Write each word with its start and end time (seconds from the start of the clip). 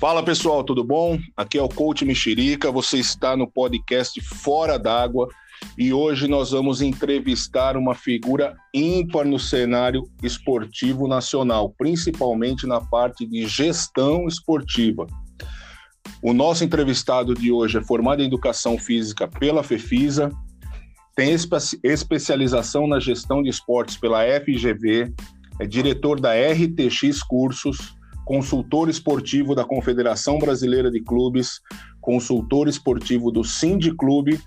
Fala 0.00 0.22
pessoal, 0.22 0.62
tudo 0.62 0.84
bom? 0.84 1.18
Aqui 1.36 1.58
é 1.58 1.62
o 1.62 1.68
Coach 1.68 2.04
Mexerica, 2.04 2.70
você 2.70 2.98
está 2.98 3.36
no 3.36 3.50
podcast 3.50 4.20
Fora 4.20 4.78
d'Água 4.78 5.28
e 5.76 5.92
hoje 5.92 6.28
nós 6.28 6.52
vamos 6.52 6.80
entrevistar 6.80 7.76
uma 7.76 7.96
figura 7.96 8.56
ímpar 8.72 9.26
no 9.26 9.40
cenário 9.40 10.08
esportivo 10.22 11.08
nacional, 11.08 11.74
principalmente 11.76 12.64
na 12.64 12.80
parte 12.80 13.26
de 13.26 13.44
gestão 13.48 14.28
esportiva. 14.28 15.04
O 16.22 16.32
nosso 16.32 16.62
entrevistado 16.62 17.34
de 17.34 17.50
hoje 17.50 17.78
é 17.78 17.82
formado 17.82 18.22
em 18.22 18.26
Educação 18.26 18.78
Física 18.78 19.26
pela 19.26 19.64
FEFISA, 19.64 20.30
tem 21.16 21.32
espe 21.32 21.56
especialização 21.82 22.86
na 22.86 23.00
gestão 23.00 23.42
de 23.42 23.50
esportes 23.50 23.96
pela 23.96 24.22
FGV, 24.22 25.12
é 25.58 25.66
diretor 25.66 26.20
da 26.20 26.34
RTX 26.34 27.20
Cursos, 27.24 27.97
consultor 28.28 28.90
esportivo 28.90 29.54
da 29.54 29.64
Confederação 29.64 30.38
Brasileira 30.38 30.90
de 30.90 31.00
Clubes, 31.00 31.62
consultor 31.98 32.68
esportivo 32.68 33.30
do 33.30 33.42
Cindy 33.42 33.90
Clube, 33.96 34.38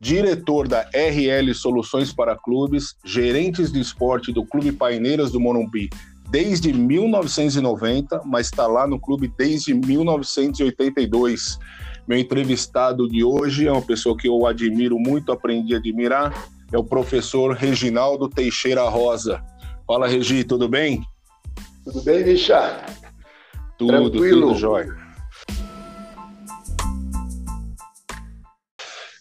diretor 0.00 0.66
da 0.66 0.88
RL 0.94 1.54
Soluções 1.54 2.14
para 2.14 2.34
Clubes, 2.34 2.96
gerentes 3.04 3.70
de 3.70 3.78
esporte 3.78 4.32
do 4.32 4.42
Clube 4.42 4.72
Paineiras 4.72 5.30
do 5.30 5.38
Morumbi 5.38 5.90
desde 6.30 6.72
1990, 6.72 8.22
mas 8.24 8.46
está 8.46 8.66
lá 8.66 8.86
no 8.86 8.98
clube 8.98 9.30
desde 9.36 9.74
1982. 9.74 11.58
Meu 12.08 12.18
entrevistado 12.18 13.06
de 13.06 13.22
hoje 13.22 13.68
é 13.68 13.72
uma 13.72 13.82
pessoa 13.82 14.16
que 14.16 14.28
eu 14.28 14.46
admiro 14.46 14.98
muito, 14.98 15.30
aprendi 15.30 15.74
a 15.74 15.78
admirar, 15.78 16.48
é 16.72 16.78
o 16.78 16.82
professor 16.82 17.54
Reginaldo 17.54 18.30
Teixeira 18.30 18.88
Rosa. 18.88 19.44
Fala, 19.86 20.08
Regi, 20.08 20.42
tudo 20.42 20.68
bem? 20.68 21.02
Tudo 21.84 22.02
bem, 22.02 22.24
Richard? 22.24 23.05
Tudo, 23.78 24.10
Tranquilo. 24.10 24.48
tudo 24.48 24.58
jóia. 24.58 25.06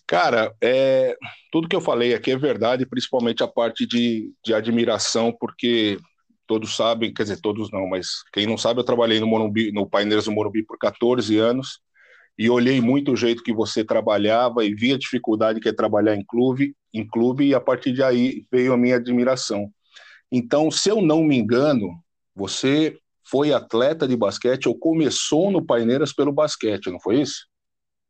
Cara, 0.08 0.54
é, 0.62 1.16
tudo 1.52 1.68
que 1.68 1.76
eu 1.76 1.82
falei 1.82 2.14
aqui 2.14 2.32
é 2.32 2.38
verdade, 2.38 2.86
principalmente 2.86 3.44
a 3.44 3.48
parte 3.48 3.88
de, 3.88 4.32
de 4.44 4.54
admiração, 4.54 5.36
porque 5.38 5.98
todos 6.46 6.76
sabem, 6.76 7.14
quer 7.14 7.24
dizer, 7.24 7.42
todos 7.42 7.72
não, 7.72 7.88
mas 7.88 8.24
quem 8.32 8.46
não 8.46 8.58
sabe, 8.58 8.80
eu 8.80 8.86
trabalhei 8.86 9.20
no 9.20 9.28
Morumbi, 9.28 9.72
no 9.72 9.90
Paineiras 9.90 10.26
do 10.26 10.32
Morumbi 10.32 10.64
por 10.64 10.78
14 10.78 11.38
anos 11.38 11.80
e 12.38 12.50
olhei 12.50 12.82
muito 12.82 13.14
o 13.14 13.16
jeito 13.16 13.44
que 13.44 13.54
você 13.54 13.84
trabalhava 13.84 14.64
e 14.64 14.76
vi 14.76 14.94
a 14.94 14.98
dificuldade 14.98 15.60
que 15.60 15.70
é 15.70 15.74
trabalhar 15.74 16.16
em 16.16 16.24
clube, 16.24 16.76
em 16.94 17.06
clube 17.08 17.48
e 17.48 17.56
a 17.56 17.60
partir 17.60 17.94
de 17.94 18.04
aí 18.04 18.46
veio 18.52 18.74
a 18.74 18.78
minha 18.78 18.98
admiração. 18.98 19.72
Então, 20.32 20.70
se 20.70 20.90
eu 20.90 21.02
não 21.02 21.24
me 21.24 21.38
engano, 21.38 21.90
você 22.36 22.98
foi 23.26 23.52
atleta 23.52 24.08
de 24.08 24.16
basquete 24.16 24.68
ou 24.68 24.78
começou 24.78 25.52
no 25.52 25.66
Paineiras 25.66 26.14
pelo 26.14 26.32
basquete, 26.32 26.92
não 26.92 27.00
foi 27.00 27.22
isso? 27.22 27.48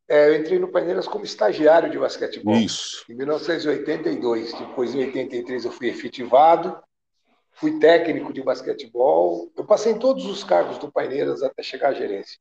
É, 0.08 0.28
eu 0.28 0.36
entrei 0.36 0.58
no 0.58 0.68
Paineiras 0.68 1.08
como 1.08 1.24
estagiário 1.24 1.90
de 1.90 1.98
basquetebol. 1.98 2.54
Isso. 2.54 3.04
Em 3.10 3.14
1982. 3.14 4.52
Depois, 4.52 4.94
em 4.94 5.04
83, 5.06 5.64
eu 5.64 5.72
fui 5.72 5.88
efetivado. 5.88 6.78
Fui 7.52 7.78
técnico 7.80 8.32
de 8.32 8.42
basquetebol. 8.42 9.50
Eu 9.56 9.64
passei 9.64 9.92
em 9.92 9.98
todos 9.98 10.26
os 10.26 10.44
cargos 10.44 10.78
do 10.78 10.92
Paineiras 10.92 11.42
até 11.42 11.62
chegar 11.62 11.88
à 11.88 11.94
gerência. 11.94 12.38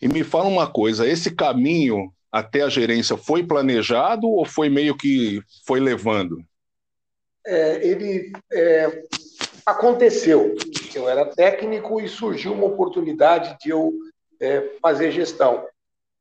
E 0.00 0.08
me 0.08 0.24
fala 0.24 0.48
uma 0.48 0.70
coisa: 0.70 1.06
esse 1.06 1.34
caminho 1.34 2.10
até 2.32 2.62
a 2.62 2.68
gerência 2.68 3.16
foi 3.16 3.42
planejado 3.42 4.28
ou 4.28 4.46
foi 4.46 4.68
meio 4.68 4.96
que 4.96 5.42
foi 5.66 5.80
levando? 5.80 6.42
É, 7.46 7.86
ele 7.86 8.32
é, 8.52 9.02
aconteceu. 9.70 10.56
Eu 10.94 11.08
era 11.08 11.26
técnico 11.26 12.00
e 12.00 12.08
surgiu 12.08 12.52
uma 12.52 12.66
oportunidade 12.66 13.56
de 13.60 13.70
eu 13.70 13.92
é, 14.40 14.76
fazer 14.80 15.10
gestão. 15.12 15.66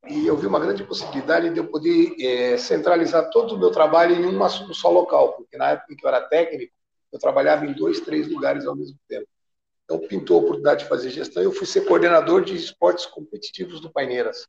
E 0.07 0.27
eu 0.27 0.37
vi 0.37 0.47
uma 0.47 0.59
grande 0.59 0.83
possibilidade 0.83 1.49
de 1.49 1.59
eu 1.59 1.67
poder 1.67 2.15
é, 2.19 2.57
centralizar 2.57 3.29
todo 3.29 3.55
o 3.55 3.57
meu 3.57 3.71
trabalho 3.71 4.15
em 4.15 4.25
uma, 4.25 4.47
um 4.47 4.73
só 4.73 4.89
local, 4.89 5.33
porque 5.33 5.57
na 5.57 5.71
época 5.71 5.93
em 5.93 5.95
que 5.95 6.05
eu 6.05 6.09
era 6.09 6.21
técnico, 6.21 6.73
eu 7.11 7.19
trabalhava 7.19 7.65
em 7.65 7.73
dois, 7.73 7.99
três 8.01 8.27
lugares 8.27 8.65
ao 8.65 8.75
mesmo 8.75 8.97
tempo. 9.07 9.27
Então, 9.83 9.99
pintou 9.99 10.37
a 10.37 10.39
oportunidade 10.41 10.83
de 10.83 10.89
fazer 10.89 11.09
gestão 11.09 11.41
eu 11.41 11.51
fui 11.51 11.65
ser 11.65 11.85
coordenador 11.85 12.43
de 12.43 12.55
esportes 12.55 13.05
competitivos 13.05 13.79
do 13.79 13.89
Paineiras. 13.89 14.45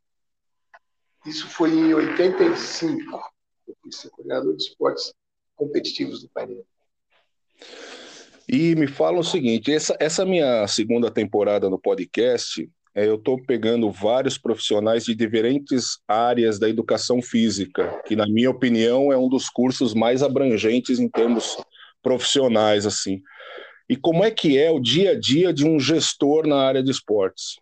Isso 1.25 1.47
foi 1.47 1.71
em 1.71 1.93
85. 1.93 3.21
Eu 3.67 3.75
fui 3.81 3.91
ser 3.91 4.09
coordenador 4.09 4.55
de 4.55 4.63
esportes 4.63 5.13
competitivos 5.55 6.21
do 6.21 6.29
Paineiras. 6.29 6.65
E 8.51 8.73
me 8.75 8.87
fala 8.87 9.19
o 9.19 9.23
seguinte: 9.23 9.71
essa, 9.71 9.95
essa 9.99 10.25
minha 10.25 10.65
segunda 10.65 11.11
temporada 11.11 11.69
no 11.69 11.77
podcast, 11.77 12.67
é, 12.95 13.07
eu 13.07 13.15
estou 13.15 13.39
pegando 13.45 13.91
vários 13.91 14.39
profissionais 14.39 15.05
de 15.05 15.13
diferentes 15.13 15.99
áreas 16.07 16.57
da 16.57 16.67
educação 16.67 17.21
física, 17.21 18.01
que, 18.07 18.15
na 18.15 18.25
minha 18.25 18.49
opinião, 18.49 19.13
é 19.13 19.17
um 19.17 19.29
dos 19.29 19.49
cursos 19.49 19.93
mais 19.93 20.23
abrangentes 20.23 20.99
em 20.99 21.07
termos 21.07 21.57
profissionais. 22.01 22.87
assim. 22.87 23.21
E 23.87 23.95
como 23.95 24.23
é 24.23 24.31
que 24.31 24.57
é 24.57 24.71
o 24.71 24.79
dia 24.79 25.11
a 25.11 25.19
dia 25.19 25.53
de 25.53 25.67
um 25.67 25.79
gestor 25.79 26.47
na 26.47 26.57
área 26.57 26.81
de 26.81 26.89
esportes? 26.89 27.59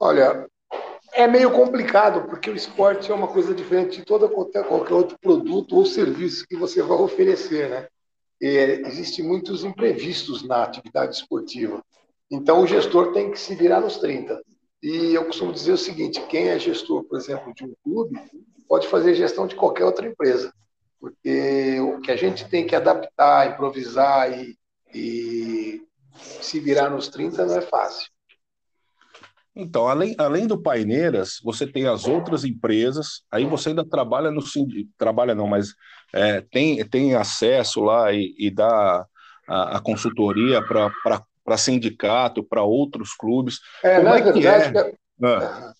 Olha, 0.00 0.46
é 1.12 1.26
meio 1.26 1.50
complicado, 1.50 2.26
porque 2.26 2.48
o 2.48 2.56
esporte 2.56 3.10
é 3.10 3.14
uma 3.14 3.28
coisa 3.28 3.54
diferente 3.54 3.98
de 3.98 4.04
todo 4.04 4.30
qualquer 4.30 4.94
outro 4.94 5.18
produto 5.18 5.76
ou 5.76 5.84
serviço 5.84 6.46
que 6.46 6.56
você 6.56 6.82
vai 6.82 6.96
oferecer, 6.96 7.68
né? 7.68 7.86
É, 8.42 8.80
existem 8.86 9.24
muitos 9.24 9.64
imprevistos 9.64 10.42
na 10.42 10.62
atividade 10.62 11.16
esportiva. 11.16 11.82
Então, 12.30 12.62
o 12.62 12.66
gestor 12.66 13.12
tem 13.12 13.30
que 13.30 13.38
se 13.38 13.54
virar 13.54 13.80
nos 13.80 13.98
30. 13.98 14.40
E 14.82 15.14
eu 15.14 15.24
costumo 15.24 15.52
dizer 15.52 15.72
o 15.72 15.78
seguinte: 15.78 16.20
quem 16.28 16.48
é 16.48 16.58
gestor, 16.58 17.04
por 17.04 17.18
exemplo, 17.18 17.54
de 17.54 17.64
um 17.64 17.74
clube, 17.82 18.20
pode 18.68 18.88
fazer 18.88 19.14
gestão 19.14 19.46
de 19.46 19.54
qualquer 19.54 19.84
outra 19.84 20.06
empresa. 20.06 20.52
Porque 21.00 21.78
o 21.80 22.00
que 22.00 22.10
a 22.10 22.16
gente 22.16 22.48
tem 22.48 22.66
que 22.66 22.74
adaptar, 22.74 23.52
improvisar 23.52 24.32
e, 24.38 24.56
e 24.94 25.82
se 26.40 26.58
virar 26.58 26.90
nos 26.90 27.08
30 27.08 27.46
não 27.46 27.56
é 27.56 27.60
fácil. 27.60 28.10
Então, 29.56 29.88
além, 29.88 30.14
além 30.18 30.46
do 30.46 30.60
Paineiras, 30.60 31.40
você 31.42 31.66
tem 31.66 31.86
as 31.86 32.06
outras 32.06 32.44
empresas, 32.44 33.22
aí 33.30 33.46
você 33.46 33.70
ainda 33.70 33.88
trabalha 33.88 34.30
no 34.30 34.42
trabalha 34.98 35.34
não, 35.34 35.46
mas 35.46 35.68
é, 36.12 36.42
tem, 36.42 36.84
tem 36.86 37.14
acesso 37.14 37.80
lá 37.80 38.12
e, 38.12 38.34
e 38.38 38.50
dá 38.50 39.06
a, 39.48 39.78
a 39.78 39.80
consultoria 39.80 40.62
para 40.62 41.56
sindicato, 41.56 42.44
para 42.44 42.62
outros 42.62 43.14
clubes. 43.14 43.58
É, 43.82 43.96
Como 43.96 44.10
na 44.10 44.18
é 44.18 44.22
verdade, 44.22 44.72
que 44.72 44.78
é? 44.78 44.94
Ah. 45.24 45.72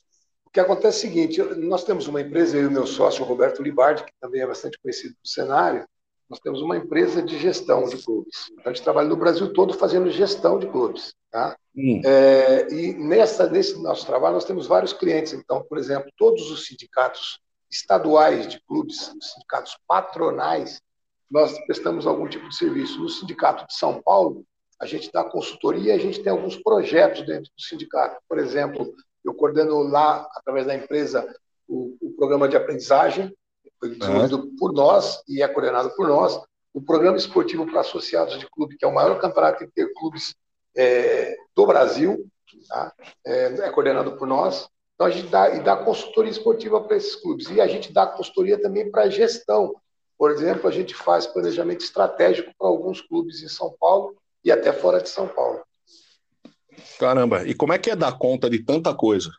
o 0.47 0.51
que 0.51 0.61
acontece 0.61 1.05
é 1.05 1.09
o 1.09 1.13
seguinte: 1.13 1.43
nós 1.59 1.85
temos 1.85 2.09
uma 2.09 2.23
empresa, 2.23 2.57
eu 2.57 2.63
e 2.63 2.67
o 2.69 2.71
meu 2.71 2.87
sócio, 2.87 3.23
o 3.23 3.29
Roberto 3.29 3.63
Libardi, 3.63 4.05
que 4.05 4.13
também 4.19 4.41
é 4.41 4.47
bastante 4.47 4.79
conhecido 4.81 5.15
no 5.23 5.29
cenário, 5.29 5.87
nós 6.29 6.41
temos 6.41 6.61
uma 6.61 6.77
empresa 6.77 7.23
de 7.23 7.39
gestão 7.39 7.85
de 7.85 8.03
clubes. 8.03 8.51
A 8.65 8.69
gente 8.69 8.83
trabalha 8.83 9.09
no 9.09 9.17
Brasil 9.17 9.53
todo 9.53 9.75
fazendo 9.75 10.11
gestão 10.11 10.59
de 10.59 10.67
clubes. 10.67 11.15
Tá? 11.31 11.57
Hum. 11.77 12.01
É, 12.05 12.73
e 12.73 12.95
nessa, 12.95 13.49
nesse 13.49 13.81
nosso 13.83 14.07
trabalho, 14.07 14.35
nós 14.35 14.45
temos 14.45 14.67
vários 14.67 14.93
clientes. 14.93 15.33
Então, 15.33 15.65
por 15.69 15.79
exemplo, 15.79 16.11
todos 16.17 16.51
os 16.51 16.67
sindicatos 16.67 17.41
estaduais 17.71 18.49
de 18.49 18.61
clubes, 18.67 19.13
os 19.15 19.33
sindicatos 19.33 19.77
patronais, 19.87 20.81
nós 21.31 21.59
prestamos 21.67 22.07
algum 22.07 22.29
tipo 22.29 22.49
de 22.49 22.57
serviço. 22.57 23.01
No 23.01 23.09
Sindicato 23.09 23.67
de 23.67 23.75
São 23.75 24.01
Paulo, 24.01 24.45
a 24.81 24.87
gente 24.87 25.11
dá 25.13 25.25
consultoria 25.25 25.93
e 25.93 25.97
a 25.97 25.99
gente 25.99 26.23
tem 26.23 26.31
alguns 26.31 26.57
projetos 26.57 27.27
dentro 27.27 27.51
do 27.57 27.63
sindicato. 27.63 28.21
Por 28.29 28.39
exemplo, 28.39 28.95
eu 29.25 29.35
coordeno 29.35 29.83
lá, 29.83 30.29
através 30.37 30.67
da 30.67 30.75
empresa, 30.75 31.27
o, 31.67 31.97
o 32.01 32.13
programa 32.17 32.49
de 32.49 32.57
aprendizagem, 32.57 33.35
foi 33.79 33.91
desenvolvido 33.91 34.51
por 34.59 34.73
nós 34.73 35.23
e 35.29 35.43
é 35.43 35.49
coordenado 35.49 35.91
por 35.97 36.09
nós. 36.09 36.41
O 36.73 36.81
programa 36.81 37.17
esportivo 37.17 37.67
para 37.67 37.81
associados 37.81 38.39
de 38.39 38.49
clube, 38.51 38.77
que 38.77 38.85
é 38.85 38.89
o 38.89 38.95
maior 38.95 39.19
campeonato 39.19 39.65
interclubes 39.65 40.35
é, 40.77 41.37
do 41.55 41.67
Brasil, 41.67 42.27
tá? 42.69 42.93
é, 43.25 43.47
é 43.47 43.71
coordenado 43.71 44.13
por 44.13 44.27
nós. 44.27 44.69
Então, 44.95 45.07
a 45.07 45.11
gente 45.11 45.29
dá, 45.29 45.55
e 45.55 45.61
dá 45.61 45.77
consultoria 45.77 46.31
esportiva 46.31 46.81
para 46.81 46.97
esses 46.97 47.17
clubes. 47.17 47.51
E 47.51 47.61
a 47.61 47.67
gente 47.67 47.93
dá 47.93 48.07
consultoria 48.07 48.61
também 48.61 48.91
para 48.91 49.11
gestão. 49.11 49.75
Por 50.19 50.31
exemplo, 50.31 50.69
a 50.69 50.73
gente 50.73 50.95
faz 50.95 51.27
planejamento 51.27 51.83
estratégico 51.83 52.51
para 52.59 52.69
alguns 52.69 53.03
clubes 53.03 53.43
em 53.43 53.49
São 53.49 53.75
Paulo 53.79 54.17
e 54.43 54.51
até 54.51 54.73
fora 54.73 55.01
de 55.01 55.11
São 55.11 55.29
Paulo. 55.29 55.61
Caramba, 56.99 57.47
e 57.47 57.55
como 57.55 57.73
é 57.73 57.79
que 57.79 57.91
é 57.91 57.97
dar 57.97 58.19
conta 58.19 58.49
de 58.49 58.65
tanta 58.65 58.95
coisa? 58.95 59.31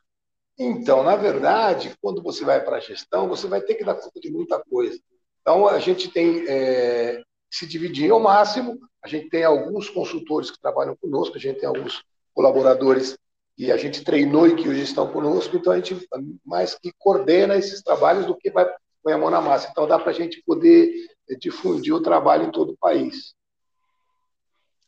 Então, 0.57 1.04
na 1.04 1.15
verdade, 1.15 1.95
quando 2.01 2.21
você 2.21 2.44
vai 2.44 2.63
para 2.63 2.77
a 2.77 2.80
gestão, 2.80 3.27
você 3.27 3.48
vai 3.48 3.62
ter 3.62 3.75
que 3.75 3.83
dar 3.83 3.95
conta 3.95 4.19
de 4.19 4.31
muita 4.31 4.59
coisa. 4.69 5.00
Então, 5.42 5.68
a 5.68 5.80
gente 5.80 6.09
tem 6.09 6.45
é, 6.48 7.21
se 7.50 7.68
dividir 7.68 8.12
ao 8.12 8.19
máximo. 8.19 8.80
A 9.04 9.07
gente 9.07 9.30
tem 9.30 9.44
alguns 9.44 9.89
consultores 9.89 10.50
que 10.50 10.59
trabalham 10.59 10.95
conosco, 10.95 11.38
a 11.38 11.39
gente 11.39 11.59
tem 11.59 11.69
alguns 11.69 12.04
colaboradores 12.33 13.18
e 13.57 13.71
a 13.71 13.77
gente 13.77 14.04
treinou 14.04 14.48
e 14.48 14.56
que 14.56 14.69
hoje 14.69 14.83
estão 14.83 15.12
conosco, 15.12 15.57
então 15.57 15.74
a 15.74 15.77
gente 15.77 16.07
mais 16.45 16.75
que 16.75 16.92
coordena 17.00 17.56
esses 17.56 17.81
trabalhos 17.81 18.27
do 18.27 18.38
que 18.38 18.51
vai 18.51 18.68
põe 19.01 19.13
a 19.13 19.18
mão 19.18 19.30
na 19.30 19.42
massa. 19.42 19.69
Então 19.71 19.88
dá 19.88 19.98
para 19.98 20.12
a 20.12 20.13
gente 20.13 20.44
poder 20.45 20.92
eh, 21.30 21.36
difundir 21.39 21.94
o 21.94 22.01
trabalho 22.01 22.45
em 22.45 22.51
todo 22.51 22.74
o 22.74 22.77
país. 22.77 23.33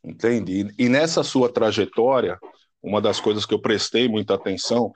Entendi. 0.03 0.73
E 0.77 0.89
nessa 0.89 1.23
sua 1.23 1.51
trajetória, 1.51 2.37
uma 2.83 3.01
das 3.01 3.19
coisas 3.19 3.45
que 3.45 3.53
eu 3.53 3.61
prestei 3.61 4.07
muita 4.07 4.35
atenção, 4.35 4.93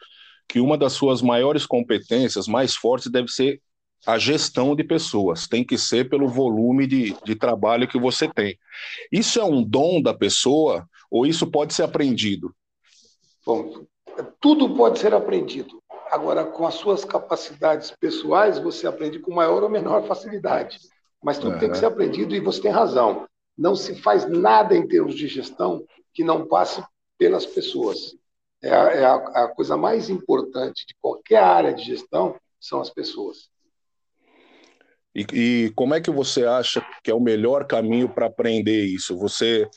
que 0.54 0.60
uma 0.60 0.78
das 0.78 0.94
suas 0.94 1.20
maiores 1.20 1.66
competências, 1.66 2.48
mais 2.48 2.76
fortes, 2.76 3.10
deve 3.10 3.28
ser 3.28 3.60
a 4.06 4.20
gestão 4.20 4.76
de 4.76 4.84
pessoas, 4.84 5.48
tem 5.48 5.64
que 5.64 5.80
ser 5.80 6.12
pelo 6.12 6.28
volume 6.28 6.86
de, 6.86 7.18
de 7.26 7.36
trabalho 7.36 7.88
que 7.88 7.98
você 7.98 8.32
tem. 8.32 8.56
Isso 9.12 9.40
é 9.40 9.44
um 9.44 9.64
dom 9.64 10.00
da 10.00 10.14
pessoa 10.14 10.88
ou 11.10 11.26
isso 11.26 11.50
pode 11.50 11.74
ser 11.74 11.82
aprendido? 11.82 12.54
Bom, 13.44 13.84
tudo 14.40 14.76
pode 14.76 15.00
ser 15.00 15.16
aprendido. 15.16 15.82
Agora, 16.12 16.46
com 16.46 16.68
as 16.68 16.76
suas 16.76 17.04
capacidades 17.04 17.90
pessoais, 18.00 18.60
você 18.60 18.86
aprende 18.86 19.18
com 19.18 19.34
maior 19.34 19.64
ou 19.64 19.70
menor 19.72 20.06
facilidade. 20.06 20.78
Mas 21.24 21.40
tudo 21.40 21.58
tem 21.58 21.72
que 21.72 21.80
ser 21.80 21.88
aprendido 21.88 22.36
e 22.36 22.40
você 22.40 22.62
tem 22.62 22.70
razão. 22.70 23.26
Não 23.58 23.76
se 23.76 23.96
faz 23.96 24.30
nada 24.30 24.78
em 24.78 24.88
termos 24.88 25.16
de 25.16 25.28
gestão 25.28 25.84
que 26.14 26.24
não 26.24 26.46
passe 26.46 26.84
pelas 27.18 27.44
pessoas. 27.44 28.16
É 28.64 28.72
a, 28.72 28.92
é 28.94 29.06
a, 29.06 29.16
a 29.16 29.48
coisa 29.50 29.76
mais 29.76 30.10
importante 30.10 30.86
de 30.88 30.96
qualquer 31.02 31.44
área 31.44 31.74
de 31.74 31.84
gestão 31.84 32.36
são 32.60 32.80
as 32.80 32.90
pessoas. 32.90 33.50
E, 35.14 35.26
e, 35.34 35.74
como 35.76 35.94
é 35.94 36.02
que 36.02 36.10
você 36.10 36.46
acha 36.46 36.84
que 37.04 37.12
é 37.12 37.14
o 37.14 37.20
melhor 37.20 37.68
caminho 37.68 38.10
para 38.10 38.26
aprender 38.26 38.86
isso? 38.86 39.18
Você 39.18 39.70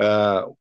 uh, 0.00 0.54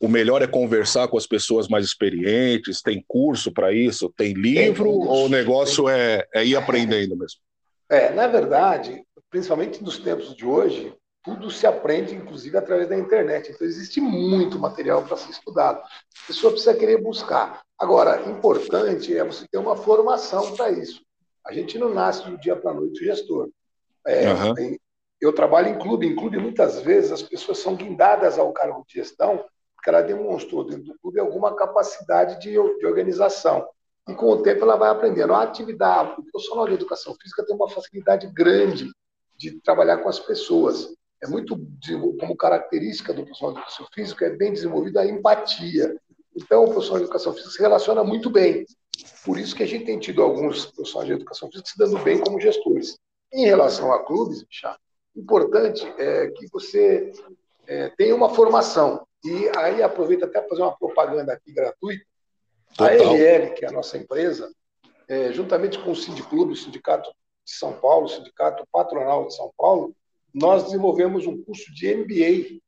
o 0.00 0.08
melhor 0.08 0.42
é 0.42 0.46
conversar 0.46 1.08
com 1.08 1.16
as 1.16 1.26
pessoas 1.26 1.68
mais 1.68 1.86
experientes? 1.86 2.82
Tem 2.82 3.02
curso 3.08 3.52
para 3.52 3.72
isso? 3.72 4.12
Tem 4.14 4.34
livro? 4.34 4.84
Tem 4.84 5.08
ou 5.08 5.26
o 5.26 5.28
negócio 5.28 5.84
tem... 5.84 5.94
é, 5.94 6.28
é 6.34 6.44
ir 6.44 6.56
aprendendo 6.56 7.16
mesmo? 7.16 7.40
É, 7.88 8.10
na 8.10 8.26
verdade, 8.26 9.02
principalmente 9.30 9.82
nos 9.82 9.98
tempos 9.98 10.34
de 10.36 10.44
hoje, 10.44 10.94
tudo 11.24 11.50
se 11.50 11.66
aprende, 11.66 12.14
inclusive, 12.14 12.56
através 12.56 12.88
da 12.88 12.96
internet. 12.96 13.50
Então, 13.50 13.66
existe 13.66 14.00
muito 14.00 14.58
material 14.58 15.02
para 15.02 15.16
ser 15.16 15.30
estudado. 15.30 15.78
A 15.78 16.26
pessoa 16.26 16.52
precisa 16.52 16.74
querer 16.74 17.02
buscar. 17.02 17.62
Agora, 17.78 18.28
importante 18.30 19.16
é 19.16 19.24
você 19.24 19.46
ter 19.48 19.58
uma 19.58 19.74
formação 19.74 20.54
para 20.54 20.70
isso. 20.70 21.02
A 21.44 21.52
gente 21.52 21.78
não 21.78 21.92
nasce 21.92 22.28
do 22.28 22.38
dia 22.38 22.54
para 22.54 22.70
a 22.70 22.74
noite 22.74 23.02
gestor. 23.02 23.48
É, 24.06 24.30
uhum. 24.32 24.76
Eu 25.20 25.32
trabalho 25.32 25.68
em 25.68 25.78
clube. 25.78 26.06
Em 26.06 26.14
clube, 26.14 26.36
muitas 26.36 26.80
vezes, 26.80 27.10
as 27.10 27.22
pessoas 27.22 27.58
são 27.58 27.74
guindadas 27.74 28.38
ao 28.38 28.52
cargo 28.52 28.84
de 28.86 28.94
gestão 28.94 29.44
porque 29.84 29.90
ela 29.90 30.00
demonstrou 30.00 30.64
dentro 30.64 30.84
do 30.84 30.98
clube 30.98 31.20
alguma 31.20 31.54
capacidade 31.54 32.40
de, 32.40 32.52
de 32.52 32.86
organização. 32.86 33.68
E 34.08 34.14
com 34.14 34.30
o 34.30 34.42
tempo 34.42 34.62
ela 34.62 34.76
vai 34.76 34.90
aprendendo. 34.90 35.34
A 35.34 35.42
atividade, 35.42 36.14
o 36.18 36.24
profissional 36.24 36.66
de 36.66 36.74
educação 36.74 37.14
física 37.20 37.44
tem 37.44 37.54
uma 37.54 37.68
facilidade 37.68 38.26
grande 38.28 38.90
de 39.36 39.60
trabalhar 39.60 39.98
com 39.98 40.08
as 40.08 40.18
pessoas. 40.18 40.94
É 41.24 41.26
muito, 41.26 41.58
como 42.20 42.36
característica 42.36 43.14
do 43.14 43.24
profissional 43.24 43.54
de 43.54 43.60
educação 43.60 43.86
física, 43.94 44.26
é 44.26 44.30
bem 44.30 44.52
desenvolvida 44.52 45.00
a 45.00 45.06
empatia. 45.06 45.98
Então, 46.36 46.64
o 46.64 46.68
profissional 46.68 46.98
de 46.98 47.04
educação 47.04 47.32
física 47.32 47.50
se 47.50 47.62
relaciona 47.62 48.04
muito 48.04 48.28
bem. 48.28 48.66
Por 49.24 49.38
isso 49.38 49.56
que 49.56 49.62
a 49.62 49.66
gente 49.66 49.86
tem 49.86 49.98
tido 49.98 50.22
alguns 50.22 50.66
profissionais 50.66 51.08
de 51.08 51.14
educação 51.14 51.50
física 51.50 51.70
se 51.70 51.78
dando 51.78 51.98
bem 52.00 52.20
como 52.20 52.38
gestores. 52.38 52.98
Em 53.32 53.46
relação 53.46 53.90
a 53.90 54.04
clubes, 54.04 54.44
Michá, 54.44 54.76
importante 55.16 55.82
é 55.98 56.28
que 56.28 56.46
você 56.52 57.10
é, 57.66 57.88
tenha 57.96 58.14
uma 58.14 58.28
formação. 58.28 59.06
E 59.24 59.50
aí 59.56 59.82
aproveito 59.82 60.24
até 60.24 60.40
para 60.40 60.48
fazer 60.50 60.60
uma 60.60 60.76
propaganda 60.76 61.32
aqui 61.32 61.54
gratuita. 61.54 62.04
Total. 62.76 62.86
A 62.86 62.92
LL, 62.92 63.54
que 63.54 63.64
é 63.64 63.68
a 63.68 63.72
nossa 63.72 63.96
empresa, 63.96 64.52
é, 65.08 65.32
juntamente 65.32 65.78
com 65.78 65.92
o 65.92 65.96
Sindiclube, 65.96 66.52
o 66.52 66.56
Sindicato 66.56 67.08
de 67.44 67.52
São 67.52 67.72
Paulo, 67.72 68.04
o 68.04 68.10
Sindicato 68.10 68.62
Patronal 68.70 69.26
de 69.26 69.34
São 69.34 69.50
Paulo, 69.56 69.94
nós 70.34 70.64
desenvolvemos 70.64 71.26
um 71.26 71.40
curso 71.42 71.72
de 71.72 71.94
MBA 71.94 72.60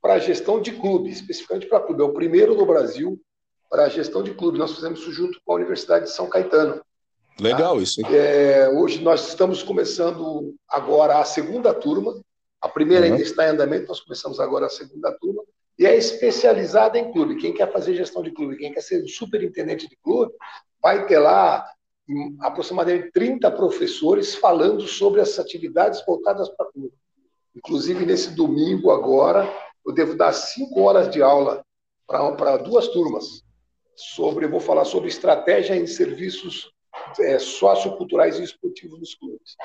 para 0.00 0.18
gestão 0.18 0.60
de 0.60 0.72
clube, 0.72 1.10
especificamente 1.10 1.68
para 1.68 1.80
clube. 1.80 2.02
É 2.02 2.04
o 2.04 2.12
primeiro 2.12 2.56
no 2.56 2.66
Brasil 2.66 3.20
para 3.70 3.88
gestão 3.88 4.22
de 4.22 4.34
clube. 4.34 4.58
Nós 4.58 4.74
fizemos 4.74 5.00
isso 5.00 5.12
junto 5.12 5.40
com 5.44 5.52
a 5.52 5.56
Universidade 5.56 6.06
de 6.06 6.10
São 6.10 6.28
Caetano. 6.28 6.82
Legal 7.40 7.76
tá? 7.76 7.82
isso. 7.82 8.04
É, 8.06 8.68
hoje 8.70 9.02
nós 9.02 9.28
estamos 9.28 9.62
começando 9.62 10.54
agora 10.68 11.20
a 11.20 11.24
segunda 11.24 11.72
turma. 11.72 12.20
A 12.60 12.68
primeira 12.68 13.06
uhum. 13.06 13.12
ainda 13.12 13.22
está 13.22 13.46
em 13.46 13.50
andamento, 13.50 13.88
nós 13.88 14.00
começamos 14.00 14.38
agora 14.40 14.66
a 14.66 14.70
segunda 14.70 15.12
turma 15.20 15.42
e 15.78 15.86
é 15.86 15.96
especializada 15.96 16.98
em 16.98 17.12
clube. 17.12 17.36
Quem 17.36 17.52
quer 17.52 17.72
fazer 17.72 17.94
gestão 17.94 18.22
de 18.22 18.30
clube, 18.30 18.56
quem 18.56 18.72
quer 18.72 18.82
ser 18.82 19.06
superintendente 19.08 19.88
de 19.88 19.96
clube, 19.96 20.32
vai 20.80 21.06
ter 21.06 21.18
lá 21.18 21.66
hum, 22.08 22.36
aproximadamente 22.40 23.10
30 23.12 23.50
professores 23.50 24.34
falando 24.34 24.86
sobre 24.86 25.20
as 25.20 25.38
atividades 25.38 26.04
voltadas 26.06 26.48
para 26.50 26.70
clube. 26.70 26.92
Inclusive, 27.54 28.06
nesse 28.06 28.30
domingo 28.34 28.90
agora, 28.90 29.48
eu 29.86 29.92
devo 29.92 30.16
dar 30.16 30.32
cinco 30.32 30.80
horas 30.80 31.10
de 31.10 31.22
aula 31.22 31.64
para 32.06 32.56
duas 32.56 32.88
turmas. 32.88 33.42
Sobre, 33.94 34.46
vou 34.46 34.60
falar 34.60 34.84
sobre 34.84 35.08
estratégia 35.08 35.76
em 35.76 35.86
serviços 35.86 36.72
é, 37.20 37.38
socioculturais 37.38 38.38
e 38.38 38.42
esportivos 38.42 38.98
nos 38.98 39.14
clubes. 39.14 39.56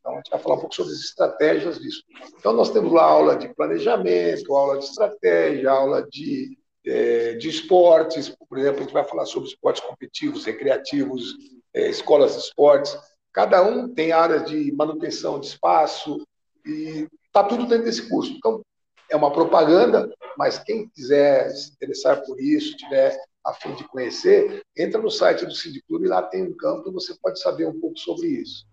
Então, 0.00 0.12
a 0.12 0.16
gente 0.16 0.30
vai 0.30 0.38
falar 0.38 0.54
um 0.54 0.60
pouco 0.60 0.74
sobre 0.74 0.92
as 0.92 1.00
estratégias 1.00 1.78
disso. 1.78 2.02
Então, 2.38 2.52
nós 2.52 2.70
temos 2.70 2.92
lá 2.92 3.02
aula 3.02 3.36
de 3.36 3.52
planejamento, 3.54 4.54
aula 4.54 4.78
de 4.78 4.84
estratégia, 4.84 5.70
aula 5.70 6.06
de, 6.08 6.56
é, 6.86 7.34
de 7.34 7.48
esportes, 7.48 8.34
por 8.48 8.58
exemplo, 8.58 8.78
a 8.78 8.82
gente 8.82 8.92
vai 8.92 9.04
falar 9.04 9.26
sobre 9.26 9.48
esportes 9.48 9.82
competitivos, 9.82 10.44
recreativos, 10.44 11.34
é, 11.74 11.90
escolas 11.90 12.34
de 12.34 12.42
esportes. 12.42 12.96
Cada 13.32 13.62
um 13.62 13.92
tem 13.92 14.12
áreas 14.12 14.48
de 14.48 14.72
manutenção 14.72 15.38
de 15.38 15.46
espaço 15.46 16.24
e 16.68 17.08
está 17.26 17.44
tudo 17.44 17.66
dentro 17.66 17.84
desse 17.84 18.08
curso. 18.08 18.32
Então, 18.32 18.62
é 19.10 19.16
uma 19.16 19.32
propaganda, 19.32 20.10
mas 20.36 20.58
quem 20.58 20.88
quiser 20.88 21.50
se 21.50 21.72
interessar 21.72 22.22
por 22.24 22.38
isso, 22.40 22.76
tiver 22.76 23.18
a 23.44 23.54
fim 23.54 23.74
de 23.74 23.84
conhecer, 23.84 24.62
entra 24.76 25.00
no 25.00 25.10
site 25.10 25.46
do 25.46 25.54
Clube 25.86 26.06
e 26.06 26.08
lá 26.08 26.22
tem 26.22 26.42
um 26.42 26.54
campo 26.54 26.92
você 26.92 27.14
pode 27.22 27.40
saber 27.40 27.66
um 27.66 27.80
pouco 27.80 27.98
sobre 27.98 28.26
isso. 28.28 28.66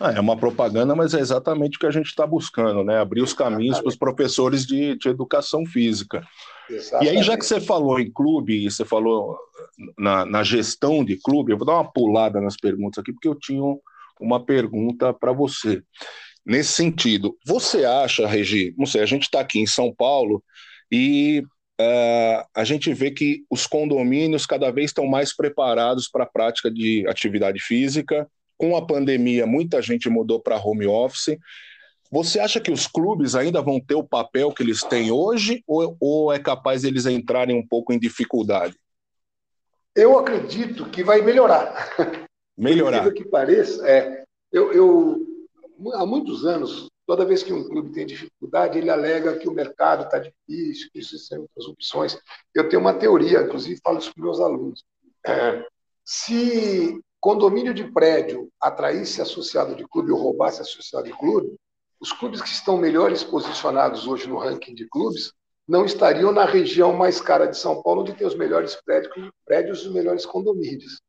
Ah, 0.00 0.12
é 0.12 0.20
uma 0.20 0.36
propaganda, 0.36 0.94
mas 0.94 1.14
é 1.14 1.20
exatamente 1.20 1.76
o 1.76 1.80
que 1.80 1.86
a 1.86 1.90
gente 1.90 2.06
está 2.06 2.26
buscando, 2.26 2.82
né? 2.82 2.98
Abrir 2.98 3.22
os 3.22 3.34
caminhos 3.34 3.78
para 3.78 3.88
os 3.88 3.96
professores 3.96 4.66
de, 4.66 4.96
de, 4.96 5.08
educação 5.08 5.66
física. 5.66 6.26
Exatamente. 6.68 7.12
E 7.12 7.16
aí, 7.16 7.22
já 7.22 7.36
que 7.36 7.44
você 7.44 7.60
falou 7.60 8.00
em 8.00 8.10
clube, 8.10 8.66
e 8.66 8.70
você 8.70 8.84
falou 8.84 9.36
na, 9.98 10.24
na, 10.24 10.42
gestão 10.42 11.04
de 11.04 11.16
clube, 11.16 11.52
eu 11.52 11.58
vou 11.58 11.66
dar 11.66 11.74
uma 11.74 11.92
pulada 11.92 12.40
nas 12.40 12.56
perguntas 12.56 12.98
aqui, 12.98 13.12
porque 13.12 13.28
eu 13.28 13.34
tinha 13.34 13.62
uma 14.18 14.44
pergunta 14.44 15.12
para 15.12 15.32
você. 15.32 15.82
Nesse 16.44 16.72
sentido, 16.72 17.36
você 17.46 17.84
acha, 17.84 18.26
Regi, 18.26 18.74
não 18.76 18.86
sei, 18.86 19.00
a 19.00 19.06
gente 19.06 19.22
está 19.24 19.40
aqui 19.40 19.60
em 19.60 19.66
São 19.66 19.94
Paulo 19.94 20.42
e 20.90 21.42
uh, 21.80 22.44
a 22.54 22.64
gente 22.64 22.92
vê 22.92 23.10
que 23.10 23.44
os 23.48 23.66
condomínios 23.66 24.44
cada 24.44 24.70
vez 24.70 24.90
estão 24.90 25.06
mais 25.06 25.34
preparados 25.34 26.08
para 26.08 26.24
a 26.24 26.28
prática 26.28 26.70
de 26.70 27.06
atividade 27.08 27.60
física, 27.60 28.28
com 28.58 28.76
a 28.76 28.84
pandemia, 28.84 29.46
muita 29.46 29.80
gente 29.80 30.08
mudou 30.08 30.40
para 30.40 30.60
home 30.60 30.86
office. 30.86 31.36
Você 32.10 32.38
acha 32.38 32.60
que 32.60 32.70
os 32.70 32.86
clubes 32.86 33.34
ainda 33.34 33.62
vão 33.62 33.80
ter 33.80 33.94
o 33.94 34.04
papel 34.04 34.52
que 34.52 34.62
eles 34.62 34.82
têm 34.82 35.10
hoje 35.10 35.62
ou, 35.66 35.96
ou 35.98 36.32
é 36.32 36.38
capaz 36.38 36.84
eles 36.84 37.06
entrarem 37.06 37.56
um 37.56 37.66
pouco 37.66 37.92
em 37.92 37.98
dificuldade? 37.98 38.76
Eu 39.94 40.18
acredito 40.18 40.88
que 40.90 41.02
vai 41.02 41.22
melhorar. 41.22 41.88
Melhorar. 42.56 43.10
Que 43.12 43.24
pareça, 43.24 43.86
é, 43.88 44.24
eu, 44.52 44.72
eu, 44.72 45.31
há 45.94 46.06
muitos 46.06 46.44
anos, 46.44 46.88
toda 47.06 47.24
vez 47.24 47.42
que 47.42 47.52
um 47.52 47.68
clube 47.68 47.92
tem 47.92 48.06
dificuldade, 48.06 48.78
ele 48.78 48.90
alega 48.90 49.38
que 49.38 49.48
o 49.48 49.52
mercado 49.52 50.04
está 50.04 50.18
difícil, 50.18 50.88
que 50.92 50.98
existem 50.98 51.38
outras 51.38 51.66
opções. 51.66 52.18
Eu 52.54 52.68
tenho 52.68 52.80
uma 52.80 52.94
teoria, 52.94 53.42
inclusive 53.42 53.80
falo 53.82 53.98
isso 53.98 54.12
para 54.14 54.24
meus 54.24 54.40
alunos. 54.40 54.84
É, 55.26 55.64
se 56.04 57.00
condomínio 57.20 57.72
de 57.72 57.84
prédio 57.84 58.50
atraísse 58.60 59.22
associado 59.22 59.76
de 59.76 59.86
clube 59.86 60.10
ou 60.10 60.18
roubasse 60.18 60.60
associado 60.60 61.06
de 61.06 61.12
clube, 61.12 61.56
os 62.00 62.12
clubes 62.12 62.42
que 62.42 62.48
estão 62.48 62.76
melhores 62.76 63.22
posicionados 63.22 64.08
hoje 64.08 64.28
no 64.28 64.38
ranking 64.38 64.74
de 64.74 64.88
clubes 64.88 65.32
não 65.68 65.84
estariam 65.84 66.32
na 66.32 66.44
região 66.44 66.92
mais 66.92 67.20
cara 67.20 67.46
de 67.46 67.56
São 67.56 67.80
Paulo, 67.80 68.02
onde 68.02 68.14
tem 68.14 68.26
os 68.26 68.34
melhores 68.34 68.74
prédios, 68.84 69.30
prédios 69.44 69.82
e 69.82 69.86
os 69.86 69.94
melhores 69.94 70.26
condomínios. 70.26 71.00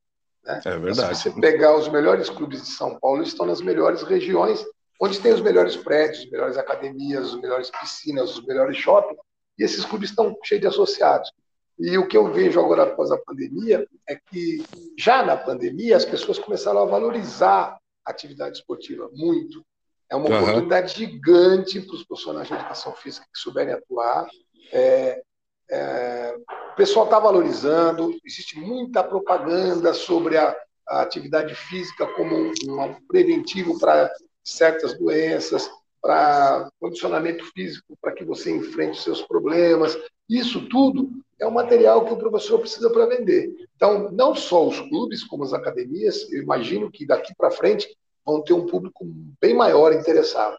Né? 0.43 0.61
É 0.65 0.77
verdade. 0.77 1.17
Se 1.17 1.29
você 1.29 1.41
pegar 1.41 1.75
os 1.75 1.87
melhores 1.87 2.29
clubes 2.29 2.61
de 2.61 2.69
São 2.69 2.99
Paulo, 2.99 3.23
estão 3.23 3.45
nas 3.45 3.61
melhores 3.61 4.03
regiões, 4.03 4.63
onde 5.01 5.19
tem 5.19 5.33
os 5.33 5.41
melhores 5.41 5.75
prédios, 5.75 6.19
as 6.19 6.29
melhores 6.29 6.57
academias, 6.57 7.33
as 7.33 7.41
melhores 7.41 7.69
piscinas, 7.69 8.37
os 8.37 8.45
melhores 8.45 8.77
shoppings, 8.77 9.19
e 9.57 9.63
esses 9.63 9.85
clubes 9.85 10.09
estão 10.09 10.35
cheios 10.43 10.61
de 10.61 10.67
associados. 10.67 11.31
E 11.79 11.97
o 11.97 12.07
que 12.07 12.15
eu 12.15 12.31
vejo 12.31 12.59
agora 12.59 12.83
após 12.83 13.11
a 13.11 13.17
pandemia 13.17 13.87
é 14.07 14.15
que, 14.15 14.63
já 14.97 15.23
na 15.23 15.35
pandemia, 15.35 15.97
as 15.97 16.05
pessoas 16.05 16.37
começaram 16.37 16.81
a 16.81 16.85
valorizar 16.85 17.77
a 18.05 18.11
atividade 18.11 18.57
esportiva 18.57 19.09
muito. 19.13 19.65
É 20.09 20.15
uma 20.15 20.29
uhum. 20.29 20.41
oportunidade 20.41 20.95
gigante 20.95 21.81
para 21.81 21.95
os 21.95 22.03
profissionais 22.03 22.47
de 22.47 22.53
educação 22.53 22.93
física 22.93 23.25
que 23.33 23.39
souberem 23.39 23.73
atuar. 23.73 24.27
É, 24.71 25.21
é, 25.69 26.35
o 26.71 26.75
pessoal 26.75 27.05
está 27.05 27.19
valorizando, 27.19 28.15
existe 28.25 28.59
muita 28.59 29.03
propaganda 29.03 29.93
sobre 29.93 30.37
a, 30.37 30.55
a 30.87 31.01
atividade 31.01 31.55
física 31.55 32.05
como 32.07 32.35
um, 32.35 32.93
preventivo 33.07 33.79
para 33.79 34.11
certas 34.43 34.97
doenças. 34.97 35.69
para 36.01 36.69
condicionamento 36.81 37.45
físico, 37.53 37.97
para 38.01 38.11
que 38.11 38.25
você 38.25 38.51
enfrente 38.51 38.97
os 38.97 39.03
seus 39.03 39.21
problemas. 39.21 39.97
Isso 40.29 40.67
tudo 40.67 41.09
é 41.39 41.47
um 41.47 41.51
material 41.51 42.05
que 42.05 42.13
o 42.13 42.17
professor 42.17 42.59
precisa 42.59 42.89
para 42.89 43.05
vender. 43.05 43.53
Então, 43.75 44.11
não 44.11 44.35
só 44.35 44.67
os 44.67 44.79
clubes, 44.81 45.23
como 45.23 45.43
as 45.43 45.53
academias, 45.53 46.29
eu 46.31 46.43
imagino 46.43 46.91
que 46.91 47.05
daqui 47.05 47.33
para 47.35 47.51
frente 47.51 47.87
vão 48.25 48.41
ter 48.41 48.53
um 48.53 48.65
público 48.65 49.05
bem 49.39 49.53
maior 49.53 49.93
interessado. 49.93 50.57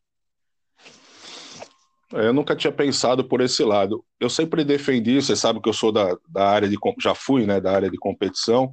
É, 2.14 2.28
eu 2.28 2.32
nunca 2.32 2.54
tinha 2.54 2.72
pensado 2.72 3.24
por 3.24 3.40
esse 3.40 3.64
lado. 3.64 4.04
Eu 4.20 4.30
sempre 4.30 4.64
defendi, 4.64 5.20
você 5.20 5.34
sabe 5.34 5.60
que 5.60 5.68
eu 5.68 5.72
sou 5.72 5.90
da, 5.90 6.16
da 6.28 6.48
área 6.48 6.68
de 6.68 6.78
já 7.00 7.14
fui, 7.14 7.44
né, 7.44 7.60
da 7.60 7.72
área 7.72 7.90
de 7.90 7.98
competição, 7.98 8.72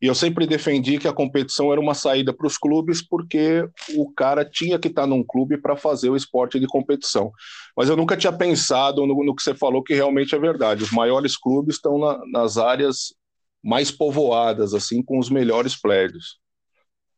e 0.00 0.06
eu 0.08 0.14
sempre 0.16 0.48
defendi 0.48 0.98
que 0.98 1.06
a 1.06 1.12
competição 1.12 1.70
era 1.70 1.80
uma 1.80 1.94
saída 1.94 2.34
para 2.34 2.46
os 2.46 2.58
clubes, 2.58 3.00
porque 3.00 3.64
o 3.94 4.12
cara 4.12 4.44
tinha 4.44 4.76
que 4.76 4.88
estar 4.88 5.06
num 5.06 5.22
clube 5.22 5.56
para 5.56 5.76
fazer 5.76 6.10
o 6.10 6.16
esporte 6.16 6.58
de 6.58 6.66
competição. 6.66 7.30
Mas 7.76 7.88
eu 7.88 7.96
nunca 7.96 8.16
tinha 8.16 8.32
pensado 8.32 9.06
no, 9.06 9.24
no, 9.24 9.34
que 9.34 9.42
você 9.42 9.54
falou, 9.54 9.80
que 9.80 9.94
realmente 9.94 10.34
é 10.34 10.38
verdade. 10.38 10.82
Os 10.82 10.90
maiores 10.90 11.36
clubes 11.36 11.76
estão 11.76 11.98
na, 11.98 12.20
nas 12.32 12.58
áreas 12.58 13.14
mais 13.62 13.92
povoadas, 13.92 14.74
assim, 14.74 15.02
com 15.04 15.20
os 15.20 15.30
melhores 15.30 15.80
prédios. 15.80 16.40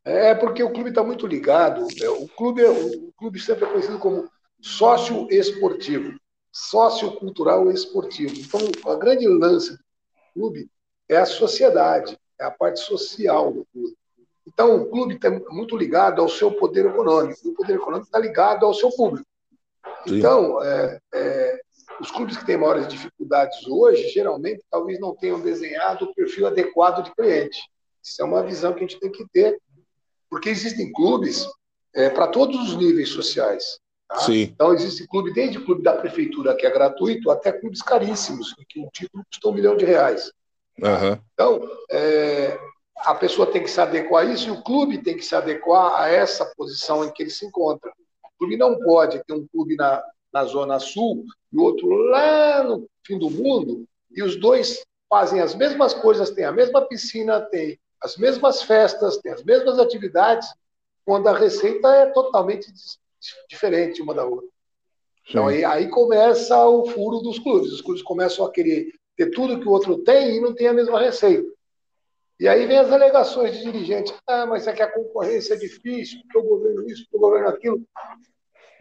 É 0.05 0.35
porque 0.35 0.61
o 0.61 0.71
clube 0.71 0.89
está 0.89 1.03
muito 1.03 1.25
ligado. 1.25 1.87
É, 1.99 2.07
o 2.07 2.27
clube, 2.27 2.61
é, 2.61 2.69
o 2.69 3.11
clube 3.17 3.39
sempre 3.39 3.65
é 3.65 3.67
conhecido 3.67 3.97
como 3.97 4.29
sócio 4.65 5.27
esportivo, 5.29 6.17
sócio 6.51 7.11
cultural 7.17 7.69
esportivo. 7.69 8.33
Então, 8.35 8.91
a 8.91 8.95
grande 8.95 9.27
lance 9.27 9.73
do 9.73 9.79
clube 10.33 10.67
é 11.07 11.17
a 11.17 11.25
sociedade 11.25 12.17
é 12.39 12.45
a 12.45 12.51
parte 12.51 12.79
social 12.79 13.53
do 13.53 13.65
clube. 13.71 13.95
Então, 14.45 14.75
o 14.75 14.89
clube 14.89 15.15
está 15.15 15.29
muito 15.49 15.77
ligado 15.77 16.19
ao 16.19 16.27
seu 16.27 16.51
poder 16.51 16.87
econômico, 16.87 17.39
e 17.45 17.49
o 17.49 17.53
poder 17.53 17.75
econômico 17.75 18.07
está 18.07 18.17
ligado 18.17 18.65
ao 18.65 18.73
seu 18.73 18.89
público. 18.89 19.27
Sim. 20.07 20.17
Então, 20.17 20.61
é, 20.61 20.99
é, 21.13 21.61
os 22.01 22.09
clubes 22.09 22.35
que 22.35 22.45
têm 22.45 22.57
maiores 22.57 22.87
dificuldades 22.87 23.65
hoje, 23.67 24.09
geralmente, 24.09 24.65
talvez 24.69 24.99
não 24.99 25.15
tenham 25.15 25.39
desenhado 25.39 26.05
o 26.05 26.13
perfil 26.13 26.47
adequado 26.47 27.03
de 27.03 27.15
cliente. 27.15 27.59
Isso 28.03 28.21
é 28.21 28.25
uma 28.25 28.43
visão 28.43 28.73
que 28.73 28.79
a 28.79 28.87
gente 28.87 28.99
tem 28.99 29.11
que 29.11 29.25
ter, 29.29 29.59
porque 30.29 30.49
existem 30.49 30.91
clubes 30.91 31.47
é, 31.93 32.09
para 32.09 32.27
todos 32.27 32.59
os 32.67 32.75
níveis 32.75 33.09
sociais. 33.09 33.79
Tá? 34.07 34.17
Então, 34.31 34.73
existe 34.73 35.07
clube, 35.07 35.33
desde 35.33 35.59
clube 35.59 35.81
da 35.81 35.93
prefeitura, 35.93 36.55
que 36.55 36.65
é 36.65 36.71
gratuito, 36.71 37.31
até 37.31 37.51
clubes 37.51 37.81
caríssimos, 37.81 38.53
que 38.69 38.79
o 38.79 38.89
título 38.91 39.23
custa 39.25 39.49
um 39.49 39.53
milhão 39.53 39.75
de 39.75 39.85
reais. 39.85 40.31
Uhum. 40.79 41.19
Então, 41.33 41.69
é, 41.89 42.59
a 42.97 43.15
pessoa 43.15 43.47
tem 43.47 43.63
que 43.63 43.69
se 43.69 43.81
adequar 43.81 44.25
a 44.25 44.29
isso 44.29 44.47
e 44.47 44.51
o 44.51 44.61
clube 44.61 45.01
tem 45.01 45.15
que 45.15 45.25
se 45.25 45.35
adequar 45.35 45.99
a 45.99 46.09
essa 46.09 46.45
posição 46.55 47.03
em 47.03 47.11
que 47.11 47.23
ele 47.23 47.29
se 47.29 47.45
encontra. 47.45 47.91
O 48.23 48.37
clube 48.37 48.57
não 48.57 48.77
pode 48.79 49.23
ter 49.25 49.33
um 49.33 49.47
clube 49.47 49.75
na, 49.75 50.03
na 50.31 50.43
Zona 50.45 50.79
Sul 50.79 51.25
e 51.51 51.57
o 51.57 51.61
outro 51.61 51.87
lá 51.87 52.63
no 52.63 52.87
fim 53.05 53.17
do 53.17 53.29
mundo, 53.29 53.85
e 54.11 54.21
os 54.21 54.35
dois 54.35 54.83
fazem 55.09 55.39
as 55.39 55.55
mesmas 55.55 55.93
coisas, 55.93 56.31
têm 56.31 56.45
a 56.45 56.51
mesma 56.51 56.81
piscina, 56.81 57.41
têm 57.41 57.79
as 58.01 58.17
mesmas 58.17 58.61
festas, 58.61 59.17
têm 59.17 59.31
as 59.31 59.43
mesmas 59.43 59.79
atividades, 59.79 60.47
quando 61.05 61.27
a 61.27 61.37
receita 61.37 61.87
é 61.87 62.07
totalmente 62.07 62.71
diferente 63.49 64.01
uma 64.01 64.13
da 64.13 64.25
outra. 64.25 64.47
Então 65.29 65.47
aí, 65.47 65.65
aí 65.65 65.89
começa 65.89 66.67
o 66.67 66.85
furo 66.85 67.19
dos 67.19 67.39
clubes. 67.39 67.71
Os 67.71 67.81
clubes 67.81 68.03
começam 68.03 68.45
a 68.45 68.51
querer 68.51 68.91
ter 69.15 69.31
tudo 69.31 69.59
que 69.59 69.67
o 69.67 69.71
outro 69.71 69.97
tem 70.03 70.37
e 70.37 70.41
não 70.41 70.53
tem 70.53 70.67
a 70.67 70.73
mesma 70.73 70.99
receita. 70.99 71.49
E 72.39 72.47
aí 72.47 72.65
vem 72.65 72.77
as 72.77 72.91
alegações 72.91 73.57
de 73.57 73.63
dirigentes. 73.63 74.13
Ah, 74.27 74.45
mas 74.45 74.67
é 74.67 74.73
que 74.73 74.81
a 74.81 74.91
concorrência 74.91 75.53
é 75.53 75.57
difícil, 75.57 76.19
porque 76.21 76.37
o 76.37 76.43
governo 76.43 76.85
isso, 76.85 77.03
porque 77.03 77.17
o 77.17 77.19
governo 77.19 77.47
aquilo. 77.47 77.81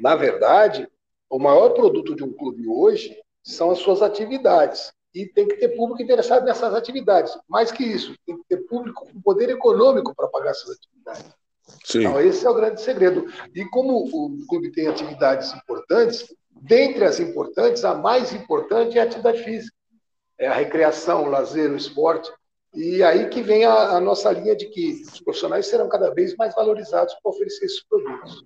Na 0.01 0.17
verdade, 0.17 0.89
o 1.31 1.39
maior 1.39 1.71
produto 1.71 2.15
de 2.15 2.25
um 2.25 2.33
clube 2.33 2.67
hoje 2.67 3.17
são 3.43 3.71
as 3.71 3.79
suas 3.79 4.03
atividades. 4.03 4.93
E 5.15 5.27
tem 5.27 5.47
que 5.47 5.57
ter 5.57 5.69
público 5.69 6.03
interessado 6.03 6.45
nessas 6.45 6.75
atividades. 6.75 7.39
Mais 7.49 7.71
que 7.71 7.85
isso, 7.85 8.17
tem 8.27 8.37
que 8.37 8.45
ter 8.49 8.57
público 8.67 9.07
com 9.07 9.23
poder 9.23 9.49
econômico 9.49 10.13
para 10.15 10.27
pagar 10.27 10.51
essas 10.51 10.71
atividades. 10.71 11.33
Sim. 11.85 12.01
Então, 12.01 12.21
esse 12.21 12.45
é 12.45 12.51
o 12.51 12.55
grande 12.55 12.81
segredo. 12.81 13.27
E 13.55 13.65
como 13.67 13.99
o 13.99 14.47
clube 14.49 14.73
tem 14.73 14.89
atividades 14.89 15.53
importantes, 15.53 16.25
dentre 16.51 17.05
as 17.05 17.21
importantes, 17.21 17.85
a 17.85 17.95
mais 17.95 18.33
importante 18.33 18.99
é 18.99 19.03
a 19.03 19.05
atividade 19.05 19.45
física 19.45 19.75
é 20.39 20.49
a 20.49 20.55
recreação, 20.55 21.25
o 21.25 21.29
lazer, 21.29 21.71
o 21.71 21.77
esporte. 21.77 22.31
E 22.75 23.03
aí 23.03 23.29
que 23.29 23.43
vem 23.43 23.65
a, 23.65 23.91
a 23.91 24.01
nossa 24.01 24.33
linha 24.33 24.57
de 24.57 24.67
que 24.67 25.03
os 25.03 25.21
profissionais 25.21 25.67
serão 25.67 25.89
cada 25.89 26.13
vez 26.13 26.35
mais 26.37 26.55
valorizados 26.55 27.15
para 27.23 27.31
oferecer 27.31 27.67
esses 27.67 27.85
produtos. 27.85 28.45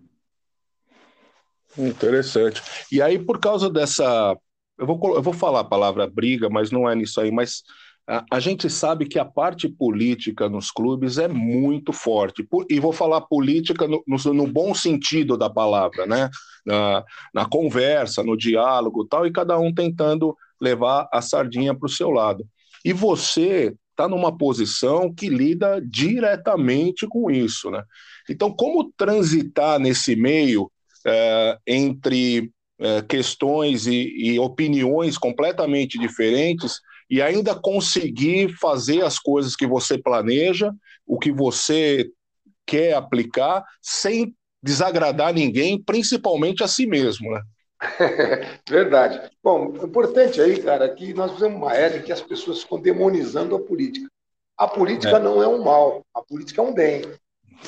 Interessante. 1.77 2.63
E 2.93 3.01
aí, 3.01 3.19
por 3.19 3.41
causa 3.41 3.71
dessa. 3.71 4.37
Eu 4.77 4.87
vou, 4.87 5.15
eu 5.15 5.23
vou 5.23 5.33
falar 5.33 5.61
a 5.61 5.65
palavra 5.65 6.07
briga, 6.07 6.49
mas 6.49 6.71
não 6.71 6.89
é 6.89 6.95
nisso 6.95 7.21
aí, 7.21 7.33
mas 7.33 7.63
a, 8.09 8.25
a 8.33 8.41
gente 8.41 8.71
sabe 8.71 9.07
que 9.07 9.19
a 9.19 9.25
parte 9.25 9.69
política 9.69 10.49
nos 10.49 10.71
clubes 10.71 11.19
é 11.19 11.29
muito 11.29 11.93
forte. 11.93 12.43
Por, 12.43 12.65
e 12.71 12.81
vou 12.81 12.93
falar 12.93 13.21
política 13.21 13.87
no, 13.87 14.03
no, 14.07 14.35
no, 14.35 14.47
bom 14.47 14.75
sentido 14.75 15.37
da 15.37 15.51
palavra, 15.51 16.07
né? 16.07 16.31
Na, 16.65 17.05
na 17.35 17.47
conversa, 17.47 18.23
no 18.23 18.37
diálogo 18.37 19.07
tal, 19.07 19.27
e 19.27 19.33
cada 19.33 19.59
um 19.59 19.73
tentando 19.73 20.35
levar 20.61 21.09
a 21.13 21.21
sardinha 21.21 21.75
para 21.75 21.87
o 21.87 21.91
seu 21.91 22.11
lado. 22.11 22.47
E 22.85 22.93
você 22.93 23.75
está 23.91 24.09
numa 24.09 24.37
posição 24.37 25.13
que 25.13 25.29
lida 25.29 25.81
diretamente 25.85 27.07
com 27.07 27.31
isso, 27.31 27.71
né? 27.71 27.83
Então, 28.31 28.51
como 28.51 28.91
transitar 28.97 29.79
nesse 29.79 30.17
meio 30.17 30.71
é, 31.07 31.59
entre 31.67 32.51
é, 32.81 33.03
questões 33.03 33.87
e, 33.87 34.13
e 34.17 34.39
opiniões 34.39 35.19
completamente 35.19 35.99
diferentes 35.99 36.81
e 37.11 37.23
ainda 37.23 37.55
conseguir 37.55 38.55
fazer 38.59 39.05
as 39.05 39.19
coisas 39.19 39.57
que 39.57 39.67
você 39.67 39.97
planeja, 39.97 40.73
o 41.07 41.19
que 41.19 41.33
você 41.33 42.11
quer 42.67 42.95
aplicar, 42.95 43.65
sem 43.81 44.35
desagradar 44.63 45.33
ninguém, 45.33 45.83
principalmente 45.83 46.63
a 46.63 46.69
si 46.69 46.87
mesmo, 46.87 47.31
né? 47.31 47.41
Verdade. 48.69 49.31
Bom, 49.43 49.75
importante 49.83 50.41
aí, 50.41 50.61
cara, 50.61 50.89
que 50.89 51.15
nós 51.15 51.33
fizemos 51.33 51.57
uma 51.57 51.73
era 51.75 51.97
em 51.97 52.03
que 52.03 52.13
as 52.13 52.21
pessoas 52.21 52.63
ficam 52.63 52.81
demonizando 52.81 53.55
a 53.55 53.61
política. 53.61 54.09
A 54.57 54.67
política 54.67 55.17
é. 55.17 55.21
não 55.21 55.43
é 55.43 55.47
um 55.47 55.63
mal, 55.63 56.05
a 56.13 56.21
política 56.21 56.61
é 56.61 56.65
um 56.65 56.75
bem. 56.75 57.03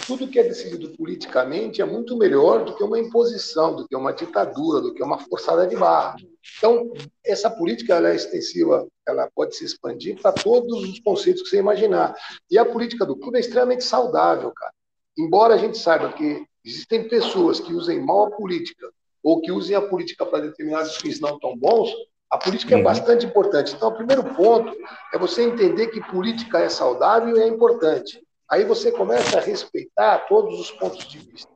Tudo 0.06 0.28
que 0.28 0.38
é 0.38 0.42
decidido 0.42 0.90
politicamente 0.97 1.82
é 1.82 1.85
muito 1.85 2.16
melhor 2.16 2.64
do 2.64 2.75
que 2.75 2.82
uma 2.82 2.99
imposição, 2.99 3.75
do 3.75 3.87
que 3.87 3.97
uma 3.97 4.12
ditadura, 4.12 4.80
do 4.80 4.94
que 4.94 5.02
uma 5.02 5.18
forçada 5.18 5.66
de 5.66 5.76
barra. 5.76 6.16
Então, 6.59 6.92
essa 7.25 7.50
política 7.50 7.94
ela 7.94 8.11
é 8.11 8.14
extensiva, 8.14 8.87
ela 9.06 9.28
pode 9.35 9.56
se 9.56 9.64
expandir 9.64 10.20
para 10.20 10.32
todos 10.32 10.82
os 10.82 11.00
conceitos 11.00 11.42
que 11.42 11.49
você 11.49 11.59
imaginar. 11.59 12.14
E 12.50 12.59
a 12.59 12.64
política 12.64 13.04
do 13.04 13.16
clube 13.16 13.38
é 13.38 13.40
extremamente 13.40 13.85
saudável, 13.85 14.52
cara. 14.52 14.73
Embora 15.18 15.54
a 15.54 15.59
gente 15.59 15.76
saiba 15.76 16.12
que 16.12 16.44
existem 16.64 17.09
pessoas 17.09 17.59
que 17.59 17.75
usem 17.75 18.00
mal 18.00 18.26
a 18.26 18.30
política 18.30 18.90
ou 19.23 19.40
que 19.40 19.50
usem 19.50 19.76
a 19.76 19.82
política 19.82 20.25
para 20.25 20.47
determinados 20.47 20.97
fins 20.97 21.20
não 21.20 21.38
tão 21.38 21.56
bons, 21.56 21.90
a 22.30 22.38
política 22.38 22.75
é 22.75 22.78
uhum. 22.78 22.85
bastante 22.85 23.26
importante. 23.26 23.75
Então, 23.75 23.88
o 23.88 23.94
primeiro 23.94 24.23
ponto 24.35 24.73
é 25.12 25.18
você 25.18 25.42
entender 25.42 25.88
que 25.88 26.00
política 26.00 26.61
é 26.61 26.68
saudável 26.68 27.37
e 27.37 27.40
é 27.40 27.49
importante. 27.49 28.23
Aí 28.50 28.64
você 28.64 28.90
começa 28.90 29.38
a 29.38 29.40
respeitar 29.40 30.26
todos 30.26 30.59
os 30.59 30.71
pontos 30.73 31.07
de 31.07 31.19
vista. 31.19 31.49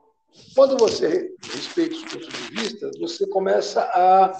Quando 0.54 0.76
você 0.76 1.34
respeita 1.42 1.96
os 1.96 2.04
pontos 2.04 2.28
de 2.28 2.54
vista, 2.54 2.90
você 3.00 3.26
começa 3.26 3.80
a, 3.82 4.32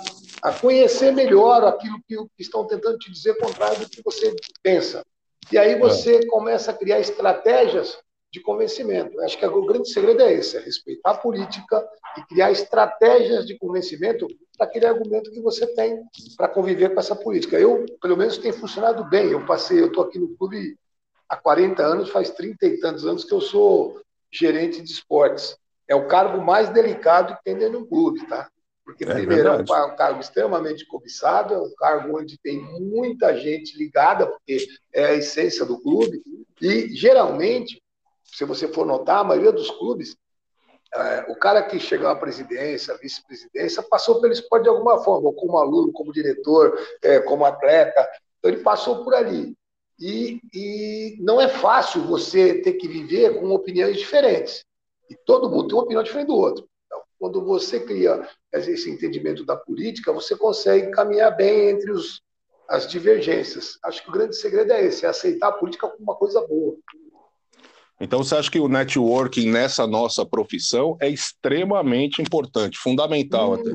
a 0.43 0.53
conhecer 0.53 1.13
melhor 1.13 1.65
aquilo 1.65 1.99
que, 2.07 2.17
que 2.17 2.43
estão 2.43 2.65
tentando 2.67 2.99
te 2.99 3.11
dizer 3.11 3.37
contrário 3.39 3.81
do 3.81 3.89
que 3.89 4.01
você 4.03 4.33
pensa. 4.63 5.05
E 5.51 5.59
aí 5.59 5.79
você 5.79 6.17
é. 6.17 6.27
começa 6.27 6.71
a 6.71 6.75
criar 6.75 7.01
estratégias 7.01 7.99
de 8.33 8.41
convencimento. 8.41 9.21
Acho 9.21 9.39
que 9.39 9.47
o 9.47 9.67
grande 9.67 9.89
segredo 9.89 10.23
é 10.23 10.33
esse, 10.33 10.57
é 10.57 10.61
respeitar 10.61 11.11
a 11.11 11.19
política 11.19 11.85
e 12.17 12.23
criar 12.23 12.51
estratégias 12.53 13.47
de 13.47 13.59
convencimento 13.59 14.27
para 14.57 14.67
aquele 14.67 14.87
argumento 14.87 15.31
que 15.31 15.41
você 15.41 15.67
tem 15.75 16.03
para 16.37 16.49
conviver 16.49 16.95
com 16.95 17.01
essa 17.01 17.17
política. 17.17 17.59
Eu, 17.59 17.85
pelo 18.01 18.17
menos, 18.17 18.39
tem 18.39 18.53
funcionado 18.53 19.09
bem. 19.09 19.31
Eu 19.31 19.45
passei, 19.45 19.81
eu 19.81 19.89
estou 19.89 20.05
aqui 20.05 20.19
no 20.19 20.37
clube 20.37 20.77
há 21.35 21.37
40 21.37 21.83
anos, 21.83 22.11
faz 22.11 22.31
30 22.31 22.67
e 22.67 22.79
tantos 22.79 23.05
anos 23.05 23.25
que 23.25 23.33
eu 23.33 23.41
sou 23.41 24.01
gerente 24.33 24.81
de 24.81 24.91
esportes. 24.91 25.57
É 25.89 25.95
o 25.95 26.07
cargo 26.07 26.43
mais 26.43 26.69
delicado 26.69 27.37
que 27.37 27.45
tem 27.45 27.57
dentro 27.57 27.79
de 27.79 27.85
um 27.85 27.87
clube, 27.87 28.27
tá? 28.27 28.49
Porque, 28.85 29.05
é 29.05 29.07
primeiro, 29.07 29.57
verdade. 29.57 29.73
é 29.73 29.85
um 29.85 29.97
cargo 29.97 30.21
extremamente 30.21 30.87
cobiçado, 30.87 31.55
é 31.55 31.59
um 31.59 31.75
cargo 31.77 32.19
onde 32.19 32.39
tem 32.39 32.61
muita 32.61 33.37
gente 33.37 33.77
ligada, 33.77 34.27
porque 34.27 34.67
é 34.93 35.07
a 35.07 35.15
essência 35.15 35.65
do 35.65 35.81
clube, 35.81 36.23
e, 36.61 36.95
geralmente, 36.95 37.83
se 38.23 38.45
você 38.45 38.69
for 38.69 38.87
notar, 38.87 39.21
a 39.21 39.25
maioria 39.25 39.53
dos 39.53 39.71
clubes, 39.71 40.17
é, 40.95 41.27
o 41.29 41.37
cara 41.37 41.63
que 41.63 41.81
chegou 41.81 42.09
à 42.09 42.15
presidência, 42.15 42.97
vice-presidência, 42.99 43.83
passou 43.83 44.21
pelo 44.21 44.33
esporte 44.33 44.65
de 44.65 44.69
alguma 44.69 45.03
forma, 45.03 45.29
ou 45.29 45.35
como 45.35 45.59
aluno, 45.59 45.93
como 45.93 46.13
diretor, 46.13 46.79
é, 47.03 47.19
como 47.21 47.45
atleta. 47.45 48.09
Então, 48.39 48.51
ele 48.51 48.63
passou 48.63 49.03
por 49.03 49.15
ali. 49.15 49.57
E, 49.99 50.41
e 50.53 51.17
não 51.21 51.41
é 51.41 51.49
fácil 51.49 52.03
você 52.03 52.61
ter 52.61 52.75
que 52.75 52.89
viver 52.89 53.39
com 53.39 53.51
opiniões 53.51 53.97
diferentes. 53.97 54.65
E 55.09 55.17
todo 55.25 55.49
mundo 55.49 55.69
tem 55.69 55.77
uma 55.77 55.85
opinião 55.85 56.03
diferente 56.03 56.27
do 56.29 56.37
outro. 56.37 56.69
Então, 56.87 57.01
quando 57.19 57.45
você 57.45 57.81
cria 57.81 58.29
esse 58.53 58.91
entendimento 58.91 59.45
da 59.45 59.57
política, 59.57 60.13
você 60.13 60.37
consegue 60.37 60.91
caminhar 60.91 61.37
bem 61.37 61.71
entre 61.71 61.91
os, 61.91 62.21
as 62.69 62.89
divergências. 62.89 63.79
Acho 63.85 64.03
que 64.03 64.09
o 64.09 64.13
grande 64.13 64.37
segredo 64.37 64.73
é 64.73 64.85
esse, 64.85 65.05
é 65.05 65.09
aceitar 65.09 65.49
a 65.49 65.53
política 65.53 65.89
como 65.89 66.03
uma 66.03 66.17
coisa 66.17 66.41
boa. 66.47 66.77
Então, 68.01 68.25
você 68.25 68.35
acha 68.35 68.51
que 68.51 68.59
o 68.59 68.69
networking 68.69 69.51
nessa 69.51 69.87
nossa 69.87 70.27
profissão 70.27 70.97
é 71.01 71.09
extremamente 71.09 72.21
importante, 72.21 72.77
fundamental 72.77 73.55
até? 73.55 73.71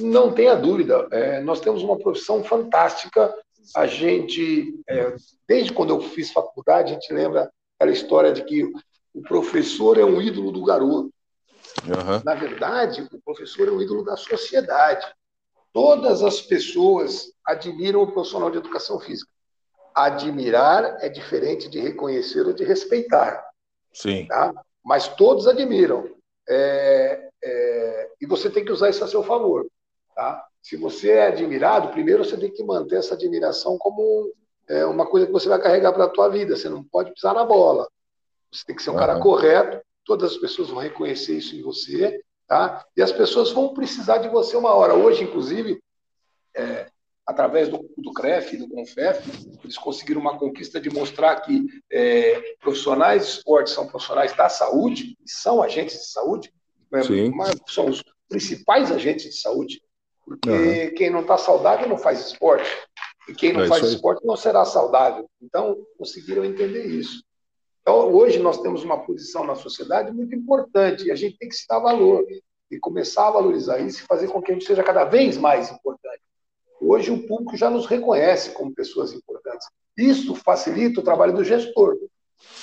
Não 0.00 0.32
tenha 0.32 0.56
dúvida. 0.56 1.06
É, 1.12 1.40
nós 1.40 1.60
temos 1.60 1.82
uma 1.82 1.96
profissão 1.96 2.42
fantástica. 2.42 3.32
A 3.74 3.86
gente, 3.86 4.74
é, 4.88 5.14
desde 5.46 5.72
quando 5.72 5.90
eu 5.90 6.00
fiz 6.00 6.32
faculdade, 6.32 6.90
a 6.90 6.94
gente 6.94 7.12
lembra 7.12 7.50
aquela 7.78 7.92
história 7.92 8.32
de 8.32 8.44
que 8.44 8.64
o 9.14 9.22
professor 9.22 9.98
é 9.98 10.04
um 10.04 10.20
ídolo 10.20 10.52
do 10.52 10.64
garoto. 10.64 11.12
Uhum. 11.84 12.22
Na 12.24 12.34
verdade, 12.34 13.02
o 13.12 13.20
professor 13.22 13.68
é 13.68 13.70
um 13.70 13.80
ídolo 13.80 14.04
da 14.04 14.16
sociedade. 14.16 15.06
Todas 15.72 16.22
as 16.22 16.40
pessoas 16.40 17.32
admiram 17.44 18.02
o 18.02 18.12
profissional 18.12 18.50
de 18.50 18.58
educação 18.58 18.98
física. 18.98 19.30
Admirar 19.94 20.98
é 21.00 21.08
diferente 21.08 21.68
de 21.68 21.80
reconhecer 21.80 22.46
ou 22.46 22.52
de 22.52 22.64
respeitar. 22.64 23.44
Sim. 23.92 24.26
Tá? 24.26 24.52
Mas 24.84 25.08
todos 25.08 25.46
admiram. 25.46 26.08
É, 26.48 27.28
é, 27.42 28.10
e 28.20 28.26
você 28.26 28.50
tem 28.50 28.64
que 28.64 28.72
usar 28.72 28.90
isso 28.90 29.04
a 29.04 29.08
seu 29.08 29.22
favor. 29.22 29.66
Tá? 30.14 30.44
Se 30.62 30.76
você 30.76 31.10
é 31.12 31.26
admirado, 31.28 31.88
primeiro 31.88 32.24
você 32.24 32.36
tem 32.36 32.50
que 32.50 32.62
manter 32.62 32.96
essa 32.96 33.14
admiração 33.14 33.78
como 33.78 34.32
é, 34.68 34.84
uma 34.86 35.06
coisa 35.06 35.26
que 35.26 35.32
você 35.32 35.48
vai 35.48 35.60
carregar 35.60 35.92
para 35.92 36.04
a 36.04 36.08
tua 36.08 36.28
vida. 36.28 36.56
Você 36.56 36.68
não 36.68 36.82
pode 36.84 37.12
pisar 37.12 37.34
na 37.34 37.44
bola. 37.44 37.88
Você 38.52 38.64
tem 38.64 38.76
que 38.76 38.82
ser 38.82 38.90
um 38.90 38.94
uhum. 38.94 38.98
cara 38.98 39.18
correto. 39.18 39.80
Todas 40.04 40.32
as 40.32 40.38
pessoas 40.38 40.68
vão 40.68 40.78
reconhecer 40.78 41.36
isso 41.36 41.56
em 41.56 41.62
você. 41.62 42.22
Tá? 42.46 42.84
E 42.96 43.02
as 43.02 43.12
pessoas 43.12 43.50
vão 43.52 43.72
precisar 43.72 44.18
de 44.18 44.28
você 44.28 44.56
uma 44.56 44.74
hora. 44.74 44.94
Hoje, 44.94 45.24
inclusive, 45.24 45.80
é, 46.54 46.88
através 47.26 47.68
do, 47.68 47.88
do 47.96 48.12
CREF, 48.12 48.56
do 48.56 48.68
CONFEF, 48.68 49.58
eles 49.62 49.78
conseguiram 49.78 50.20
uma 50.20 50.38
conquista 50.38 50.80
de 50.80 50.90
mostrar 50.90 51.40
que 51.40 51.64
é, 51.90 52.56
profissionais 52.60 53.24
de 53.24 53.30
esporte 53.30 53.70
são 53.70 53.86
profissionais 53.86 54.36
da 54.36 54.48
saúde, 54.48 55.16
são 55.24 55.62
agentes 55.62 55.96
de 55.96 56.06
saúde, 56.06 56.52
né? 56.90 57.02
são 57.68 57.88
os 57.88 58.02
principais 58.28 58.90
agentes 58.90 59.26
de 59.26 59.40
saúde, 59.40 59.80
porque 60.30 60.48
uhum. 60.48 60.94
quem 60.94 61.10
não 61.10 61.22
está 61.22 61.36
saudável 61.36 61.88
não 61.88 61.98
faz 61.98 62.20
esporte, 62.20 62.70
e 63.28 63.34
quem 63.34 63.52
não 63.52 63.62
é 63.62 63.66
faz 63.66 63.82
esporte 63.82 64.24
não 64.24 64.36
será 64.36 64.64
saudável. 64.64 65.28
Então, 65.42 65.76
conseguiram 65.98 66.44
entender 66.44 66.86
isso. 66.86 67.24
Então, 67.82 68.14
hoje 68.14 68.38
nós 68.38 68.60
temos 68.62 68.84
uma 68.84 69.04
posição 69.04 69.44
na 69.44 69.56
sociedade 69.56 70.12
muito 70.12 70.32
importante, 70.32 71.04
e 71.04 71.10
a 71.10 71.16
gente 71.16 71.36
tem 71.36 71.48
que 71.48 71.56
se 71.56 71.66
dar 71.66 71.80
valor, 71.80 72.24
e 72.70 72.78
começar 72.78 73.26
a 73.26 73.32
valorizar 73.32 73.80
isso 73.80 74.04
e 74.04 74.06
fazer 74.06 74.28
com 74.28 74.40
que 74.40 74.52
a 74.52 74.54
gente 74.54 74.66
seja 74.66 74.84
cada 74.84 75.02
vez 75.02 75.36
mais 75.36 75.68
importante. 75.68 76.22
Hoje 76.80 77.10
o 77.10 77.26
público 77.26 77.56
já 77.56 77.68
nos 77.68 77.86
reconhece 77.86 78.52
como 78.52 78.72
pessoas 78.72 79.12
importantes. 79.12 79.66
Isso 79.98 80.36
facilita 80.36 81.00
o 81.00 81.04
trabalho 81.04 81.34
do 81.34 81.42
gestor, 81.42 81.98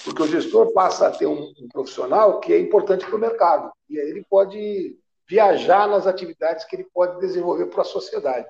porque 0.05 0.21
o 0.23 0.27
gestor 0.27 0.71
passa 0.71 1.07
a 1.07 1.11
ter 1.11 1.25
um, 1.25 1.51
um 1.59 1.67
profissional 1.67 2.39
que 2.39 2.53
é 2.53 2.59
importante 2.61 3.05
para 3.05 3.15
o 3.17 3.19
mercado, 3.19 3.69
e 3.89 3.99
aí 3.99 4.09
ele 4.09 4.25
pode 4.29 4.97
viajar 5.27 5.87
nas 5.87 6.07
atividades 6.07 6.65
que 6.65 6.75
ele 6.75 6.87
pode 6.93 7.19
desenvolver 7.19 7.67
para 7.67 7.81
a 7.81 7.85
sociedade. 7.85 8.47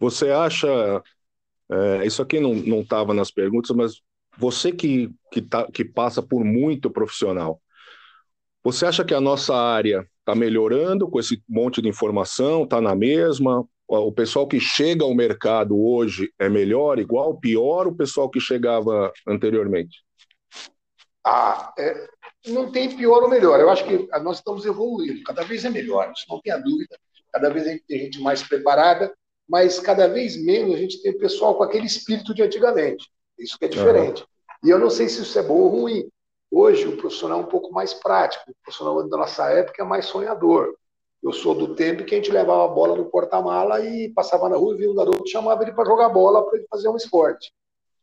Você 0.00 0.30
acha, 0.30 1.02
é, 1.70 2.06
isso 2.06 2.22
aqui 2.22 2.40
não 2.40 2.80
estava 2.80 3.12
nas 3.12 3.30
perguntas, 3.30 3.74
mas 3.74 4.00
você 4.36 4.70
que, 4.70 5.10
que, 5.32 5.42
tá, 5.42 5.66
que 5.70 5.84
passa 5.84 6.22
por 6.22 6.44
muito 6.44 6.90
profissional, 6.90 7.60
você 8.62 8.86
acha 8.86 9.04
que 9.04 9.14
a 9.14 9.20
nossa 9.20 9.54
área 9.54 10.06
está 10.20 10.34
melhorando 10.34 11.08
com 11.08 11.18
esse 11.18 11.42
monte 11.48 11.80
de 11.80 11.88
informação? 11.88 12.64
Está 12.64 12.80
na 12.80 12.94
mesma? 12.94 13.66
O 13.86 14.12
pessoal 14.12 14.46
que 14.46 14.60
chega 14.60 15.04
ao 15.04 15.14
mercado 15.14 15.78
hoje 15.80 16.30
é 16.38 16.48
melhor, 16.48 16.98
igual, 16.98 17.38
pior 17.38 17.86
o 17.86 17.94
pessoal 17.94 18.28
que 18.28 18.38
chegava 18.38 19.10
anteriormente? 19.26 20.04
Ah, 21.24 21.72
é, 21.78 22.08
não 22.52 22.70
tem 22.70 22.96
pior 22.96 23.22
ou 23.22 23.28
melhor. 23.28 23.60
Eu 23.60 23.70
acho 23.70 23.84
que 23.84 24.08
nós 24.22 24.38
estamos 24.38 24.64
evoluindo. 24.64 25.22
Cada 25.22 25.44
vez 25.44 25.64
é 25.64 25.70
melhor, 25.70 26.12
isso 26.14 26.26
não 26.28 26.40
tenha 26.40 26.58
dúvida. 26.58 26.98
Cada 27.32 27.50
vez 27.50 27.66
a 27.66 27.70
gente 27.70 27.84
tem 27.86 27.98
gente 28.00 28.20
mais 28.20 28.42
preparada, 28.42 29.12
mas 29.48 29.78
cada 29.78 30.08
vez 30.08 30.36
menos 30.42 30.74
a 30.74 30.78
gente 30.78 31.02
tem 31.02 31.16
pessoal 31.16 31.54
com 31.54 31.62
aquele 31.62 31.86
espírito 31.86 32.34
de 32.34 32.42
antigamente. 32.42 33.08
Isso 33.38 33.58
que 33.58 33.64
é 33.64 33.68
diferente. 33.68 34.22
Uhum. 34.22 34.28
E 34.64 34.70
eu 34.70 34.78
não 34.78 34.90
sei 34.90 35.08
se 35.08 35.22
isso 35.22 35.38
é 35.38 35.42
bom 35.42 35.54
ou 35.54 35.68
ruim. 35.68 36.10
Hoje, 36.50 36.86
o 36.86 36.96
profissional 36.96 37.40
é 37.40 37.42
um 37.42 37.48
pouco 37.48 37.72
mais 37.72 37.94
prático. 37.94 38.50
O 38.50 38.54
profissional 38.62 39.06
da 39.08 39.16
nossa 39.16 39.50
época 39.50 39.82
é 39.82 39.86
mais 39.86 40.06
sonhador. 40.06 40.74
Eu 41.22 41.32
sou 41.32 41.54
do 41.54 41.74
tempo 41.74 42.04
que 42.04 42.14
a 42.14 42.18
gente 42.18 42.30
levava 42.30 42.64
a 42.64 42.68
bola 42.68 42.96
no 42.96 43.06
porta-mala 43.06 43.84
e 43.84 44.08
passava 44.10 44.48
na 44.48 44.56
rua 44.56 44.74
e 44.74 44.78
via 44.78 44.90
um 44.90 44.94
garoto 44.94 45.28
chamava 45.28 45.62
ele 45.62 45.72
para 45.72 45.84
jogar 45.84 46.08
bola 46.08 46.44
para 46.46 46.58
ele 46.58 46.66
fazer 46.70 46.88
um 46.88 46.96
esporte. 46.96 47.52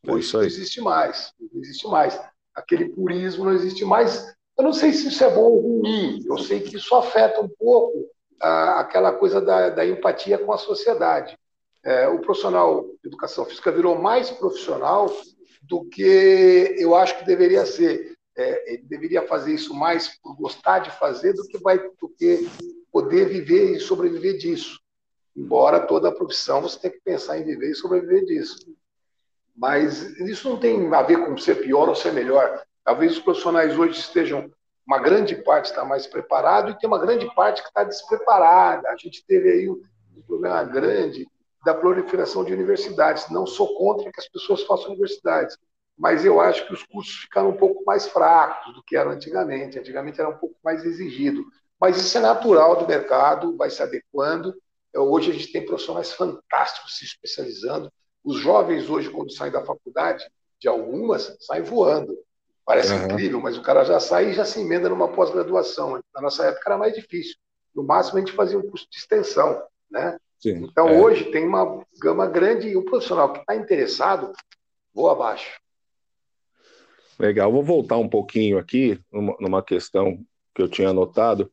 É 0.06 0.12
Hoje 0.12 0.26
isso 0.26 0.38
não 0.38 0.44
existe 0.44 0.82
mais. 0.82 1.34
Não 1.40 1.62
existe 1.62 1.88
mais. 1.88 2.22
Aquele 2.54 2.90
purismo 2.90 3.46
não 3.46 3.54
existe 3.54 3.86
mais. 3.86 4.35
Eu 4.58 4.64
não 4.64 4.74
sei 4.74 4.94
se 4.94 5.08
isso 5.08 5.24
é 5.24 5.30
bom 5.30 5.44
ou 5.44 5.60
ruim. 5.60 6.24
Eu 6.26 6.38
sei 6.38 6.62
que 6.62 6.76
isso 6.78 6.96
afeta 6.96 7.42
um 7.42 7.50
pouco 7.50 8.10
ah, 8.42 8.80
aquela 8.80 9.12
coisa 9.12 9.42
da, 9.42 9.70
da, 9.70 9.86
empatia 9.86 10.38
com 10.38 10.52
a 10.52 10.58
sociedade. 10.58 11.38
É, 11.84 12.08
o 12.08 12.20
profissional 12.20 12.84
de 12.84 13.08
educação 13.10 13.46
física 13.46 13.72
virou 13.72 14.00
mais 14.00 14.32
profissional 14.32 15.12
do 15.62 15.86
que 15.86 16.76
eu 16.78 16.96
acho 16.96 17.18
que 17.20 17.26
deveria 17.26 17.66
ser 17.66 18.16
é, 18.38 18.74
ele 18.74 18.84
deveria 18.84 19.26
fazer 19.26 19.54
isso 19.54 19.74
mais 19.74 20.20
por 20.20 20.36
gostar 20.36 20.80
de 20.80 20.92
fazer 20.92 21.34
do 21.34 21.48
que, 21.48 21.58
vai, 21.58 21.80
do 21.80 22.10
que 22.10 22.50
poder 22.92 23.30
viver 23.30 23.76
e 23.76 23.80
sobreviver 23.80 24.38
disso. 24.38 24.80
Embora 25.36 25.88
toda 25.88 26.10
a 26.10 26.16
profissão 26.16 26.62
você 26.62 26.78
tem 26.80 26.92
que 26.92 27.00
pensar 27.00 27.38
em 27.38 27.44
viver 27.44 27.72
e 27.72 27.76
sobreviver 27.76 28.26
disso. 28.26 28.58
Mas 29.56 30.02
isso 30.20 30.50
não 30.50 30.60
tem 30.60 30.94
a 30.94 31.02
ver 31.02 31.26
com 31.26 31.38
ser 31.38 31.56
pior 31.56 31.88
ou 31.88 31.96
ser 31.96 32.12
melhor. 32.12 32.62
Talvez 32.86 33.14
os 33.14 33.20
profissionais 33.20 33.78
hoje 33.78 34.00
estejam, 34.00 34.52
uma 34.86 35.00
grande 35.00 35.36
parte 35.36 35.66
está 35.66 35.84
mais 35.84 36.06
preparado 36.06 36.70
e 36.70 36.78
tem 36.78 36.88
uma 36.88 37.00
grande 37.00 37.26
parte 37.34 37.64
que 37.64 37.68
está 37.68 37.84
despreparada. 37.84 38.88
A 38.90 38.96
gente 38.96 39.26
teve 39.26 39.50
aí 39.50 39.68
um, 39.68 39.82
problema 40.28 40.64
grande 40.64 41.28
da 41.66 41.74
proliferação 41.74 42.46
de 42.46 42.54
universidades. 42.54 43.28
Não 43.32 43.48
sou 43.48 43.76
contra 43.76 44.12
que 44.12 44.20
as 44.20 44.30
pessoas 44.30 44.62
façam 44.62 44.92
universidades, 44.92 45.58
mas 45.98 46.24
eu 46.24 46.40
acho 46.40 46.68
que 46.68 46.74
os 46.74 46.84
cursos 46.84 47.16
ficaram 47.22 47.50
um 47.50 47.58
pouco 47.58 47.84
mais 47.86 48.08
fracos 48.08 48.76
do 48.76 48.84
que 48.84 48.96
eram 48.96 49.12
antigamente. 49.12 49.80
Antigamente 49.80 50.22
era 50.22 50.30
um 50.30 50.38
pouco 50.38 50.56
mais 50.64 50.86
exigido. 50.86 51.44
Mas 51.82 51.98
isso 51.98 52.16
é 52.20 52.22
natural 52.22 52.76
do 52.76 52.88
mercado, 52.88 53.58
vai 53.58 53.72
se 53.72 53.82
adequando. 53.82 54.56
É, 54.94 55.00
hoje 55.00 55.32
a 55.32 55.34
gente 55.34 55.52
tem 55.52 55.66
profissionais 55.66 56.14
fantásticos 56.14 57.00
se 57.00 57.06
especializando. 57.06 57.92
Os 58.24 58.38
jovens 58.38 58.88
hoje, 58.92 59.10
quando 59.10 59.32
saem 59.32 59.52
da 59.52 59.66
faculdade, 59.66 60.24
de 60.60 60.68
algumas, 60.68 61.36
saem 61.42 61.64
voando. 61.64 62.16
Parece 62.66 62.94
uhum. 62.94 63.06
incrível, 63.06 63.40
mas 63.40 63.58
o 63.58 63.62
cara 63.62 63.84
já 63.84 64.00
sai 64.00 64.32
e 64.32 64.34
já 64.34 64.44
se 64.44 64.60
emenda 64.60 64.90
numa 64.90 65.08
pós-graduação. 65.08 66.02
Na 66.14 66.22
nossa 66.22 66.46
época 66.46 66.64
era 66.66 66.78
mais 66.78 66.96
difícil. 66.96 67.36
No 67.76 67.84
máximo 67.84 68.18
a 68.18 68.20
gente 68.22 68.34
fazia 68.34 68.58
um 68.58 68.68
curso 68.68 68.88
de 68.90 68.98
extensão, 68.98 69.62
né? 69.90 70.18
Sim, 70.40 70.66
então 70.70 70.90
é. 70.90 71.00
hoje 71.00 71.26
tem 71.32 71.46
uma 71.46 71.84
gama 72.02 72.28
grande 72.28 72.68
e 72.68 72.76
o 72.76 72.84
profissional 72.84 73.32
que 73.32 73.40
está 73.40 73.56
interessado 73.56 74.34
voa 74.94 75.12
abaixo. 75.12 75.60
Legal, 77.20 77.52
vou 77.52 77.64
voltar 77.64 77.98
um 77.98 78.10
pouquinho 78.10 78.58
aqui 78.58 79.00
numa 79.40 79.64
questão 79.64 80.20
que 80.54 80.62
eu 80.62 80.68
tinha 80.68 80.90
anotado. 80.90 81.52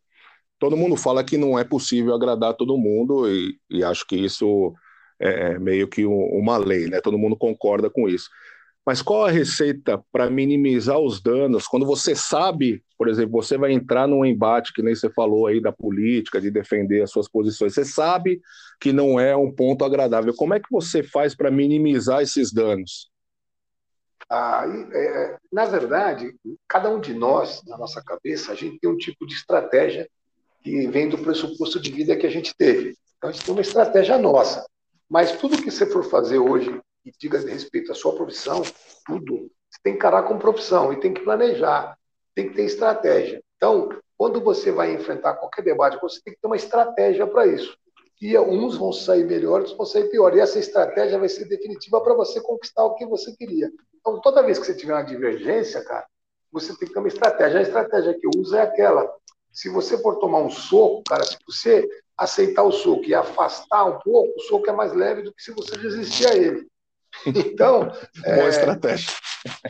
Todo 0.59 0.77
mundo 0.77 0.97
fala 0.97 1.25
que 1.25 1.37
não 1.37 1.59
é 1.59 1.65
possível 1.65 2.15
agradar 2.15 2.55
todo 2.55 2.79
mundo 2.79 3.29
e, 3.29 3.59
e 3.71 3.85
acho 3.85 4.07
que 4.07 4.17
isso 4.17 4.75
é, 5.21 5.53
é 5.53 5.59
meio 5.59 5.89
que 5.89 6.05
uma 6.05 6.57
lei, 6.57 6.87
né? 6.87 7.01
Todo 7.01 7.19
mundo 7.19 7.37
concorda 7.37 7.91
com 7.91 8.09
isso. 8.09 8.29
Mas 8.85 9.01
qual 9.01 9.25
a 9.25 9.31
receita 9.31 10.03
para 10.11 10.29
minimizar 10.29 10.99
os 10.99 11.21
danos 11.21 11.69
quando 11.69 11.87
você 11.87 12.17
sabe, 12.17 12.83
por 12.99 13.09
exemplo, 13.09 13.41
você 13.41 13.57
vai 13.57 13.73
entrar 13.73 14.09
num 14.09 14.25
embate 14.25 14.73
que 14.73 14.83
nem 14.83 14.95
você 14.95 15.09
falou 15.09 15.47
aí 15.47 15.61
da 15.61 15.71
política, 15.71 16.41
de 16.41 16.51
defender 16.51 17.01
as 17.03 17.11
suas 17.11 17.29
posições, 17.29 17.75
você 17.75 17.85
sabe 17.85 18.41
que 18.81 18.93
não 18.93 19.21
é 19.21 19.37
um 19.37 19.53
ponto 19.53 19.85
agradável. 19.85 20.35
Como 20.35 20.53
é 20.53 20.59
que 20.59 20.71
você 20.71 21.03
faz 21.03 21.35
para 21.35 21.51
minimizar 21.51 22.23
esses 22.23 22.53
danos? 22.53 23.09
Ah, 24.29 24.65
é, 24.93 25.37
na 25.53 25.65
verdade, 25.67 26.35
cada 26.67 26.91
um 26.91 26.99
de 26.99 27.15
nós, 27.15 27.63
na 27.67 27.79
nossa 27.79 28.03
cabeça, 28.03 28.51
a 28.51 28.55
gente 28.55 28.81
tem 28.81 28.91
um 28.91 28.97
tipo 28.97 29.27
de 29.27 29.35
estratégia 29.35 30.09
que 30.63 30.89
vem 30.89 31.09
do 31.09 31.19
pressuposto 31.19 31.79
de 31.79 31.93
vida 31.93 32.17
que 32.17 32.27
a 32.27 32.31
gente 32.31 32.55
teve. 32.57 32.97
Então, 33.17 33.31
a 33.31 33.33
gente 33.33 33.45
tem 33.45 33.55
uma 33.55 33.61
estratégia 33.61 34.19
nossa. 34.19 34.65
Mas 35.09 35.33
tudo 35.33 35.63
que 35.63 35.71
você 35.71 35.87
for 35.87 36.03
fazer 36.05 36.39
hoje 36.39 36.81
e 37.05 37.13
diga 37.19 37.39
respeito 37.39 37.93
à 37.93 37.95
sua 37.95 38.15
profissão, 38.15 38.63
tudo, 39.07 39.51
você 39.69 39.81
tem 39.83 39.93
que 39.93 39.99
encarar 39.99 40.23
com 40.25 40.39
profissão 40.39 40.93
e 40.93 41.01
tem 41.01 41.13
que 41.13 41.23
planejar, 41.23 41.97
tem 42.35 42.49
que 42.49 42.55
ter 42.55 42.65
estratégia. 42.65 43.43
Então, 43.57 43.89
quando 44.17 44.41
você 44.41 44.71
vai 44.71 44.93
enfrentar 44.95 45.35
qualquer 45.35 45.63
debate, 45.63 46.01
você 46.01 46.21
tem 46.23 46.35
que 46.35 46.41
ter 46.41 46.47
uma 46.47 46.57
estratégia 46.57 47.27
para 47.27 47.47
isso 47.47 47.77
e 48.23 48.39
uns 48.39 48.77
vão 48.77 48.93
sair 48.93 49.25
melhores, 49.25 49.71
outros 49.71 49.77
vão 49.77 49.85
sair 49.85 50.09
piores. 50.09 50.39
E 50.39 50.41
essa 50.41 50.59
estratégia 50.61 51.19
vai 51.19 51.29
ser 51.29 51.45
definitiva 51.47 52.01
para 52.01 52.15
você 52.15 52.41
conquistar 52.41 52.85
o 52.85 52.95
que 52.95 53.05
você 53.05 53.35
queria. 53.35 53.69
Então, 53.99 54.21
toda 54.21 54.45
vez 54.45 54.61
que 54.61 54.67
você 54.67 54.77
tiver 54.77 54.93
uma 54.93 55.03
divergência, 55.03 55.85
cara, 55.85 56.07
você 56.53 56.69
tem 56.77 56.87
que 56.87 56.95
ter 56.95 57.01
uma 57.01 57.09
estratégia. 57.09 57.59
A 57.59 57.63
estratégia 57.63 58.15
que 58.15 58.25
eu 58.25 58.31
uso 58.37 58.55
é 58.55 58.63
aquela. 58.63 59.13
Se 59.51 59.69
você 59.69 59.99
for 59.99 60.21
tomar 60.21 60.39
um 60.39 60.51
soco, 60.51 61.03
cara, 61.03 61.25
se 61.25 61.37
você 61.45 61.89
aceitar 62.17 62.63
o 62.63 62.71
soco 62.71 63.05
e 63.05 63.13
afastar 63.13 63.87
um 63.87 63.99
pouco, 63.99 64.33
o 64.39 64.43
soco 64.43 64.71
é 64.71 64.73
mais 64.73 64.93
leve 64.93 65.23
do 65.23 65.35
que 65.35 65.43
se 65.43 65.51
você 65.51 65.75
resistir 65.77 66.29
a 66.29 66.37
ele. 66.37 66.69
Então. 67.27 67.93
Boa 68.25 68.47
é, 68.47 68.49
estratégia. 68.49 69.13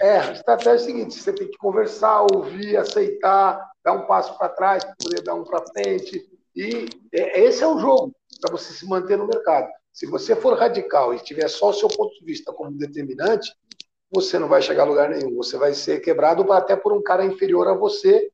É, 0.00 0.18
a 0.18 0.32
estratégia 0.32 0.70
é 0.70 0.74
a 0.74 0.78
seguinte: 0.78 1.14
você 1.14 1.32
tem 1.32 1.48
que 1.48 1.58
conversar, 1.58 2.22
ouvir, 2.22 2.76
aceitar, 2.76 3.60
dar 3.84 3.92
um 3.92 4.06
passo 4.06 4.36
para 4.38 4.48
trás 4.48 4.84
poder 5.02 5.22
dar 5.22 5.34
um 5.34 5.44
para 5.44 5.64
frente. 5.66 6.24
E 6.54 6.88
é, 7.12 7.40
esse 7.40 7.62
é 7.62 7.66
o 7.66 7.78
jogo 7.78 8.12
para 8.40 8.52
você 8.52 8.72
se 8.72 8.86
manter 8.86 9.16
no 9.16 9.26
mercado. 9.26 9.68
Se 9.92 10.06
você 10.06 10.34
for 10.34 10.58
radical 10.58 11.14
e 11.14 11.18
tiver 11.18 11.48
só 11.48 11.70
o 11.70 11.74
seu 11.74 11.88
ponto 11.88 12.18
de 12.18 12.24
vista 12.24 12.52
como 12.52 12.72
determinante, 12.72 13.52
você 14.10 14.38
não 14.38 14.48
vai 14.48 14.60
chegar 14.62 14.82
a 14.82 14.86
lugar 14.86 15.10
nenhum. 15.10 15.36
Você 15.36 15.56
vai 15.56 15.74
ser 15.74 16.00
quebrado 16.00 16.50
até 16.52 16.76
por 16.76 16.92
um 16.92 17.02
cara 17.02 17.24
inferior 17.24 17.68
a 17.68 17.74
você 17.74 18.30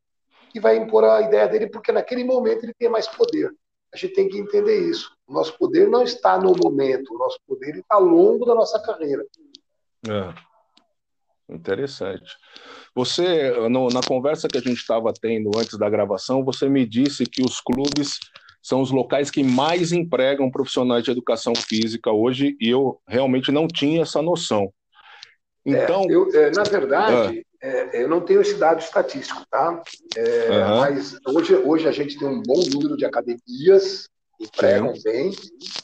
que 0.50 0.60
vai 0.60 0.76
impor 0.76 1.04
a 1.04 1.20
ideia 1.20 1.46
dele, 1.46 1.68
porque 1.68 1.92
naquele 1.92 2.24
momento 2.24 2.64
ele 2.64 2.74
tem 2.74 2.88
mais 2.88 3.06
poder. 3.06 3.50
A 3.92 3.96
gente 3.96 4.14
tem 4.14 4.28
que 4.28 4.38
entender 4.38 4.88
isso. 4.88 5.17
O 5.28 5.34
nosso 5.34 5.56
poder 5.58 5.88
não 5.88 6.02
está 6.02 6.38
no 6.38 6.54
momento, 6.56 7.14
o 7.14 7.18
nosso 7.18 7.38
poder 7.46 7.76
está 7.76 7.96
ao 7.96 8.02
longo 8.02 8.46
da 8.46 8.54
nossa 8.54 8.80
carreira. 8.80 9.24
É. 10.08 11.54
Interessante. 11.54 12.34
Você, 12.94 13.50
no, 13.68 13.88
na 13.88 14.00
conversa 14.00 14.48
que 14.48 14.56
a 14.56 14.60
gente 14.60 14.78
estava 14.78 15.12
tendo 15.12 15.50
antes 15.56 15.78
da 15.78 15.88
gravação, 15.88 16.44
você 16.44 16.68
me 16.68 16.86
disse 16.86 17.24
que 17.26 17.42
os 17.42 17.60
clubes 17.60 18.18
são 18.62 18.80
os 18.80 18.90
locais 18.90 19.30
que 19.30 19.42
mais 19.42 19.92
empregam 19.92 20.50
profissionais 20.50 21.04
de 21.04 21.10
educação 21.10 21.54
física 21.54 22.10
hoje, 22.10 22.56
e 22.60 22.68
eu 22.68 23.00
realmente 23.06 23.52
não 23.52 23.68
tinha 23.68 24.02
essa 24.02 24.20
noção. 24.20 24.72
É, 25.66 25.84
então, 25.84 26.02
é, 26.02 26.12
eu, 26.12 26.28
é, 26.34 26.50
na 26.50 26.62
verdade, 26.62 27.46
é, 27.62 28.02
eu 28.02 28.08
não 28.08 28.20
tenho 28.20 28.40
esse 28.40 28.54
dado 28.54 28.80
estatístico, 28.80 29.42
tá? 29.50 29.72
Uhum. 29.72 30.80
Mas 30.80 31.18
hoje, 31.26 31.54
hoje 31.54 31.88
a 31.88 31.92
gente 31.92 32.18
tem 32.18 32.28
um 32.28 32.42
bom 32.42 32.60
número 32.72 32.96
de 32.96 33.04
academias 33.04 34.08
empregam 34.40 34.94
Sim. 34.94 35.02
bem, 35.02 35.30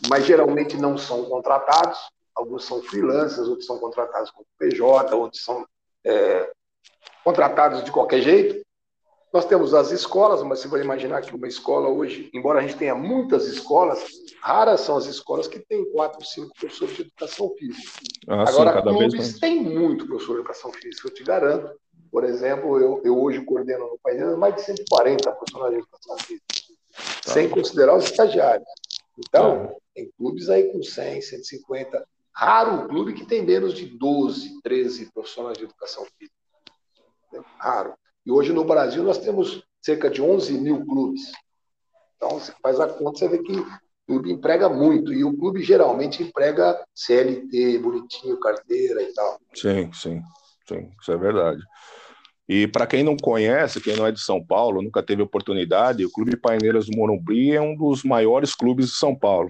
mas 0.09 0.25
geralmente 0.25 0.77
não 0.77 0.97
são 0.97 1.25
contratados. 1.25 1.99
Alguns 2.35 2.65
são 2.65 2.83
freelancers, 2.83 3.49
outros 3.49 3.67
são 3.67 3.79
contratados 3.79 4.31
como 4.31 4.47
PJ, 4.59 5.15
outros 5.15 5.43
são 5.43 5.65
é, 6.05 6.51
contratados 7.25 7.85
de 7.85 7.93
qualquer 7.93 8.21
jeito. 8.21 8.65
Nós 9.33 9.47
temos 9.47 9.75
as 9.75 9.91
escolas, 9.91 10.43
mas 10.45 10.61
você 10.61 10.69
vai 10.69 10.81
imaginar 10.81 11.21
que 11.21 11.35
uma 11.35 11.49
escola 11.49 11.89
hoje, 11.89 12.31
embora 12.33 12.61
a 12.61 12.63
gente 12.63 12.77
tenha 12.77 12.95
muitas 12.95 13.49
escolas, 13.49 14.05
raras 14.41 14.81
são 14.83 14.97
as 14.97 15.07
escolas 15.07 15.49
que 15.49 15.59
têm 15.59 15.91
quatro, 15.91 16.25
cinco 16.25 16.55
professores 16.55 16.95
de 16.95 17.03
educação 17.03 17.51
física. 17.59 17.91
Ah, 18.29 18.45
Agora, 18.49 18.75
sim, 18.75 18.97
clubes 18.97 19.41
têm 19.41 19.61
muito 19.61 20.07
professor 20.07 20.35
de 20.35 20.39
educação 20.41 20.73
física, 20.73 21.09
eu 21.09 21.15
te 21.15 21.25
garanto. 21.25 21.75
Por 22.13 22.23
exemplo, 22.23 22.79
eu, 22.79 23.03
eu 23.05 23.21
hoje 23.21 23.45
coordeno 23.45 23.89
no 23.89 23.99
país 24.01 24.21
mais 24.39 24.55
de 24.55 24.63
140 24.63 25.33
profissionais 25.33 25.73
de 25.73 25.79
educação 25.81 26.17
física, 26.19 26.47
tá. 27.25 27.33
sem 27.33 27.49
considerar 27.49 27.97
os 27.97 28.05
estagiários. 28.05 28.69
Então, 29.19 29.67
tá. 29.67 29.75
tem 29.95 30.11
clubes 30.17 30.49
aí 30.49 30.73
com 30.73 30.83
100, 30.83 31.23
150. 31.23 32.07
Raro 32.35 32.85
o 32.85 32.89
clube 32.89 33.15
que 33.15 33.27
tem 33.27 33.45
menos 33.45 33.75
de 33.75 33.87
12, 33.87 34.61
13 34.63 35.13
profissionais 35.13 35.57
de 35.57 35.65
educação 35.65 36.05
física. 36.19 36.35
Raro. 37.59 37.95
E 38.27 38.31
hoje 38.31 38.53
no 38.53 38.65
Brasil 38.65 39.03
nós 39.03 39.19
temos 39.19 39.63
cerca 39.81 40.11
de 40.11 40.21
11 40.23 40.53
mil 40.55 40.85
clubes. 40.85 41.33
Então, 42.17 42.39
você 42.39 42.53
faz 42.63 42.81
a 42.81 42.89
conta, 42.89 43.19
você 43.19 43.29
vê 43.29 43.39
que 43.39 43.53
o 43.53 43.67
clube 44.07 44.33
emprega 44.33 44.69
muito. 44.69 45.13
E 45.13 45.25
o 45.25 45.37
clube 45.37 45.63
geralmente 45.63 46.23
emprega 46.23 46.83
CLT, 46.95 47.79
bonitinho, 47.79 48.41
carteira 48.41 49.03
e 49.03 49.13
tal. 49.13 49.39
Sim, 49.55 49.93
sim, 49.93 50.23
sim, 50.67 50.91
isso 51.01 51.13
é 51.13 51.17
verdade. 51.17 51.63
E 52.49 52.67
para 52.67 52.87
quem 52.87 53.03
não 53.03 53.17
conhece, 53.17 53.81
quem 53.81 53.97
não 53.97 54.07
é 54.07 54.13
de 54.13 54.21
São 54.21 54.45
Paulo, 54.45 54.83
nunca 54.83 55.03
teve 55.03 55.23
oportunidade, 55.23 56.05
o 56.05 56.11
Clube 56.11 56.37
Paineiras 56.37 56.87
do 56.87 56.97
Morumbi 56.97 57.53
é 57.53 57.61
um 57.61 57.75
dos 57.75 58.05
maiores 58.05 58.55
clubes 58.55 58.87
de 58.87 58.97
São 58.97 59.15
Paulo. 59.15 59.49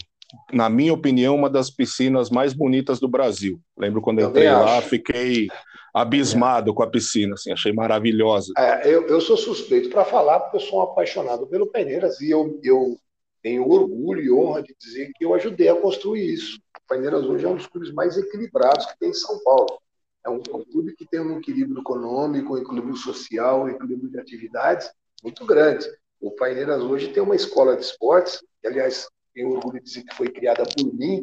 Na 0.53 0.69
minha 0.69 0.93
opinião, 0.93 1.35
uma 1.35 1.51
das 1.51 1.71
piscinas 1.71 2.31
mais 2.31 2.53
bonitas 2.53 3.01
do 3.01 3.09
Brasil. 3.09 3.61
Lembro 3.77 4.01
quando 4.01 4.21
eu 4.21 4.29
entrei 4.29 4.51
lá, 4.51 4.81
fiquei 4.81 5.49
abismado 5.93 6.73
é. 6.73 6.75
com 6.75 6.83
a 6.83 6.91
piscina, 6.91 7.35
assim, 7.35 7.53
achei 7.53 7.73
maravilhosa. 7.73 8.53
É, 8.59 8.89
eu, 8.89 9.07
eu 9.07 9.21
sou 9.21 9.37
suspeito 9.37 9.91
para 9.91 10.05
falar, 10.05 10.41
porque 10.41 10.57
eu 10.57 10.61
sou 10.61 10.81
um 10.81 10.83
apaixonado 10.83 11.47
pelo 11.47 11.71
Paineiras 11.71 12.21
e 12.21 12.31
eu, 12.31 12.59
eu 12.65 12.97
tenho 13.43 13.69
orgulho 13.69 14.23
e 14.23 14.33
honra 14.33 14.63
de 14.63 14.75
dizer 14.81 15.13
que 15.15 15.25
eu 15.25 15.35
ajudei 15.35 15.69
a 15.69 15.77
construir 15.77 16.33
isso. 16.33 16.57
O 16.57 16.89
Paineiras 16.89 17.25
hoje 17.25 17.45
é 17.45 17.49
um 17.49 17.57
dos 17.57 17.67
clubes 17.67 17.93
mais 17.93 18.17
equilibrados 18.17 18.87
que 18.87 18.99
tem 18.99 19.11
em 19.11 19.15
São 19.15 19.39
Paulo. 19.45 19.79
É 20.25 20.31
um, 20.31 20.37
um 20.37 20.65
clube 20.65 20.95
que 20.95 21.07
tem 21.07 21.21
um 21.21 21.39
equilíbrio 21.39 21.81
econômico, 21.81 22.55
um 22.55 22.59
equilíbrio 22.59 22.97
social, 22.97 23.65
um 23.65 23.69
equilíbrio 23.69 24.11
de 24.11 24.19
atividades 24.19 24.91
muito 25.23 25.45
grande. 25.45 25.87
O 26.21 26.31
Paineiras 26.31 26.83
hoje 26.83 27.13
tem 27.13 27.23
uma 27.23 27.37
escola 27.37 27.77
de 27.77 27.83
esportes, 27.83 28.43
que, 28.61 28.69
aliás, 28.69 29.07
tenho 29.35 29.51
orgulho 29.51 29.79
de 29.79 29.85
dizer 29.85 30.05
que 30.05 30.15
foi 30.15 30.29
criada 30.29 30.65
por 30.65 30.95
mim 30.95 31.23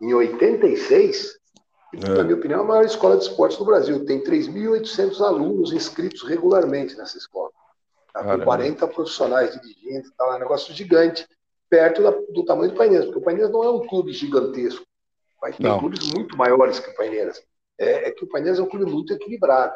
em 0.00 0.12
86, 0.12 1.40
é. 1.94 2.08
Na 2.08 2.24
minha 2.24 2.36
opinião, 2.36 2.60
é 2.60 2.62
a 2.62 2.66
maior 2.66 2.84
escola 2.84 3.18
de 3.18 3.24
esportes 3.24 3.58
do 3.58 3.66
Brasil. 3.66 4.04
Tem 4.06 4.22
3.800 4.22 5.20
alunos 5.20 5.72
inscritos 5.72 6.22
regularmente 6.22 6.96
nessa 6.96 7.18
escola. 7.18 7.50
Tá? 8.12 8.24
Com 8.24 8.44
40 8.44 8.86
profissionais 8.88 9.60
dirigindo, 9.60 10.10
tá? 10.16 10.24
é 10.24 10.36
um 10.36 10.38
negócio 10.38 10.72
gigante, 10.74 11.26
perto 11.68 12.02
da, 12.02 12.10
do 12.10 12.44
tamanho 12.44 12.70
do 12.72 12.76
Paineiras, 12.76 13.06
porque 13.06 13.20
o 13.20 13.24
Paineiras 13.24 13.52
não 13.52 13.62
é 13.62 13.70
um 13.70 13.86
clube 13.86 14.12
gigantesco. 14.12 14.84
Vai 15.40 15.52
ter 15.52 15.78
clubes 15.78 16.10
muito 16.12 16.36
maiores 16.36 16.78
que 16.78 16.90
o 16.90 16.94
Paineiras. 16.94 17.42
É, 17.82 18.08
é, 18.08 18.10
que 18.10 18.24
o 18.24 18.28
Paineiras 18.28 18.58
é 18.58 18.62
um 18.62 18.68
clube 18.68 18.90
muito 18.90 19.12
equilibrado. 19.12 19.74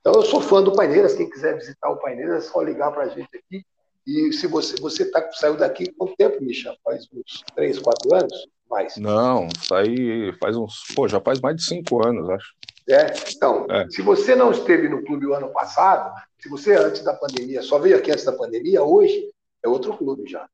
Então, 0.00 0.12
eu 0.14 0.22
sou 0.22 0.40
fã 0.40 0.62
do 0.62 0.74
Paineiras. 0.74 1.14
Quem 1.14 1.28
quiser 1.28 1.56
visitar 1.56 1.90
o 1.90 1.98
Paineiras, 1.98 2.44
é 2.44 2.48
só 2.48 2.60
ligar 2.62 2.92
para 2.92 3.04
a 3.04 3.08
gente 3.08 3.36
aqui. 3.36 3.64
E 4.06 4.32
se 4.32 4.46
você, 4.46 4.76
você 4.80 5.10
tá, 5.10 5.30
saiu 5.32 5.56
daqui 5.56 5.90
quanto 5.92 6.14
tempo, 6.16 6.42
Micha? 6.42 6.76
Faz 6.84 7.08
uns 7.12 7.42
3, 7.54 7.78
4 7.78 8.14
anos? 8.14 8.54
mais. 8.74 8.96
Não, 8.96 9.48
aí 9.72 10.32
faz 10.40 10.56
uns. 10.56 10.82
Pô, 10.94 11.06
já 11.08 11.20
faz 11.20 11.40
mais 11.40 11.56
de 11.56 11.64
cinco 11.64 12.06
anos, 12.06 12.28
acho. 12.30 12.54
É, 12.88 13.06
então, 13.34 13.66
é. 13.70 13.88
se 13.88 14.02
você 14.02 14.34
não 14.34 14.50
esteve 14.50 14.88
no 14.88 15.02
clube 15.04 15.26
o 15.26 15.34
ano 15.34 15.48
passado, 15.48 16.12
se 16.38 16.48
você 16.48 16.74
antes 16.74 17.02
da 17.02 17.14
pandemia, 17.14 17.62
só 17.62 17.78
veio 17.78 17.96
aqui 17.96 18.10
antes 18.10 18.24
da 18.24 18.32
pandemia, 18.32 18.82
hoje 18.82 19.30
é 19.62 19.68
outro 19.68 19.96
clube 19.96 20.28
já. 20.28 20.46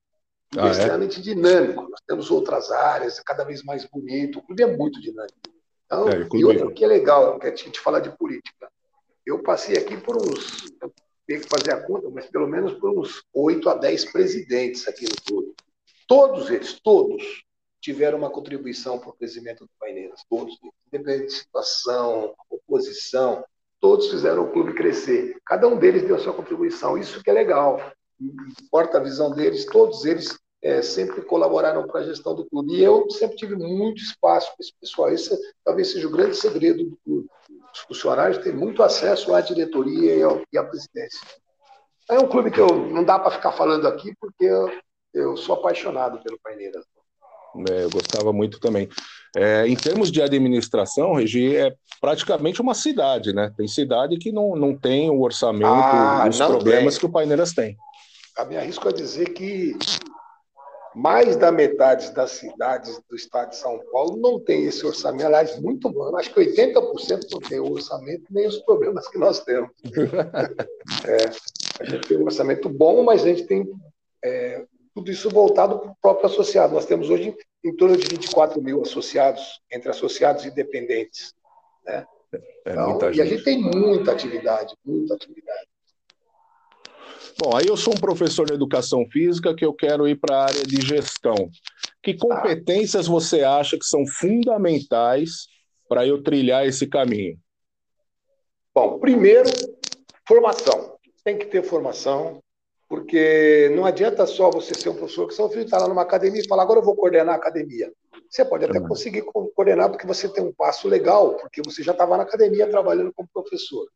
Ah, 0.56 0.68
é 0.68 0.70
extremamente 0.70 1.20
dinâmico. 1.20 1.88
Nós 1.88 2.00
temos 2.06 2.30
outras 2.30 2.70
áreas, 2.70 3.18
é 3.18 3.22
cada 3.24 3.44
vez 3.44 3.64
mais 3.64 3.84
bonito. 3.84 4.38
O 4.38 4.42
clube 4.42 4.62
é 4.62 4.76
muito 4.76 5.00
dinâmico. 5.00 5.34
Então, 5.90 6.08
é, 6.08 6.28
e 6.32 6.44
outro 6.44 6.72
que 6.72 6.84
é 6.84 6.88
legal, 6.88 7.36
que 7.40 7.48
a 7.48 7.56
gente 7.56 7.80
fala 7.80 8.00
de 8.00 8.16
política. 8.16 8.70
Eu 9.26 9.42
passei 9.42 9.76
aqui 9.76 9.96
por 9.96 10.16
uns. 10.16 10.70
Eu 10.80 10.92
tenho 11.26 11.40
que 11.40 11.48
fazer 11.48 11.74
a 11.74 11.82
conta, 11.82 12.08
mas 12.10 12.26
pelo 12.26 12.46
menos 12.46 12.74
por 12.74 12.96
uns 12.96 13.24
8 13.34 13.68
a 13.68 13.74
10 13.74 14.12
presidentes 14.12 14.86
aqui 14.86 15.04
no 15.04 15.16
clube. 15.26 15.54
Todos 16.06 16.48
eles, 16.48 16.80
todos, 16.80 17.44
tiveram 17.80 18.18
uma 18.18 18.30
contribuição 18.30 18.98
para 18.98 19.10
o 19.10 19.12
crescimento 19.12 19.64
do 19.64 19.70
Paineiras, 19.80 20.24
todos, 20.28 20.56
independente 20.86 21.26
de 21.26 21.32
situação, 21.32 22.34
oposição, 22.48 23.44
todos 23.80 24.10
fizeram 24.10 24.44
o 24.44 24.52
clube 24.52 24.74
crescer. 24.74 25.38
Cada 25.44 25.66
um 25.66 25.76
deles 25.76 26.02
deu 26.02 26.16
a 26.16 26.18
sua 26.18 26.34
contribuição, 26.34 26.98
isso 26.98 27.22
que 27.22 27.30
é 27.30 27.32
legal. 27.32 27.80
Importa 28.20 28.98
a 28.98 29.02
visão 29.02 29.32
deles, 29.32 29.64
todos 29.64 30.04
eles 30.04 30.38
é, 30.62 30.82
sempre 30.82 31.22
colaboraram 31.22 31.86
para 31.86 32.00
a 32.00 32.04
gestão 32.04 32.34
do 32.34 32.44
clube. 32.44 32.74
E 32.74 32.82
eu 32.82 33.08
sempre 33.10 33.36
tive 33.36 33.56
muito 33.56 34.02
espaço 34.02 34.48
para 34.48 34.56
esse 34.60 34.72
pessoal. 34.80 35.10
Esse 35.10 35.36
talvez 35.64 35.90
seja 35.90 36.06
o 36.06 36.10
grande 36.10 36.36
segredo 36.36 36.84
do 36.84 36.98
clube. 37.04 37.28
Os 37.72 37.80
funcionários 37.80 38.38
têm 38.38 38.52
muito 38.52 38.82
acesso 38.82 39.34
à 39.34 39.40
diretoria 39.40 40.14
e, 40.16 40.22
ao, 40.22 40.42
e 40.52 40.58
à 40.58 40.64
presidência. 40.64 41.20
É 42.10 42.18
um 42.18 42.26
clube 42.26 42.50
que 42.50 42.60
eu 42.60 42.68
não 42.68 43.04
dá 43.04 43.18
para 43.18 43.30
ficar 43.30 43.52
falando 43.52 43.86
aqui, 43.86 44.12
porque 44.20 44.44
eu, 44.44 44.70
eu 45.14 45.36
sou 45.36 45.54
apaixonado 45.54 46.20
pelo 46.22 46.38
Paineiras. 46.42 46.84
É, 47.70 47.84
eu 47.84 47.90
gostava 47.90 48.32
muito 48.32 48.60
também. 48.60 48.88
É, 49.36 49.66
em 49.66 49.76
termos 49.76 50.10
de 50.10 50.20
administração, 50.20 51.14
Regi, 51.14 51.56
é 51.56 51.74
praticamente 52.00 52.60
uma 52.60 52.74
cidade, 52.74 53.32
né? 53.32 53.52
Tem 53.56 53.66
cidade 53.68 54.18
que 54.18 54.32
não, 54.32 54.56
não 54.56 54.76
tem 54.76 55.08
o 55.10 55.20
orçamento 55.20 55.66
ah, 55.66 56.26
os 56.28 56.38
problemas 56.38 56.94
tem. 56.94 57.00
que 57.00 57.06
o 57.06 57.12
Paineiras 57.12 57.52
tem. 57.52 57.76
A 58.36 58.44
me 58.44 58.56
arrisco 58.56 58.88
a 58.88 58.92
dizer 58.92 59.32
que 59.32 59.76
mais 60.94 61.36
da 61.36 61.52
metade 61.52 62.12
das 62.12 62.32
cidades 62.32 63.00
do 63.08 63.14
estado 63.14 63.50
de 63.50 63.56
São 63.56 63.78
Paulo 63.92 64.16
não 64.16 64.40
tem 64.40 64.64
esse 64.64 64.84
orçamento. 64.84 65.26
Aliás, 65.26 65.58
muito 65.60 65.88
bom. 65.90 66.16
Acho 66.16 66.32
que 66.32 66.40
80% 66.40 67.30
não 67.30 67.40
tem 67.40 67.60
o 67.60 67.72
orçamento 67.72 68.24
nem 68.30 68.46
os 68.46 68.58
problemas 68.58 69.08
que 69.08 69.18
nós 69.18 69.40
temos. 69.40 69.70
é, 71.06 71.80
a 71.80 71.84
gente 71.84 72.08
tem 72.08 72.18
um 72.18 72.24
orçamento 72.24 72.68
bom, 72.68 73.02
mas 73.04 73.22
a 73.22 73.26
gente 73.26 73.44
tem 73.44 73.68
é, 74.24 74.64
tudo 74.94 75.10
isso 75.10 75.30
voltado 75.30 75.78
para 75.78 75.90
o 75.90 75.96
próprio 76.00 76.26
associado. 76.26 76.74
Nós 76.74 76.86
temos 76.86 77.08
hoje 77.08 77.36
em 77.64 77.76
torno 77.76 77.96
de 77.96 78.08
24 78.08 78.60
mil 78.60 78.82
associados, 78.82 79.60
entre 79.70 79.90
associados 79.90 80.44
e 80.44 80.50
dependentes. 80.50 81.34
Né? 81.84 82.06
É, 82.64 82.72
então, 82.72 83.12
e 83.12 83.20
a 83.20 83.24
gente 83.24 83.44
tem 83.44 83.60
muita 83.60 84.12
atividade, 84.12 84.74
muita 84.84 85.14
atividade. 85.14 85.68
Bom, 87.38 87.56
aí 87.56 87.66
eu 87.66 87.76
sou 87.76 87.94
um 87.94 88.00
professor 88.00 88.46
de 88.46 88.52
educação 88.52 89.06
física 89.10 89.54
que 89.54 89.64
eu 89.64 89.72
quero 89.72 90.06
ir 90.06 90.16
para 90.16 90.36
a 90.36 90.44
área 90.44 90.62
de 90.62 90.80
gestão. 90.80 91.50
Que 92.02 92.14
competências 92.14 93.06
ah. 93.06 93.10
você 93.10 93.42
acha 93.42 93.78
que 93.78 93.84
são 93.84 94.06
fundamentais 94.06 95.46
para 95.88 96.06
eu 96.06 96.22
trilhar 96.22 96.66
esse 96.66 96.86
caminho? 96.86 97.38
Bom, 98.74 98.98
primeiro, 98.98 99.50
formação. 100.26 100.96
Tem 101.24 101.36
que 101.36 101.46
ter 101.46 101.62
formação, 101.62 102.40
Porque 102.88 103.70
não 103.74 103.84
adianta 103.84 104.26
só 104.26 104.50
você 104.50 104.74
ser 104.74 104.88
um 104.88 104.96
professor 104.96 105.28
que 105.28 105.34
filho 105.34 105.64
está 105.64 105.78
lá 105.78 105.86
numa 105.86 106.02
academia 106.02 106.40
e 106.40 106.48
falar, 106.48 106.64
agora 106.64 106.80
eu 106.80 106.84
vou 106.84 106.96
coordenar 106.96 107.34
a 107.34 107.38
academia. 107.38 107.92
Você 108.28 108.44
pode 108.44 108.64
até 108.64 108.80
conseguir 108.80 109.22
coordenar 109.22 109.90
porque 109.90 110.06
você 110.06 110.28
tem 110.28 110.42
um 110.42 110.52
passo 110.52 110.88
legal, 110.88 111.36
porque 111.36 111.62
você 111.64 111.82
já 111.82 111.92
estava 111.92 112.16
na 112.16 112.24
academia 112.24 112.68
trabalhando 112.68 113.12
como 113.12 113.28
professor. 113.32 113.86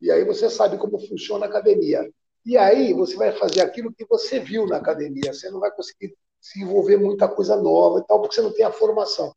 E 0.00 0.10
aí 0.10 0.24
você 0.24 0.48
sabe 0.48 0.78
como 0.78 0.98
funciona 0.98 1.46
a 1.46 1.48
academia. 1.48 2.08
E 2.44 2.56
aí 2.56 2.92
você 2.92 3.16
vai 3.16 3.32
fazer 3.32 3.60
aquilo 3.60 3.92
que 3.92 4.04
você 4.06 4.40
viu 4.40 4.66
na 4.66 4.76
academia. 4.76 5.32
Você 5.32 5.50
não 5.50 5.60
vai 5.60 5.70
conseguir 5.70 6.16
se 6.40 6.62
envolver 6.62 6.96
muita 6.96 7.28
coisa 7.28 7.56
nova 7.56 8.00
e 8.00 8.06
tal, 8.06 8.20
porque 8.20 8.34
você 8.34 8.42
não 8.42 8.52
tem 8.52 8.64
a 8.64 8.72
formação. 8.72 9.34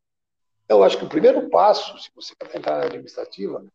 Então, 0.66 0.78
eu 0.78 0.84
acho 0.84 0.98
que 0.98 1.06
o 1.06 1.10
primeiro 1.10 1.50
passo, 1.50 1.98
se 2.00 2.10
você 2.16 2.34
quer 2.40 2.58
entrar 2.58 2.80
na 2.80 2.86
administrativa, 2.86 3.66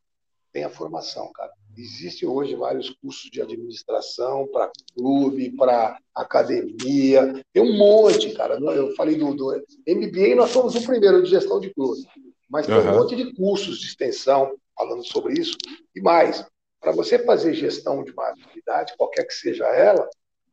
tem 0.53 0.65
a 0.65 0.71
formação, 0.71 1.31
cara. 1.33 1.53
Existem 1.77 2.29
hoje 2.29 2.57
vários 2.57 2.91
cursos 2.91 3.31
de 3.31 3.41
administração 3.41 4.49
para 4.49 4.71
clube, 4.95 5.55
para 5.57 5.99
academia, 6.15 7.45
tem 7.53 7.63
um 7.63 7.77
monte, 7.77 8.33
cara. 8.33 8.59
Eu 8.59 8.95
falei 8.97 9.17
do, 9.17 9.35
do 9.35 9.53
MBA, 9.87 10.35
nós 10.35 10.51
somos 10.51 10.75
o 10.75 10.83
primeiro 10.83 11.23
de 11.23 11.31
gestão 11.31 11.61
de 11.61 11.73
clube, 11.73 12.03
mas 12.49 12.67
tem 12.67 12.75
uhum. 12.75 12.91
um 12.91 12.99
monte 12.99 13.15
de 13.15 13.35
cursos 13.35 13.79
de 13.79 13.87
extensão 13.87 14.57
falando 14.77 15.07
sobre 15.07 15.35
isso. 15.35 15.57
E 15.95 16.01
mais, 16.01 16.45
para 16.81 16.93
você 16.93 17.19
fazer 17.19 17.55
gestão 17.55 18.03
de 18.05 18.13
uma 18.13 18.29
atividade, 18.29 18.97
qualquer 18.97 19.25
que 19.25 19.35
seja 19.35 19.67
ela, 19.67 20.09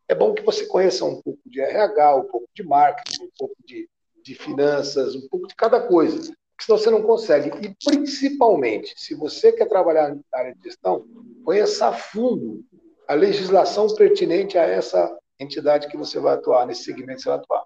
é 0.08 0.16
bom 0.16 0.34
que 0.34 0.44
você 0.44 0.66
conheça 0.66 1.06
um 1.06 1.22
pouco 1.22 1.42
de 1.46 1.60
RH, 1.62 2.16
um 2.16 2.28
pouco 2.28 2.48
de 2.54 2.64
marketing, 2.64 3.24
um 3.24 3.32
pouco 3.38 3.56
de, 3.66 3.90
de 4.24 4.36
finanças, 4.36 5.16
um 5.16 5.28
pouco 5.28 5.48
de 5.48 5.56
cada 5.56 5.82
coisa 5.82 6.34
senão 6.64 6.78
você 6.78 6.90
não 6.90 7.02
consegue. 7.02 7.52
E, 7.66 7.76
principalmente, 7.84 8.94
se 8.98 9.14
você 9.14 9.52
quer 9.52 9.68
trabalhar 9.68 10.16
na 10.16 10.22
área 10.34 10.56
de 10.56 10.64
gestão, 10.64 11.06
conheça 11.44 11.88
a 11.88 11.94
fundo 11.94 12.64
a 13.08 13.14
legislação 13.14 13.88
pertinente 13.94 14.58
a 14.58 14.64
essa 14.64 15.16
entidade 15.40 15.88
que 15.88 15.98
você 15.98 16.20
vai 16.20 16.34
atuar, 16.34 16.66
nesse 16.66 16.84
segmento 16.84 17.18
que 17.18 17.24
você 17.24 17.30
vai 17.30 17.38
atuar. 17.38 17.64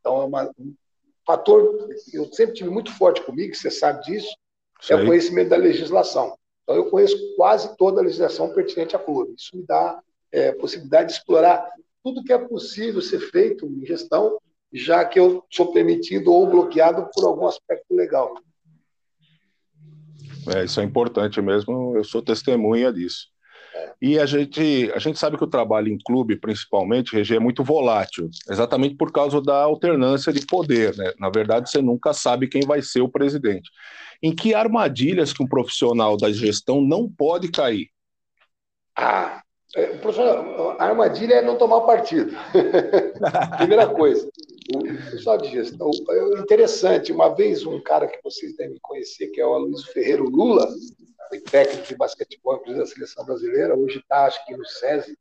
Então, 0.00 0.22
é 0.22 0.24
uma, 0.24 0.50
um 0.58 0.74
fator 1.26 1.88
que 2.04 2.16
eu 2.16 2.32
sempre 2.32 2.54
tive 2.54 2.70
muito 2.70 2.92
forte 2.96 3.22
comigo, 3.22 3.54
você 3.54 3.70
sabe 3.70 4.02
disso, 4.02 4.34
Sei. 4.80 4.96
é 4.96 5.00
o 5.00 5.06
conhecimento 5.06 5.50
da 5.50 5.56
legislação. 5.56 6.36
Então, 6.70 6.84
eu 6.84 6.88
conheço 6.88 7.34
quase 7.34 7.76
toda 7.76 8.00
a 8.00 8.04
legislação 8.04 8.54
pertinente 8.54 8.94
à 8.94 8.98
clube. 8.98 9.34
Isso 9.36 9.56
me 9.56 9.64
dá 9.66 10.00
é, 10.30 10.52
possibilidade 10.52 11.08
de 11.08 11.14
explorar 11.14 11.68
tudo 12.00 12.22
que 12.22 12.32
é 12.32 12.38
possível 12.38 13.02
ser 13.02 13.18
feito 13.18 13.66
em 13.66 13.84
gestão 13.84 14.38
já 14.72 15.04
que 15.04 15.18
eu 15.18 15.44
sou 15.50 15.72
permitido 15.72 16.32
ou 16.32 16.48
bloqueado 16.48 17.10
por 17.12 17.24
algum 17.24 17.48
aspecto 17.48 17.92
legal. 17.92 18.32
É, 20.54 20.64
isso 20.64 20.80
é 20.80 20.84
importante 20.84 21.42
mesmo, 21.42 21.96
eu 21.96 22.04
sou 22.04 22.22
testemunha 22.22 22.92
disso. 22.92 23.26
E 24.00 24.18
a 24.18 24.26
gente, 24.26 24.90
a 24.94 24.98
gente 24.98 25.18
sabe 25.18 25.36
que 25.36 25.44
o 25.44 25.50
trabalho 25.50 25.88
em 25.88 25.98
clube, 25.98 26.36
principalmente, 26.36 27.14
Regi, 27.14 27.36
é 27.36 27.38
muito 27.38 27.62
volátil, 27.62 28.30
exatamente 28.48 28.94
por 28.94 29.12
causa 29.12 29.40
da 29.40 29.62
alternância 29.62 30.32
de 30.32 30.44
poder. 30.46 30.96
Né? 30.96 31.12
Na 31.18 31.28
verdade, 31.28 31.70
você 31.70 31.82
nunca 31.82 32.12
sabe 32.12 32.48
quem 32.48 32.62
vai 32.62 32.80
ser 32.82 33.02
o 33.02 33.08
presidente. 33.08 33.70
Em 34.22 34.34
que 34.34 34.54
armadilhas 34.54 35.32
que 35.32 35.42
um 35.42 35.48
profissional 35.48 36.16
da 36.16 36.32
gestão 36.32 36.80
não 36.80 37.08
pode 37.08 37.50
cair? 37.50 37.88
Ah, 38.96 39.42
professor, 40.00 40.76
a 40.78 40.84
armadilha 40.84 41.34
é 41.34 41.42
não 41.42 41.56
tomar 41.56 41.82
partido. 41.82 42.32
Primeira 43.58 43.88
coisa. 43.88 44.28
Pessoal 45.10 45.38
de 45.38 45.50
gestão, 45.50 45.90
é 46.10 46.40
interessante, 46.40 47.12
uma 47.12 47.34
vez 47.34 47.66
um 47.66 47.80
cara 47.80 48.06
que 48.06 48.20
vocês 48.22 48.56
devem 48.56 48.78
conhecer, 48.80 49.28
que 49.28 49.40
é 49.40 49.46
o 49.46 49.54
Aloysio 49.54 49.92
Ferreiro 49.92 50.28
Lula, 50.28 50.68
foi 51.28 51.40
técnico 51.40 51.86
de 51.86 51.96
basquetebol 51.96 52.62
da 52.66 52.86
seleção 52.86 53.24
brasileira, 53.24 53.76
hoje 53.76 53.98
está, 53.98 54.26
acho 54.26 54.44
que 54.46 54.56
no 54.56 54.64
SESI, 54.64 55.16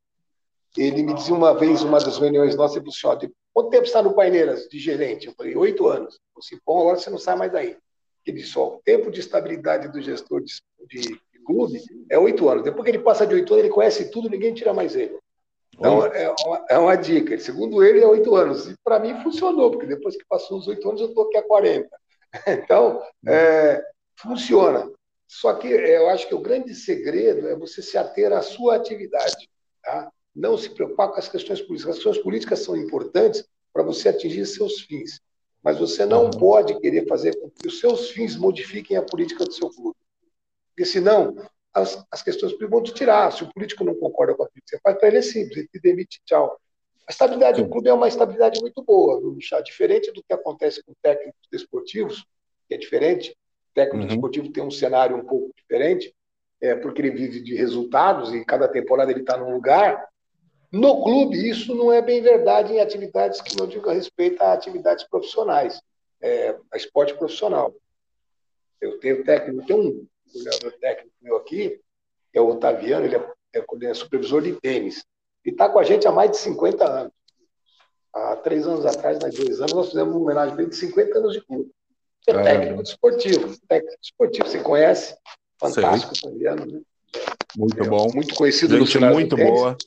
ele 0.77 1.03
me 1.03 1.13
dizia 1.13 1.33
uma 1.33 1.53
vez, 1.53 1.81
uma 1.81 1.99
das 1.99 2.17
reuniões 2.17 2.55
nossas, 2.55 2.77
ele 2.77 2.91
falou 2.91 3.17
assim, 3.17 3.31
quanto 3.53 3.69
tempo 3.69 3.85
está 3.85 4.01
no 4.01 4.13
Paineiras 4.13 4.67
de 4.67 4.79
gerente? 4.79 5.27
Eu 5.27 5.33
falei, 5.33 5.55
oito 5.55 5.87
anos. 5.87 6.19
Falei 6.33 6.45
assim, 6.45 6.59
bom, 6.65 6.81
agora 6.81 6.97
você 6.97 7.09
não 7.09 7.17
sai 7.17 7.35
mais 7.35 7.51
daí. 7.51 7.77
Ele 8.25 8.37
disse, 8.37 8.57
o 8.57 8.81
tempo 8.83 9.09
de 9.09 9.19
estabilidade 9.19 9.91
do 9.91 10.01
gestor 10.01 10.41
de, 10.41 10.53
de 10.87 11.19
clube 11.49 11.81
é 12.11 12.19
oito 12.19 12.47
anos. 12.47 12.63
Depois 12.63 12.83
que 12.83 12.91
ele 12.91 12.99
passa 13.03 13.25
de 13.25 13.33
oito 13.33 13.51
anos, 13.51 13.65
ele 13.65 13.73
conhece 13.73 14.11
tudo, 14.11 14.29
ninguém 14.29 14.53
tira 14.53 14.71
mais 14.71 14.95
ele. 14.95 15.17
Então, 15.73 16.05
é 16.05 16.29
uma, 16.29 16.65
é 16.69 16.77
uma 16.77 16.95
dica. 16.95 17.39
Segundo 17.39 17.83
ele, 17.83 18.01
é 18.01 18.07
oito 18.07 18.35
anos. 18.35 18.67
E 18.67 18.75
para 18.83 18.99
mim 18.99 19.15
funcionou, 19.23 19.71
porque 19.71 19.87
depois 19.87 20.15
que 20.15 20.25
passou 20.29 20.59
os 20.59 20.67
oito 20.67 20.87
anos, 20.87 21.01
eu 21.01 21.07
estou 21.07 21.23
aqui 21.25 21.37
há 21.37 21.43
40. 21.43 21.89
Então, 22.45 23.01
é, 23.27 23.83
funciona. 24.15 24.87
Só 25.27 25.55
que 25.55 25.67
é, 25.67 25.97
eu 25.97 26.09
acho 26.09 26.27
que 26.27 26.35
o 26.35 26.41
grande 26.41 26.75
segredo 26.75 27.47
é 27.47 27.55
você 27.55 27.81
se 27.81 27.97
ater 27.97 28.31
à 28.31 28.43
sua 28.43 28.75
atividade. 28.75 29.49
Tá? 29.83 30.11
Não 30.35 30.55
se 30.55 30.69
preocupar 30.69 31.09
com 31.09 31.17
as 31.17 31.27
questões 31.27 31.59
políticas. 31.59 31.89
As 31.89 31.95
questões 31.95 32.19
políticas 32.19 32.59
são 32.59 32.75
importantes 32.75 33.43
para 33.73 33.81
você 33.81 34.09
atingir 34.09 34.45
seus 34.45 34.81
fins. 34.81 35.19
Mas 35.63 35.79
você 35.79 36.05
não 36.05 36.29
pode 36.29 36.79
querer 36.79 37.07
fazer 37.07 37.35
com 37.39 37.49
que 37.49 37.67
os 37.67 37.79
seus 37.79 38.11
fins 38.11 38.35
modifiquem 38.35 38.95
a 38.95 39.01
política 39.01 39.43
do 39.43 39.51
seu 39.51 39.71
clube. 39.71 39.97
Porque 40.79 40.91
senão 40.91 41.35
as, 41.73 42.01
as 42.09 42.23
questões 42.23 42.57
vão 42.57 42.81
te 42.81 42.93
tirar. 42.93 43.33
Se 43.33 43.43
o 43.43 43.53
político 43.53 43.83
não 43.83 43.93
concorda 43.93 44.33
com 44.33 44.43
aquilo 44.43 44.63
que 44.65 44.69
você 44.69 44.79
faz, 44.81 44.97
para 44.97 45.09
ele 45.09 45.17
é 45.17 45.21
simples, 45.21 45.57
ele 45.57 45.67
te 45.67 45.77
demite, 45.77 46.21
tchau. 46.25 46.57
A 47.05 47.11
estabilidade 47.11 47.61
do 47.61 47.69
clube 47.69 47.89
é 47.89 47.93
uma 47.93 48.07
estabilidade 48.07 48.61
muito 48.61 48.81
boa, 48.81 49.19
viu, 49.19 49.33
Michel? 49.33 49.61
Diferente 49.61 50.09
do 50.13 50.23
que 50.23 50.31
acontece 50.31 50.81
com 50.81 50.93
técnicos 51.01 51.41
desportivos, 51.51 52.25
que 52.65 52.75
é 52.75 52.77
diferente. 52.77 53.31
O 53.31 53.73
técnico 53.73 54.03
uhum. 54.03 54.07
desportivo 54.07 54.53
tem 54.53 54.63
um 54.63 54.71
cenário 54.71 55.17
um 55.17 55.25
pouco 55.25 55.51
diferente, 55.57 56.15
é, 56.61 56.75
porque 56.75 57.01
ele 57.01 57.11
vive 57.11 57.41
de 57.41 57.55
resultados 57.55 58.33
e 58.33 58.45
cada 58.45 58.69
temporada 58.69 59.11
ele 59.11 59.19
está 59.19 59.35
num 59.35 59.51
lugar. 59.51 60.07
No 60.71 61.03
clube, 61.03 61.49
isso 61.49 61.75
não 61.75 61.91
é 61.91 62.01
bem 62.01 62.21
verdade 62.21 62.71
em 62.71 62.79
atividades 62.79 63.41
que 63.41 63.57
não 63.57 63.67
digo 63.67 63.89
a 63.89 63.93
respeito 63.93 64.41
a 64.41 64.53
atividades 64.53 65.03
profissionais, 65.09 65.81
é, 66.21 66.55
a 66.71 66.77
esporte 66.77 67.13
profissional. 67.15 67.75
Eu 68.79 68.97
tenho 68.99 69.25
técnico, 69.25 69.65
tem 69.65 69.75
um 69.75 70.07
coordenador 70.31 70.71
técnico 70.79 71.15
meu 71.21 71.37
aqui, 71.37 71.79
que 72.31 72.37
é 72.37 72.41
o 72.41 72.49
Otaviano, 72.49 73.05
ele 73.05 73.15
é, 73.15 73.33
é 73.53 73.93
supervisor 73.93 74.41
de 74.41 74.53
tênis. 74.53 75.03
E 75.45 75.49
está 75.49 75.69
com 75.69 75.79
a 75.79 75.83
gente 75.83 76.07
há 76.07 76.11
mais 76.11 76.31
de 76.31 76.37
50 76.37 76.85
anos. 76.85 77.13
Há 78.13 78.35
três 78.37 78.65
anos 78.65 78.85
atrás, 78.85 79.19
mais 79.21 79.35
dois 79.35 79.59
anos, 79.59 79.73
nós 79.73 79.89
fizemos 79.89 80.13
uma 80.13 80.23
homenagem 80.23 80.53
para 80.53 80.63
ele 80.63 80.71
de 80.71 80.77
50 80.77 81.17
anos 81.17 81.33
de 81.33 81.41
clube. 81.41 81.71
É 82.27 82.33
técnico 82.33 82.81
esportivo. 82.81 83.57
Técnico 83.67 83.97
esportivo, 84.01 84.47
você 84.47 84.59
conhece? 84.59 85.15
Fantástico, 85.59 86.13
Otaviano, 86.15 86.65
né? 86.65 86.81
Muito 87.57 87.83
é, 87.83 87.87
bom. 87.87 88.11
Muito 88.13 88.35
conhecido 88.35 88.77
gente 88.77 88.99
no 88.99 89.13
muito 89.13 89.35
boa. 89.35 89.77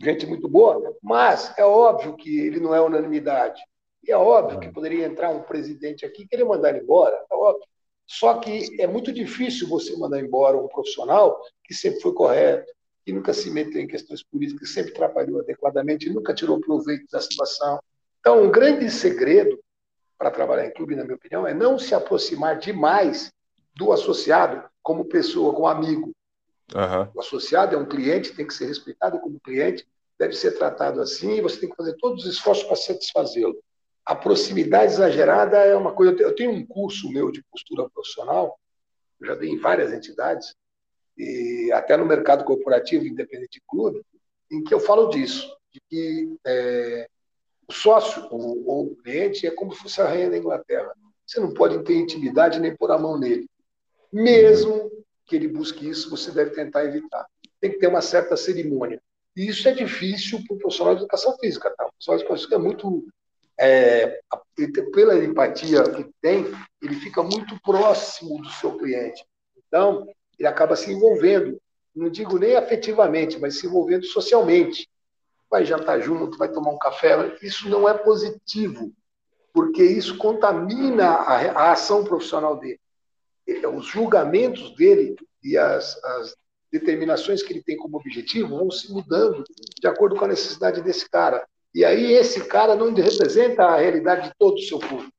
Gente 0.00 0.26
muito 0.26 0.48
boa, 0.48 0.96
mas 1.02 1.52
é 1.58 1.64
óbvio 1.64 2.16
que 2.16 2.38
ele 2.40 2.58
não 2.58 2.74
é 2.74 2.80
unanimidade. 2.80 3.62
E 4.02 4.10
é 4.10 4.16
óbvio 4.16 4.58
que 4.58 4.70
poderia 4.70 5.06
entrar 5.06 5.30
um 5.30 5.42
presidente 5.42 6.04
aqui 6.04 6.22
e 6.22 6.26
querer 6.26 6.44
mandar 6.44 6.70
ele 6.70 6.80
embora. 6.80 7.16
É 7.30 7.34
óbvio. 7.34 7.66
Só 8.06 8.38
que 8.38 8.80
é 8.80 8.86
muito 8.86 9.12
difícil 9.12 9.68
você 9.68 9.96
mandar 9.96 10.20
embora 10.20 10.56
um 10.56 10.68
profissional 10.68 11.40
que 11.64 11.74
sempre 11.74 12.00
foi 12.00 12.12
correto, 12.12 12.70
que 13.04 13.12
nunca 13.12 13.32
se 13.32 13.50
meteu 13.50 13.80
em 13.80 13.86
questões 13.86 14.22
políticas, 14.22 14.68
que 14.68 14.74
sempre 14.74 14.92
trabalhou 14.92 15.40
adequadamente, 15.40 16.10
nunca 16.10 16.34
tirou 16.34 16.60
proveito 16.60 17.06
da 17.10 17.20
situação. 17.20 17.78
Então, 18.20 18.42
um 18.42 18.50
grande 18.50 18.90
segredo 18.90 19.58
para 20.18 20.30
trabalhar 20.30 20.66
em 20.66 20.72
clube, 20.72 20.96
na 20.96 21.04
minha 21.04 21.16
opinião, 21.16 21.46
é 21.46 21.52
não 21.52 21.78
se 21.78 21.94
aproximar 21.94 22.58
demais 22.58 23.32
do 23.74 23.92
associado 23.92 24.62
como 24.82 25.04
pessoa, 25.06 25.52
como 25.52 25.66
amigo. 25.66 26.12
Uhum. 26.74 27.08
O 27.14 27.20
associado 27.20 27.74
é 27.74 27.78
um 27.78 27.86
cliente, 27.86 28.34
tem 28.34 28.46
que 28.46 28.54
ser 28.54 28.66
respeitado 28.66 29.20
como 29.20 29.40
cliente, 29.40 29.86
deve 30.18 30.34
ser 30.34 30.52
tratado 30.52 31.00
assim, 31.00 31.32
e 31.32 31.40
você 31.40 31.60
tem 31.60 31.68
que 31.68 31.76
fazer 31.76 31.94
todos 31.98 32.24
os 32.24 32.34
esforços 32.34 32.64
para 32.64 32.76
satisfazê-lo 32.76 33.56
a 34.04 34.14
proximidade 34.14 34.92
exagerada 34.92 35.58
é 35.58 35.74
uma 35.74 35.92
coisa. 35.92 36.14
Eu 36.20 36.34
tenho 36.34 36.50
um 36.50 36.66
curso 36.66 37.10
meu 37.10 37.30
de 37.30 37.42
postura 37.44 37.88
profissional, 37.88 38.58
eu 39.20 39.26
já 39.28 39.34
dei 39.34 39.50
em 39.50 39.58
várias 39.58 39.92
entidades, 39.92 40.54
e 41.16 41.70
até 41.72 41.96
no 41.96 42.04
mercado 42.04 42.44
corporativo, 42.44 43.06
independente 43.06 43.60
de 43.60 43.62
clube, 43.66 44.02
em 44.50 44.62
que 44.62 44.74
eu 44.74 44.80
falo 44.80 45.08
disso, 45.08 45.56
de 45.72 45.80
que 45.88 46.36
é, 46.46 47.08
o 47.68 47.72
sócio 47.72 48.26
ou, 48.30 48.68
ou, 48.68 48.86
o 48.86 48.96
cliente 48.96 49.46
é 49.46 49.50
como 49.50 49.74
se 49.74 49.80
fosse 49.80 50.00
a 50.00 50.06
rainha 50.06 50.30
da 50.30 50.38
Inglaterra. 50.38 50.92
Você 51.26 51.40
não 51.40 51.54
pode 51.54 51.82
ter 51.84 51.94
intimidade 51.94 52.60
nem 52.60 52.76
pôr 52.76 52.90
a 52.90 52.98
mão 52.98 53.18
nele. 53.18 53.48
Mesmo 54.12 54.90
que 55.24 55.36
ele 55.36 55.48
busque 55.48 55.88
isso, 55.88 56.10
você 56.10 56.30
deve 56.30 56.50
tentar 56.50 56.84
evitar. 56.84 57.26
Tem 57.60 57.70
que 57.70 57.78
ter 57.78 57.86
uma 57.86 58.02
certa 58.02 58.36
cerimônia. 58.36 59.00
E 59.34 59.48
isso 59.48 59.66
é 59.66 59.72
difícil 59.72 60.44
para 60.46 60.54
o 60.54 60.58
profissional 60.58 60.94
de 60.94 61.00
educação 61.00 61.36
física. 61.38 61.70
Tá? 61.70 61.86
O 61.86 61.88
profissional 61.88 62.18
de 62.18 62.24
educação 62.24 62.36
física 62.36 62.54
é 62.56 62.58
muito 62.58 63.06
é, 63.58 64.20
pela 64.92 65.16
empatia 65.24 65.82
que 65.84 66.06
tem, 66.20 66.46
ele 66.82 66.94
fica 66.96 67.22
muito 67.22 67.58
próximo 67.62 68.40
do 68.42 68.50
seu 68.50 68.76
cliente. 68.76 69.24
Então, 69.66 70.06
ele 70.38 70.48
acaba 70.48 70.76
se 70.76 70.92
envolvendo, 70.92 71.60
não 71.94 72.08
digo 72.08 72.38
nem 72.38 72.56
afetivamente, 72.56 73.38
mas 73.38 73.58
se 73.58 73.66
envolvendo 73.66 74.04
socialmente. 74.06 74.88
Vai 75.50 75.64
jantar 75.64 76.00
junto, 76.00 76.38
vai 76.38 76.48
tomar 76.48 76.70
um 76.70 76.78
café. 76.78 77.36
Isso 77.42 77.68
não 77.68 77.88
é 77.88 77.94
positivo, 77.94 78.92
porque 79.52 79.84
isso 79.84 80.18
contamina 80.18 81.10
a, 81.10 81.36
a 81.52 81.72
ação 81.72 82.04
profissional 82.04 82.56
dele. 82.56 82.80
Os 83.76 83.86
julgamentos 83.86 84.74
dele 84.74 85.16
e 85.42 85.56
as, 85.56 86.02
as 86.02 86.34
determinações 86.72 87.42
que 87.42 87.52
ele 87.52 87.62
tem 87.62 87.76
como 87.76 87.98
objetivo 87.98 88.58
vão 88.58 88.70
se 88.70 88.90
mudando 88.92 89.44
de 89.80 89.86
acordo 89.86 90.16
com 90.16 90.24
a 90.24 90.28
necessidade 90.28 90.82
desse 90.82 91.08
cara. 91.08 91.46
E 91.74 91.84
aí 91.84 92.12
esse 92.12 92.44
cara 92.44 92.76
não 92.76 92.94
representa 92.94 93.64
a 93.64 93.76
realidade 93.76 94.28
de 94.28 94.34
todo 94.38 94.54
o 94.54 94.62
seu 94.62 94.78
público. 94.78 95.12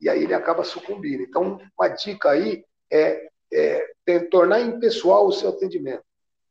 E 0.00 0.08
aí 0.08 0.22
ele 0.22 0.34
acaba 0.34 0.62
sucumbindo. 0.62 1.22
Então, 1.22 1.58
uma 1.78 1.88
dica 1.88 2.30
aí 2.30 2.62
é, 2.92 3.28
é 3.50 4.18
tornar 4.30 4.60
impessoal 4.60 5.26
o 5.26 5.32
seu 5.32 5.48
atendimento. 5.48 6.02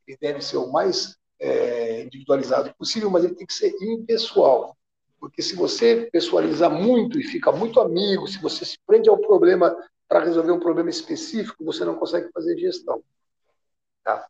Ele 0.08 0.18
deve 0.20 0.42
ser 0.42 0.58
o 0.58 0.72
mais 0.72 1.16
é, 1.40 2.02
individualizado 2.02 2.74
possível, 2.76 3.12
mas 3.12 3.24
ele 3.24 3.36
tem 3.36 3.46
que 3.46 3.54
ser 3.54 3.76
impessoal. 3.80 4.76
Porque 5.20 5.42
se 5.44 5.56
você 5.56 6.10
pessoalizar 6.12 6.72
muito 6.72 7.20
e 7.20 7.24
fica 7.24 7.52
muito 7.52 7.80
amigo, 7.80 8.28
se 8.28 8.40
você 8.40 8.66
se 8.66 8.78
prende 8.88 9.08
ao 9.08 9.20
problema 9.20 9.76
para 10.08 10.24
resolver 10.24 10.52
um 10.52 10.60
problema 10.60 10.90
específico, 10.90 11.64
você 11.64 11.86
não 11.86 11.96
consegue 11.96 12.30
fazer 12.32 12.58
gestão. 12.58 13.04
Tá? 14.04 14.26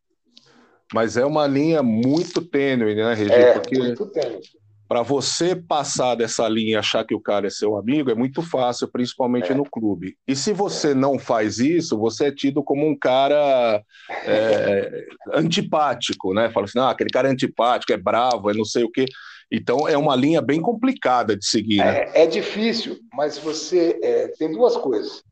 Mas 0.94 1.16
é 1.16 1.26
uma 1.26 1.48
linha 1.48 1.82
muito 1.82 2.42
tênue, 2.42 2.96
né, 2.96 3.14
Regi? 3.14 3.32
É, 3.32 3.54
Porque... 3.54 3.78
muito 3.78 4.06
tênue 4.08 4.42
para 4.88 5.02
você 5.02 5.56
passar 5.56 6.16
dessa 6.16 6.48
linha 6.48 6.72
e 6.72 6.76
achar 6.76 7.04
que 7.04 7.14
o 7.14 7.20
cara 7.20 7.48
é 7.48 7.50
seu 7.50 7.76
amigo 7.76 8.10
é 8.10 8.16
muito 8.16 8.42
fácil, 8.42 8.88
principalmente 8.88 9.52
é. 9.52 9.56
no 9.56 9.64
clube. 9.64 10.18
E 10.28 10.36
se 10.36 10.54
você 10.54 10.94
não 10.94 11.20
faz 11.20 11.60
isso, 11.60 11.98
você 11.98 12.28
é 12.28 12.32
tido 12.32 12.64
como 12.64 12.88
um 12.88 12.98
cara 12.98 13.84
é, 14.26 15.06
antipático, 15.34 16.34
né? 16.34 16.50
Fala 16.50 16.66
assim, 16.66 16.80
ah, 16.80 16.90
aquele 16.90 17.10
cara 17.10 17.28
é 17.28 17.32
antipático, 17.32 17.92
é 17.92 17.98
bravo, 17.98 18.50
é 18.50 18.54
não 18.54 18.66
sei 18.66 18.84
o 18.84 18.92
quê. 18.92 19.06
Então 19.52 19.88
é 19.88 19.98
uma 19.98 20.16
linha 20.16 20.42
bem 20.42 20.62
complicada 20.62 21.36
de 21.36 21.46
seguir. 21.46 21.78
Né? 21.78 22.04
É, 22.04 22.24
é, 22.24 22.28
difícil, 22.28 22.98
mas 23.14 23.38
você 23.38 24.00
é, 24.02 24.28
tem 24.40 24.52
duas 24.52 24.78
coisas. 24.78 25.24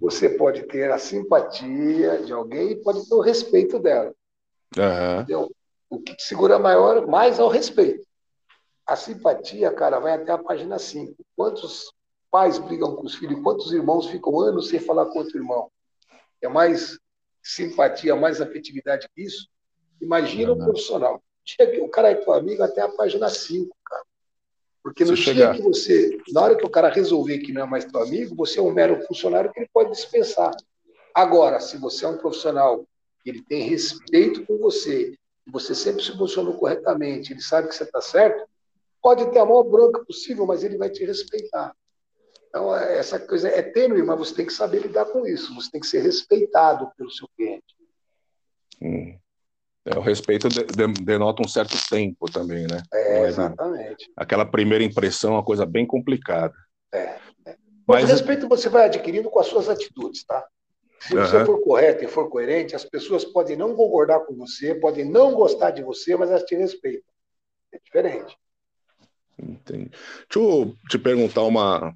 Você 0.00 0.28
pode 0.28 0.62
ter 0.64 0.90
a 0.90 0.98
simpatia 0.98 2.22
de 2.22 2.32
alguém 2.32 2.72
e 2.72 2.76
pode 2.82 3.08
ter 3.08 3.14
o 3.14 3.20
respeito 3.20 3.78
dela. 3.78 4.12
Uhum. 4.76 5.48
O 5.88 6.00
que 6.00 6.16
te 6.16 6.24
segura 6.24 6.58
maior, 6.58 7.06
mais 7.06 7.38
é 7.38 7.42
o 7.42 7.48
respeito. 7.48 8.04
A 8.86 8.96
simpatia, 8.96 9.72
cara, 9.72 9.98
vai 9.98 10.12
até 10.12 10.32
a 10.32 10.38
página 10.38 10.78
5. 10.78 11.14
Quantos 11.36 11.92
pais 12.30 12.58
brigam 12.58 12.96
com 12.96 13.06
os 13.06 13.14
filhos? 13.14 13.42
Quantos 13.42 13.72
irmãos 13.72 14.06
ficam 14.06 14.38
anos 14.40 14.68
sem 14.68 14.78
falar 14.78 15.06
com 15.06 15.20
outro 15.20 15.38
irmão? 15.38 15.70
É 16.42 16.48
mais 16.48 16.98
simpatia, 17.42 18.16
mais 18.16 18.40
afetividade 18.40 19.08
que 19.14 19.22
isso? 19.22 19.48
Imagina 20.00 20.52
o 20.52 20.54
um 20.54 20.58
profissional. 20.58 21.22
O 21.82 21.88
cara 21.88 22.10
é 22.10 22.14
teu 22.14 22.32
amigo 22.32 22.62
até 22.62 22.80
a 22.82 22.88
página 22.88 23.28
5, 23.28 23.74
cara. 23.84 24.02
Porque 24.82 25.04
no 25.04 25.14
dia 25.14 25.24
chegar. 25.24 25.56
que 25.56 25.62
você, 25.62 26.18
na 26.30 26.42
hora 26.42 26.56
que 26.56 26.64
o 26.64 26.70
cara 26.70 26.90
resolver 26.90 27.38
que 27.38 27.52
não 27.52 27.62
é 27.62 27.66
mais 27.66 27.86
teu 27.86 28.02
amigo, 28.02 28.34
você 28.34 28.58
é 28.58 28.62
um 28.62 28.72
mero 28.72 29.00
funcionário 29.06 29.50
que 29.50 29.60
ele 29.60 29.70
pode 29.72 29.90
dispensar. 29.90 30.54
Agora, 31.14 31.60
se 31.60 31.78
você 31.78 32.04
é 32.04 32.08
um 32.08 32.18
profissional 32.18 32.84
que 33.22 33.30
ele 33.30 33.42
tem 33.42 33.62
respeito 33.62 34.44
por 34.44 34.58
você, 34.58 35.16
você 35.46 35.74
sempre 35.74 36.02
se 36.02 36.16
posicionou 36.16 36.54
corretamente, 36.54 37.32
ele 37.32 37.40
sabe 37.40 37.68
que 37.68 37.74
você 37.74 37.84
está 37.84 38.00
certo, 38.00 38.46
pode 39.04 39.30
ter 39.30 39.38
a 39.38 39.44
maior 39.44 39.64
bronca 39.64 40.02
possível, 40.02 40.46
mas 40.46 40.64
ele 40.64 40.78
vai 40.78 40.88
te 40.88 41.04
respeitar. 41.04 41.76
Então, 42.48 42.74
é, 42.74 42.96
essa 42.96 43.20
coisa 43.20 43.48
é 43.48 43.60
tênue, 43.60 44.02
mas 44.02 44.18
você 44.18 44.34
tem 44.34 44.46
que 44.46 44.52
saber 44.52 44.80
lidar 44.80 45.04
com 45.04 45.26
isso. 45.26 45.54
Você 45.54 45.70
tem 45.70 45.80
que 45.82 45.86
ser 45.86 46.00
respeitado 46.00 46.90
pelo 46.96 47.10
seu 47.10 47.28
cliente. 47.36 47.76
Hum. 48.80 49.18
É, 49.84 49.98
o 49.98 50.00
respeito 50.00 50.48
de, 50.48 50.64
de, 50.64 51.04
denota 51.04 51.42
um 51.44 51.48
certo 51.48 51.76
tempo 51.90 52.32
também, 52.32 52.66
né? 52.66 52.82
É, 52.94 53.26
exatamente. 53.26 54.10
Aquela 54.16 54.46
primeira 54.46 54.82
impressão 54.82 55.32
é 55.32 55.36
uma 55.36 55.44
coisa 55.44 55.66
bem 55.66 55.84
complicada. 55.86 56.54
É. 56.90 57.18
é. 57.44 57.56
Mas 57.86 58.04
o 58.04 58.06
respeito 58.06 58.48
você 58.48 58.70
vai 58.70 58.86
adquirindo 58.86 59.28
com 59.28 59.38
as 59.38 59.48
suas 59.48 59.68
atitudes, 59.68 60.24
tá? 60.24 60.46
Se 61.00 61.14
você 61.14 61.44
for 61.44 61.60
correto 61.60 62.02
e 62.02 62.08
for 62.08 62.30
coerente, 62.30 62.74
as 62.74 62.86
pessoas 62.86 63.22
podem 63.26 63.54
não 63.54 63.76
concordar 63.76 64.20
com 64.20 64.34
você, 64.34 64.74
podem 64.74 65.04
não 65.04 65.34
gostar 65.34 65.72
de 65.72 65.82
você, 65.82 66.16
mas 66.16 66.30
elas 66.30 66.44
te 66.44 66.54
respeitam. 66.54 67.12
É 67.70 67.78
diferente. 67.78 68.34
Entendi. 69.38 69.90
Deixa 69.90 70.38
eu 70.38 70.74
te 70.88 70.98
perguntar 70.98 71.42
uma, 71.42 71.94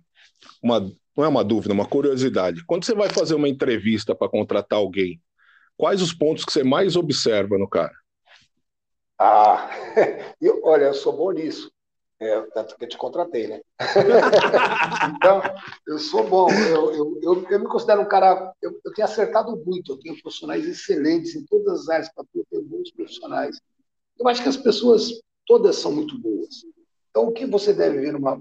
uma. 0.62 0.80
Não 1.16 1.24
é 1.24 1.28
uma 1.28 1.44
dúvida, 1.44 1.74
uma 1.74 1.88
curiosidade. 1.88 2.64
Quando 2.64 2.84
você 2.84 2.94
vai 2.94 3.08
fazer 3.08 3.34
uma 3.34 3.48
entrevista 3.48 4.14
para 4.14 4.28
contratar 4.28 4.78
alguém, 4.78 5.20
quais 5.76 6.00
os 6.00 6.12
pontos 6.12 6.44
que 6.44 6.52
você 6.52 6.62
mais 6.62 6.94
observa 6.94 7.58
no 7.58 7.68
cara? 7.68 7.94
Ah, 9.18 9.68
eu, 10.40 10.60
olha, 10.62 10.84
eu 10.84 10.94
sou 10.94 11.16
bom 11.16 11.32
nisso. 11.32 11.70
É, 12.20 12.40
tanto 12.52 12.76
que 12.76 12.84
eu 12.84 12.88
te 12.88 12.98
contratei, 12.98 13.46
né? 13.46 13.60
então, 15.16 15.40
eu 15.86 15.98
sou 15.98 16.28
bom. 16.28 16.50
Eu, 16.50 16.92
eu, 16.92 17.20
eu, 17.22 17.46
eu, 17.48 17.60
me 17.60 17.66
considero 17.66 18.00
um 18.00 18.08
cara. 18.08 18.52
Eu, 18.60 18.78
eu 18.84 18.92
tenho 18.92 19.06
acertado 19.06 19.56
muito. 19.64 19.92
Eu 19.92 20.00
tenho 20.00 20.20
profissionais 20.20 20.66
excelentes 20.66 21.36
em 21.36 21.46
todas 21.46 21.82
as 21.82 21.88
áreas. 21.88 22.10
Eu 22.34 22.44
tenho 22.50 22.64
bons 22.64 22.90
profissionais. 22.90 23.60
Eu 24.18 24.26
acho 24.26 24.42
que 24.42 24.48
as 24.48 24.56
pessoas 24.56 25.12
todas 25.46 25.76
são 25.76 25.92
muito 25.92 26.18
boas. 26.18 26.64
Então, 27.10 27.26
o 27.26 27.32
que 27.32 27.46
você 27.46 27.72
deve 27.72 28.00
ver 28.00 28.12
numa 28.12 28.40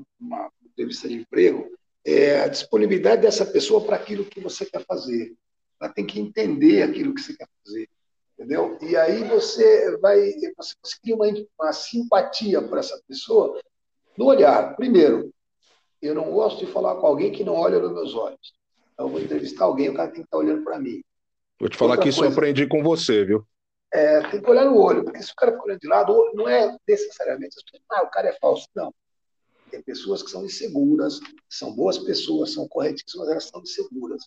entrevista 0.66 1.08
de 1.08 1.16
emprego 1.16 1.72
é 2.06 2.42
a 2.42 2.48
disponibilidade 2.48 3.22
dessa 3.22 3.46
pessoa 3.46 3.84
para 3.84 3.96
aquilo 3.96 4.26
que 4.26 4.40
você 4.40 4.66
quer 4.66 4.84
fazer. 4.86 5.34
Ela 5.80 5.92
tem 5.92 6.06
que 6.06 6.20
entender 6.20 6.82
aquilo 6.82 7.14
que 7.14 7.22
você 7.22 7.36
quer 7.36 7.48
fazer, 7.64 7.90
entendeu? 8.34 8.78
E 8.82 8.96
aí 8.96 9.24
você 9.24 9.98
vai, 9.98 10.32
você, 10.56 10.76
você 10.82 10.96
cria 11.02 11.16
uma, 11.16 11.26
uma 11.60 11.74
simpatia 11.74 12.62
por 12.62 12.78
essa 12.78 13.00
pessoa 13.08 13.60
no 14.18 14.26
olhar. 14.26 14.76
Primeiro, 14.76 15.32
eu 16.02 16.16
não 16.16 16.32
gosto 16.32 16.66
de 16.66 16.72
falar 16.72 16.96
com 16.96 17.08
alguém 17.08 17.32
que 17.32 17.44
não 17.44 17.56
olha 17.56 17.80
nos 17.80 17.94
meus 17.94 18.16
olhos. 18.16 18.54
Então, 18.94 19.08
eu 19.08 19.12
vou 19.12 19.22
entrevistar 19.22 19.66
alguém, 19.66 19.90
o 19.90 19.94
cara 19.94 20.10
tem 20.10 20.22
que 20.22 20.28
estar 20.28 20.38
olhando 20.38 20.64
para 20.64 20.80
mim. 20.80 21.02
Vou 21.60 21.70
te 21.70 21.78
falar 21.78 21.92
Outra 21.92 22.04
que 22.04 22.10
isso 22.10 22.20
coisa, 22.20 22.34
eu 22.34 22.38
aprendi 22.38 22.68
com 22.68 22.82
você, 22.82 23.26
viu? 23.26 23.46
É, 23.92 24.22
tem 24.30 24.42
que 24.42 24.50
olhar 24.50 24.66
no 24.66 24.78
olho, 24.78 25.04
porque 25.04 25.22
se 25.22 25.32
o 25.32 25.36
cara 25.36 25.52
fica 25.54 25.64
olhando 25.64 25.80
de 25.80 25.88
lado, 25.88 26.32
não 26.34 26.48
é 26.48 26.78
necessariamente 26.88 27.56
ah, 27.90 28.04
o 28.04 28.10
cara 28.10 28.30
é 28.30 28.38
falso. 28.40 28.68
Não. 28.76 28.94
Tem 29.72 29.82
pessoas 29.82 30.24
que 30.24 30.30
são 30.30 30.46
inseguras, 30.46 31.20
são 31.50 31.74
boas 31.74 31.98
pessoas, 31.98 32.54
são 32.54 32.68
corretíssimas, 32.68 33.30
elas 33.30 33.46
são 33.46 33.62
inseguras. 33.62 34.24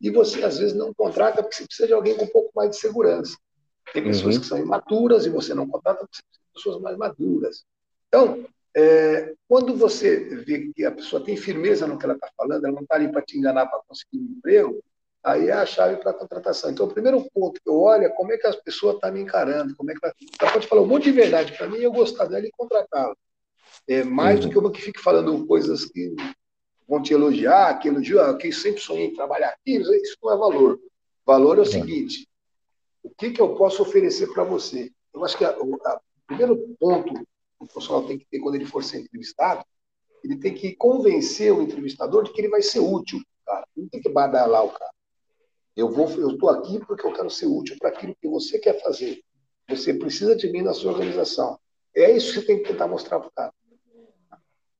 E 0.00 0.10
você, 0.10 0.42
às 0.44 0.58
vezes, 0.58 0.74
não 0.74 0.92
contrata 0.92 1.42
porque 1.42 1.56
você 1.56 1.66
precisa 1.66 1.86
de 1.86 1.94
alguém 1.94 2.16
com 2.16 2.24
um 2.24 2.28
pouco 2.28 2.50
mais 2.54 2.70
de 2.70 2.76
segurança. 2.76 3.36
Tem 3.92 4.02
pessoas 4.02 4.34
uhum. 4.34 4.40
que 4.40 4.46
são 4.46 4.58
imaturas 4.58 5.26
e 5.26 5.30
você 5.30 5.54
não 5.54 5.68
contrata 5.68 6.00
porque 6.00 6.16
você 6.16 6.22
precisa 6.22 6.46
de 6.46 6.54
pessoas 6.54 6.82
mais 6.82 6.96
maduras. 6.96 7.64
Então, 8.08 8.44
é, 8.76 9.34
quando 9.48 9.74
você 9.76 10.36
vê 10.44 10.72
que 10.74 10.84
a 10.84 10.92
pessoa 10.92 11.24
tem 11.24 11.36
firmeza 11.36 11.86
no 11.86 11.98
que 11.98 12.04
ela 12.04 12.14
está 12.14 12.28
falando, 12.36 12.64
ela 12.64 12.74
não 12.74 12.82
está 12.82 12.96
ali 12.96 13.10
para 13.10 13.22
te 13.22 13.38
enganar 13.38 13.66
para 13.66 13.80
conseguir 13.86 14.18
um 14.18 14.36
emprego, 14.36 14.82
Aí 15.24 15.48
é 15.48 15.52
a 15.52 15.64
chave 15.64 15.96
para 15.96 16.10
a 16.10 16.14
contratação. 16.14 16.70
Então, 16.70 16.84
o 16.84 16.92
primeiro 16.92 17.24
ponto 17.30 17.58
que 17.60 17.68
eu 17.68 17.80
olho 17.80 18.04
é 18.04 18.10
como 18.10 18.30
é 18.32 18.36
que 18.36 18.46
as 18.46 18.56
pessoas 18.56 18.96
estão 18.96 19.08
tá 19.08 19.14
me 19.14 19.22
encarando, 19.22 19.74
como 19.74 19.90
é 19.90 19.94
que 19.94 20.00
ela, 20.04 20.14
ela 20.38 20.52
pode 20.52 20.66
falar 20.66 20.82
um 20.82 20.86
monte 20.86 21.04
de 21.04 21.12
verdade 21.12 21.56
para 21.56 21.66
mim 21.66 21.78
e 21.78 21.84
eu 21.84 21.92
gostar 21.92 22.26
dela 22.26 22.44
e 22.44 22.50
contratá-la. 22.50 23.16
É, 23.88 24.04
mais 24.04 24.40
uhum. 24.40 24.46
do 24.46 24.50
que 24.50 24.58
uma 24.58 24.70
que 24.70 24.82
fique 24.82 25.00
falando 25.00 25.46
coisas 25.46 25.86
que 25.86 26.14
vão 26.86 27.02
te 27.02 27.14
elogiar, 27.14 27.78
que 27.78 27.88
elogiam, 27.88 28.36
que 28.36 28.52
sempre 28.52 28.82
sonhei 28.82 29.06
em 29.06 29.14
trabalhar 29.14 29.48
aqui, 29.48 29.76
isso 29.76 30.16
não 30.22 30.32
é 30.32 30.36
valor. 30.36 30.78
Valor 31.24 31.58
é 31.58 31.62
o 31.62 31.66
seguinte, 31.66 32.28
o 33.02 33.08
que, 33.08 33.30
que 33.30 33.40
eu 33.40 33.54
posso 33.54 33.82
oferecer 33.82 34.26
para 34.32 34.44
você? 34.44 34.90
Eu 35.12 35.24
acho 35.24 35.38
que 35.38 35.44
o 35.44 35.78
primeiro 36.26 36.76
ponto 36.78 37.14
que 37.14 37.24
o 37.60 37.66
profissional 37.66 38.06
tem 38.06 38.18
que 38.18 38.26
ter 38.26 38.40
quando 38.40 38.56
ele 38.56 38.66
for 38.66 38.84
ser 38.84 39.00
entrevistado, 39.00 39.64
ele 40.22 40.36
tem 40.36 40.54
que 40.54 40.74
convencer 40.76 41.52
o 41.52 41.62
entrevistador 41.62 42.24
de 42.24 42.32
que 42.32 42.40
ele 42.40 42.48
vai 42.48 42.60
ser 42.60 42.80
útil, 42.80 43.22
cara. 43.46 43.66
Não 43.74 43.88
tem 43.88 44.00
que 44.00 44.08
badalar 44.10 44.64
o 44.64 44.70
cara. 44.70 44.92
Eu 45.76 45.90
vou, 45.90 46.08
eu 46.10 46.30
estou 46.30 46.48
aqui 46.50 46.78
porque 46.86 47.06
eu 47.06 47.12
quero 47.12 47.30
ser 47.30 47.46
útil 47.46 47.76
para 47.78 47.90
aquilo 47.90 48.16
que 48.20 48.28
você 48.28 48.58
quer 48.58 48.80
fazer. 48.82 49.20
Você 49.68 49.94
precisa 49.94 50.36
de 50.36 50.50
mim 50.50 50.62
na 50.62 50.72
sua 50.72 50.92
organização. 50.92 51.58
É 51.94 52.10
isso 52.10 52.32
que 52.32 52.40
você 52.40 52.46
tem 52.46 52.62
que 52.62 52.68
tentar 52.68 52.86
mostrar 52.86 53.18
para 53.18 53.28
o 53.28 53.32
cara. 53.32 53.52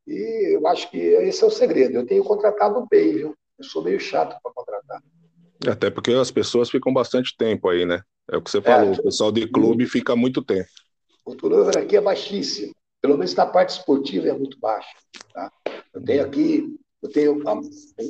E 0.07 0.55
eu 0.55 0.67
acho 0.67 0.91
que 0.91 0.99
esse 0.99 1.43
é 1.43 1.47
o 1.47 1.51
segredo. 1.51 1.97
Eu 1.97 2.07
tenho 2.07 2.23
contratado 2.23 2.87
bem, 2.91 3.15
viu? 3.15 3.35
Eu 3.59 3.65
sou 3.65 3.83
meio 3.83 3.99
chato 3.99 4.39
para 4.43 4.53
contratar. 4.53 5.03
Até 5.67 5.91
porque 5.91 6.13
as 6.13 6.31
pessoas 6.31 6.71
ficam 6.71 6.93
bastante 6.93 7.35
tempo 7.37 7.69
aí, 7.69 7.87
né? 7.87 8.03
É 8.31 8.37
o 8.37 8.43
que 8.43 8.51
você 8.51 8.61
falou, 8.61 8.93
é, 8.95 8.99
o 8.99 9.03
pessoal 9.03 9.33
de 9.33 9.47
clube 9.49 9.87
fica 9.87 10.15
muito 10.15 10.43
tempo. 10.43 10.69
O 11.25 11.35
turnover 11.35 11.79
aqui 11.79 11.97
é 11.97 12.01
baixíssimo. 12.01 12.73
Pelo 13.01 13.17
menos 13.17 13.35
na 13.35 13.47
parte 13.47 13.71
esportiva 13.71 14.29
é 14.29 14.33
muito 14.33 14.59
baixo. 14.59 14.95
Tá? 15.33 15.51
Eu 15.93 16.03
tenho 16.03 16.25
aqui 16.25 16.77
eu 17.05 17.11
tenho 17.11 17.39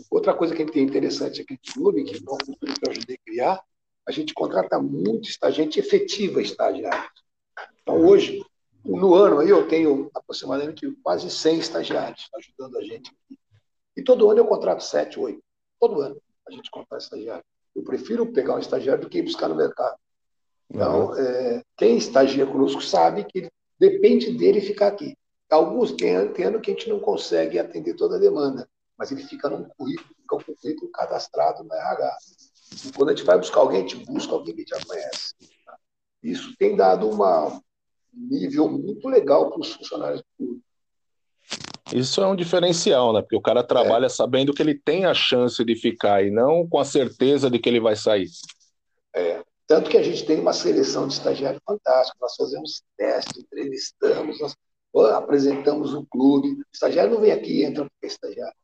outra 0.08 0.32
coisa 0.32 0.54
que 0.54 0.62
é 0.62 0.80
interessante 0.80 1.40
aqui 1.40 1.54
no 1.54 1.72
clube, 1.72 2.04
que 2.04 2.22
cultura 2.22 2.72
que 2.72 2.86
eu 2.86 2.92
ajudei 2.92 3.16
a 3.16 3.24
criar, 3.28 3.60
a 4.06 4.12
gente 4.12 4.32
contrata 4.32 4.78
muito 4.78 5.28
estagiante 5.28 5.80
efetiva 5.80 6.40
estagiário. 6.40 7.10
Então, 7.82 8.00
hoje, 8.00 8.40
no 8.84 9.14
ano 9.14 9.40
aí, 9.40 9.48
eu 9.48 9.66
tenho 9.66 10.08
aproximadamente 10.14 10.88
quase 11.02 11.28
100 11.28 11.58
estagiários 11.58 12.28
ajudando 12.36 12.78
a 12.78 12.84
gente. 12.84 13.10
E 13.96 14.02
todo 14.02 14.30
ano 14.30 14.38
eu 14.38 14.46
contrato 14.46 14.84
7, 14.84 15.18
8. 15.18 15.42
Todo 15.80 16.00
ano 16.00 16.16
a 16.46 16.52
gente 16.52 16.70
contrata 16.70 17.02
estagiário. 17.02 17.44
Eu 17.74 17.82
prefiro 17.82 18.32
pegar 18.32 18.54
um 18.54 18.60
estagiário 18.60 19.02
do 19.02 19.10
que 19.10 19.18
ir 19.18 19.22
buscar 19.22 19.48
no 19.48 19.56
mercado. 19.56 19.96
Então, 20.70 21.08
uhum. 21.08 21.16
é, 21.16 21.62
quem 21.76 21.96
estagia 21.96 22.46
conosco 22.46 22.80
sabe 22.80 23.24
que 23.24 23.50
depende 23.76 24.30
dele 24.38 24.60
ficar 24.60 24.86
aqui. 24.86 25.16
Alguns 25.50 25.90
tem, 25.90 26.28
tem 26.28 26.44
ano 26.44 26.60
que 26.60 26.70
a 26.70 26.74
gente 26.74 26.88
não 26.88 27.00
consegue 27.00 27.58
atender 27.58 27.94
toda 27.94 28.16
a 28.16 28.20
demanda 28.20 28.68
mas 28.98 29.10
ele 29.10 29.22
fica 29.24 29.48
num 29.48 29.64
currículo, 29.64 30.14
fica 30.20 30.36
o 30.36 30.56
currículo 30.56 30.90
cadastrado 30.90 31.64
no 31.64 31.74
RH. 31.74 32.18
E 32.86 32.92
quando 32.92 33.10
a 33.10 33.14
gente 33.14 33.24
vai 33.24 33.38
buscar 33.38 33.60
alguém, 33.60 33.78
a 33.78 33.80
gente 33.82 34.04
busca 34.04 34.32
alguém 34.32 34.54
que 34.54 34.64
já 34.66 34.78
conhece. 34.84 35.34
Tá? 35.64 35.76
Isso 36.22 36.54
tem 36.58 36.76
dado 36.76 37.08
uma, 37.08 37.48
um 37.48 37.60
nível 38.12 38.68
muito 38.68 39.08
legal 39.08 39.50
para 39.50 39.60
os 39.60 39.72
funcionários 39.72 40.20
do 40.20 40.26
clube. 40.36 40.62
Isso 41.92 42.20
é 42.20 42.26
um 42.26 42.34
diferencial, 42.34 43.12
né? 43.12 43.20
Porque 43.20 43.36
o 43.36 43.42
cara 43.42 43.62
trabalha 43.62 44.06
é. 44.06 44.08
sabendo 44.08 44.54
que 44.54 44.62
ele 44.62 44.74
tem 44.74 45.04
a 45.04 45.12
chance 45.12 45.62
de 45.64 45.76
ficar 45.76 46.24
e 46.24 46.30
não 46.30 46.66
com 46.66 46.78
a 46.78 46.84
certeza 46.84 47.50
de 47.50 47.58
que 47.58 47.68
ele 47.68 47.80
vai 47.80 47.94
sair. 47.94 48.28
É. 49.14 49.42
Tanto 49.66 49.88
que 49.88 49.96
a 49.96 50.02
gente 50.02 50.26
tem 50.26 50.40
uma 50.40 50.52
seleção 50.52 51.06
de 51.06 51.14
estagiários 51.14 51.62
fantástica. 51.64 52.18
Nós 52.20 52.34
fazemos 52.36 52.82
testes, 52.96 53.38
entrevistamos, 53.38 54.38
nós 54.40 54.54
apresentamos 55.12 55.94
o 55.94 56.04
clube. 56.06 56.48
O 56.48 56.64
estagiário 56.72 57.12
não 57.12 57.20
vem 57.20 57.32
aqui 57.32 57.60
e 57.60 57.64
entra 57.64 57.84
porque 57.84 58.06
é 58.06 58.08
estagiário. 58.08 58.56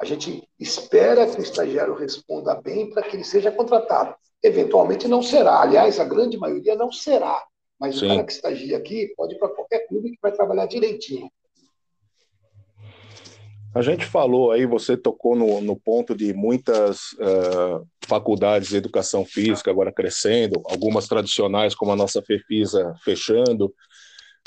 A 0.00 0.04
gente 0.04 0.48
espera 0.60 1.26
que 1.26 1.40
o 1.40 1.42
estagiário 1.42 1.94
responda 1.94 2.54
bem 2.60 2.90
para 2.90 3.02
que 3.02 3.16
ele 3.16 3.24
seja 3.24 3.50
contratado. 3.50 4.14
Eventualmente 4.42 5.08
não 5.08 5.22
será. 5.22 5.60
Aliás, 5.60 5.98
a 5.98 6.04
grande 6.04 6.38
maioria 6.38 6.76
não 6.76 6.92
será. 6.92 7.44
Mas 7.78 7.98
Sim. 7.98 8.06
o 8.06 8.08
cara 8.08 8.24
que 8.24 8.32
estagia 8.32 8.76
aqui 8.76 9.12
pode 9.16 9.34
ir 9.34 9.38
para 9.38 9.48
qualquer 9.48 9.86
clube 9.88 10.10
que 10.10 10.18
vai 10.22 10.32
trabalhar 10.32 10.66
direitinho. 10.66 11.28
A 13.74 13.82
gente 13.82 14.04
falou 14.04 14.50
aí, 14.50 14.66
você 14.66 14.96
tocou 14.96 15.36
no, 15.36 15.60
no 15.60 15.76
ponto 15.76 16.14
de 16.14 16.32
muitas 16.32 17.12
uh, 17.12 17.86
faculdades 18.06 18.68
de 18.68 18.76
educação 18.76 19.24
física 19.24 19.70
agora 19.70 19.92
crescendo, 19.92 20.62
algumas 20.64 21.06
tradicionais, 21.06 21.74
como 21.74 21.92
a 21.92 21.96
nossa 21.96 22.22
FEFISA, 22.22 22.94
fechando. 23.04 23.72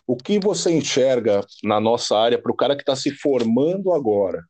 O 0.07 0.17
que 0.17 0.39
você 0.39 0.71
enxerga 0.71 1.45
na 1.63 1.79
nossa 1.79 2.17
área 2.17 2.41
para 2.41 2.51
o 2.51 2.55
cara 2.55 2.75
que 2.75 2.81
está 2.81 2.95
se 2.95 3.11
formando 3.11 3.93
agora? 3.93 4.43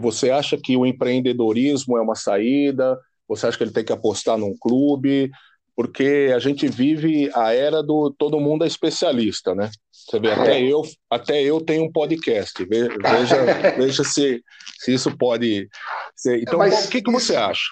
Você 0.00 0.30
acha 0.30 0.56
que 0.56 0.76
o 0.76 0.84
empreendedorismo 0.84 1.96
é 1.96 2.00
uma 2.00 2.14
saída? 2.14 2.98
Você 3.28 3.46
acha 3.46 3.56
que 3.56 3.64
ele 3.64 3.72
tem 3.72 3.84
que 3.84 3.92
apostar 3.92 4.36
num 4.36 4.56
clube? 4.58 5.30
Porque 5.74 6.32
a 6.34 6.38
gente 6.38 6.66
vive 6.68 7.30
a 7.34 7.52
era 7.52 7.82
do 7.82 8.10
todo 8.10 8.40
mundo 8.40 8.64
é 8.64 8.66
especialista, 8.66 9.54
né? 9.54 9.70
Você 9.92 10.18
vê, 10.18 10.30
até 10.30 10.62
eu, 10.62 10.82
até 11.10 11.42
eu 11.42 11.60
tenho 11.60 11.84
um 11.84 11.92
podcast. 11.92 12.64
Veja, 12.64 13.36
veja 13.76 14.04
se, 14.04 14.42
se 14.78 14.94
isso 14.94 15.16
pode 15.16 15.68
ser. 16.14 16.40
Então, 16.40 16.58
Mas 16.58 16.86
o 16.86 16.90
que, 16.90 17.02
que 17.02 17.10
você 17.10 17.34
isso, 17.34 17.42
acha? 17.42 17.70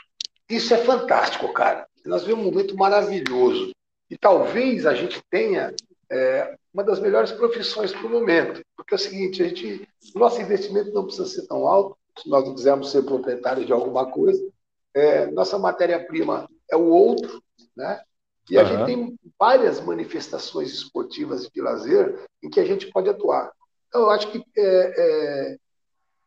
Isso 0.50 0.74
é 0.74 0.78
fantástico, 0.78 1.50
cara. 1.52 1.86
Nós 2.04 2.22
vivemos 2.22 2.44
um 2.44 2.50
momento 2.50 2.76
maravilhoso. 2.76 3.70
E 4.10 4.18
talvez 4.18 4.84
a 4.84 4.94
gente 4.94 5.22
tenha 5.30 5.72
é, 6.10 6.54
uma 6.72 6.84
das 6.84 7.00
melhores 7.00 7.32
profissões 7.32 7.92
para 7.92 8.06
o 8.06 8.10
momento. 8.10 8.60
Porque 8.76 8.94
é 8.94 8.96
o 8.96 9.00
seguinte, 9.00 9.42
a 9.42 9.48
gente, 9.48 9.88
o 10.14 10.18
nosso 10.18 10.42
investimento 10.42 10.92
não 10.92 11.04
precisa 11.04 11.26
ser 11.26 11.46
tão 11.46 11.66
alto, 11.66 11.96
se 12.18 12.28
nós 12.28 12.44
não 12.44 12.54
quisermos 12.54 12.90
ser 12.90 13.02
proprietários 13.02 13.66
de 13.66 13.72
alguma 13.72 14.10
coisa. 14.10 14.42
É, 14.94 15.26
nossa 15.26 15.58
matéria-prima 15.58 16.48
é 16.70 16.76
o 16.76 16.86
outro, 16.86 17.42
né? 17.76 18.00
E 18.50 18.58
a 18.58 18.62
uhum. 18.62 18.68
gente 18.68 18.86
tem 18.86 19.18
várias 19.38 19.80
manifestações 19.80 20.72
esportivas 20.72 21.48
de 21.48 21.60
lazer 21.60 22.24
em 22.42 22.50
que 22.50 22.60
a 22.60 22.64
gente 22.64 22.90
pode 22.90 23.08
atuar. 23.08 23.50
Então, 23.88 24.02
eu 24.02 24.10
acho 24.10 24.30
que 24.30 24.44
é, 24.56 24.94
é, 24.96 25.56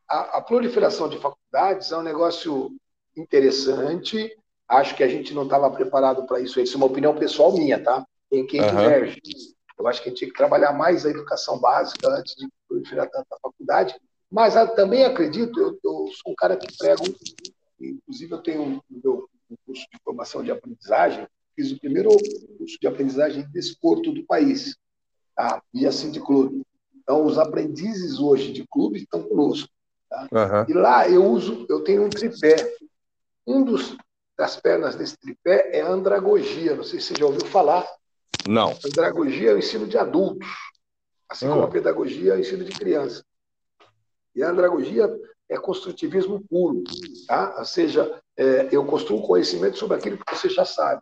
a, 0.10 0.38
a, 0.38 0.42
proliferação 0.42 1.08
de 1.08 1.20
faculdades 1.20 1.92
é 1.92 1.98
um 1.98 2.02
negócio 2.02 2.72
interessante. 3.16 4.36
Acho 4.68 4.96
que 4.96 5.04
a 5.04 5.08
gente 5.08 5.34
não 5.34 5.44
estava 5.44 5.70
preparado 5.70 6.26
para 6.26 6.40
isso. 6.40 6.60
Isso 6.60 6.76
é 6.76 6.78
uma 6.78 6.88
opinião 6.88 7.16
pessoal 7.16 7.54
minha, 7.54 7.82
tá? 7.82 8.06
Tem 8.30 8.46
quem 8.46 8.62
uhum. 8.62 8.70
diverge. 8.70 9.22
Eu 9.78 9.88
acho 9.88 10.02
que 10.02 10.10
a 10.10 10.12
gente 10.12 10.20
tinha 10.20 10.32
que 10.32 10.38
trabalhar 10.38 10.74
mais 10.74 11.06
a 11.06 11.10
educação 11.10 11.60
básica 11.60 12.10
antes 12.10 12.36
de 12.36 12.48
proliferar 12.68 13.10
tanta 13.10 13.38
faculdade. 13.42 13.96
Mas 14.32 14.56
eu 14.56 14.68
também 14.76 15.06
acredito, 15.06 15.60
eu, 15.60 15.80
eu, 15.84 16.08
sou 16.22 16.34
um 16.34 16.36
cara 16.36 16.58
que 16.58 16.68
prego, 16.78 17.04
inclusive 17.80 18.32
eu 18.32 18.42
tenho 18.42 18.62
um, 18.62 18.82
meu 18.90 19.30
um 19.50 19.56
curso 19.66 19.86
de 19.92 20.00
formação 20.04 20.44
de 20.44 20.52
aprendizagem, 20.52 21.28
fiz 21.56 21.72
o 21.72 21.80
primeiro 21.80 22.10
curso 22.58 22.78
de 22.80 22.88
aprendizagem 22.88 23.44
de 23.44 23.52
desporto 23.52 24.12
do 24.12 24.26
país, 24.26 24.76
tá? 25.36 25.62
via 25.74 25.92
Cindy 25.92 26.20
Clube. 26.20 26.62
Então, 26.96 27.26
os 27.26 27.38
aprendizes 27.38 28.20
hoje 28.20 28.52
de 28.52 28.68
clube 28.68 29.00
estão 29.00 29.24
conosco. 29.24 29.70
Tá? 30.10 30.28
Uhum. 30.32 30.66
E 30.68 30.74
lá 30.74 31.10
eu 31.10 31.26
uso, 31.26 31.66
eu 31.70 31.82
tenho 31.82 32.04
um 32.04 32.10
tripé. 32.10 32.56
Um 33.46 33.64
dos, 33.64 33.96
das 34.38 34.58
pernas 34.60 34.96
desse 34.96 35.18
tripé 35.18 35.70
é 35.72 35.82
a 35.82 35.90
andragogia. 35.90 36.76
Não 36.76 36.84
sei 36.84 37.00
se 37.00 37.08
você 37.08 37.16
já 37.20 37.26
ouviu 37.26 37.46
falar. 37.46 37.88
Não. 38.46 38.78
Andragogia 38.86 39.52
é 39.52 39.54
o 39.54 39.58
ensino 39.58 39.88
de 39.88 39.98
adultos, 39.98 40.48
assim 41.30 41.46
uhum. 41.46 41.54
como 41.54 41.66
a 41.66 41.72
pedagogia 41.72 42.34
é 42.34 42.36
o 42.36 42.40
ensino 42.40 42.64
de 42.64 42.72
criança. 42.72 43.24
E 44.38 44.44
a 44.44 44.52
andragogia 44.52 45.10
é 45.50 45.58
construtivismo 45.58 46.46
puro, 46.48 46.84
tá? 47.28 47.56
Ou 47.58 47.66
seja, 47.66 48.22
é, 48.38 48.70
eu 48.72 48.86
construo 48.86 49.26
conhecimento 49.26 49.80
sobre 49.80 49.98
aquilo 49.98 50.24
que 50.24 50.36
você 50.36 50.48
já 50.48 50.64
sabe. 50.64 51.02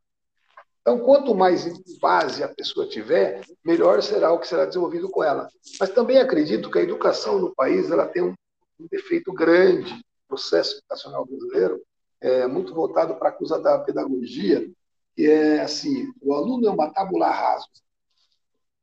Então, 0.80 1.00
quanto 1.00 1.36
mais 1.36 1.68
base 2.00 2.42
a 2.42 2.48
pessoa 2.48 2.88
tiver, 2.88 3.42
melhor 3.62 4.02
será 4.02 4.32
o 4.32 4.40
que 4.40 4.48
será 4.48 4.66
desenvolvido 4.66 5.10
com 5.10 5.22
ela. 5.22 5.50
Mas 5.78 5.90
também 5.90 6.18
acredito 6.18 6.72
que 6.72 6.80
a 6.80 6.84
educação 6.84 7.38
no 7.38 7.54
país 7.54 7.92
ela 7.92 8.08
tem 8.08 8.24
um, 8.24 8.34
um 8.80 8.88
defeito 8.90 9.34
grande. 9.34 9.92
O 9.94 10.28
processo 10.30 10.78
educacional 10.78 11.26
brasileiro 11.26 11.82
é 12.22 12.48
muito 12.48 12.74
voltado 12.74 13.16
para 13.16 13.30
a 13.30 13.34
coisa 13.34 13.60
da 13.60 13.80
pedagogia, 13.80 14.66
que 15.14 15.30
é 15.30 15.60
assim: 15.60 16.08
o 16.22 16.34
aluno 16.34 16.68
é 16.68 16.72
uma 16.72 16.90
tábula 16.90 17.30
rasa. 17.30 17.68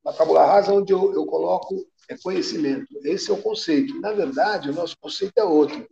Uma 0.05 0.13
tábula 0.13 0.45
rasa 0.45 0.75
onde 0.75 0.93
eu, 0.93 1.15
eu 1.15 1.25
coloco 1.25 1.87
é 2.09 2.17
conhecimento. 2.17 2.87
Esse 3.05 3.31
é 3.31 3.35
o 3.35 3.43
conceito. 3.43 4.01
Na 4.01 4.13
verdade, 4.13 4.71
o 4.71 4.75
nosso 4.75 4.97
conceito 4.99 5.39
é 5.39 5.45
outro. 5.45 5.87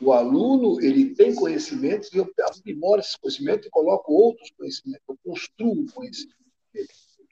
O 0.00 0.12
aluno 0.12 0.80
ele 0.80 1.14
tem 1.14 1.34
conhecimentos 1.34 2.12
e 2.12 2.18
eu 2.18 2.30
aprimoro 2.42 3.00
esse 3.00 3.18
conhecimento 3.18 3.66
e 3.66 3.70
coloco 3.70 4.12
outros 4.12 4.50
conhecimentos. 4.56 5.02
Eu 5.08 5.18
construo 5.24 5.82
o 5.82 5.92
conhecimento 5.92 6.36
dele. 6.72 6.88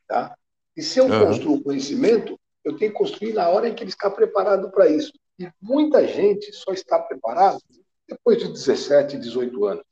Tá? 0.09 0.37
E 0.77 0.83
se 0.83 0.99
eu 0.99 1.07
uhum. 1.07 1.27
construo 1.27 1.55
o 1.55 1.63
conhecimento, 1.63 2.39
eu 2.65 2.77
tenho 2.77 2.93
que 2.93 2.99
construir 2.99 3.33
na 3.33 3.49
hora 3.49 3.69
em 3.69 3.75
que 3.75 3.83
ele 3.83 3.91
está 3.91 4.11
preparado 4.11 4.71
para 4.71 4.89
isso. 4.89 5.13
E 5.39 5.49
muita 5.61 6.07
gente 6.07 6.53
só 6.53 6.73
está 6.73 6.99
preparado 6.99 7.61
depois 8.09 8.39
de 8.39 8.49
17, 8.49 9.19
18 9.19 9.65
anos. 9.65 9.85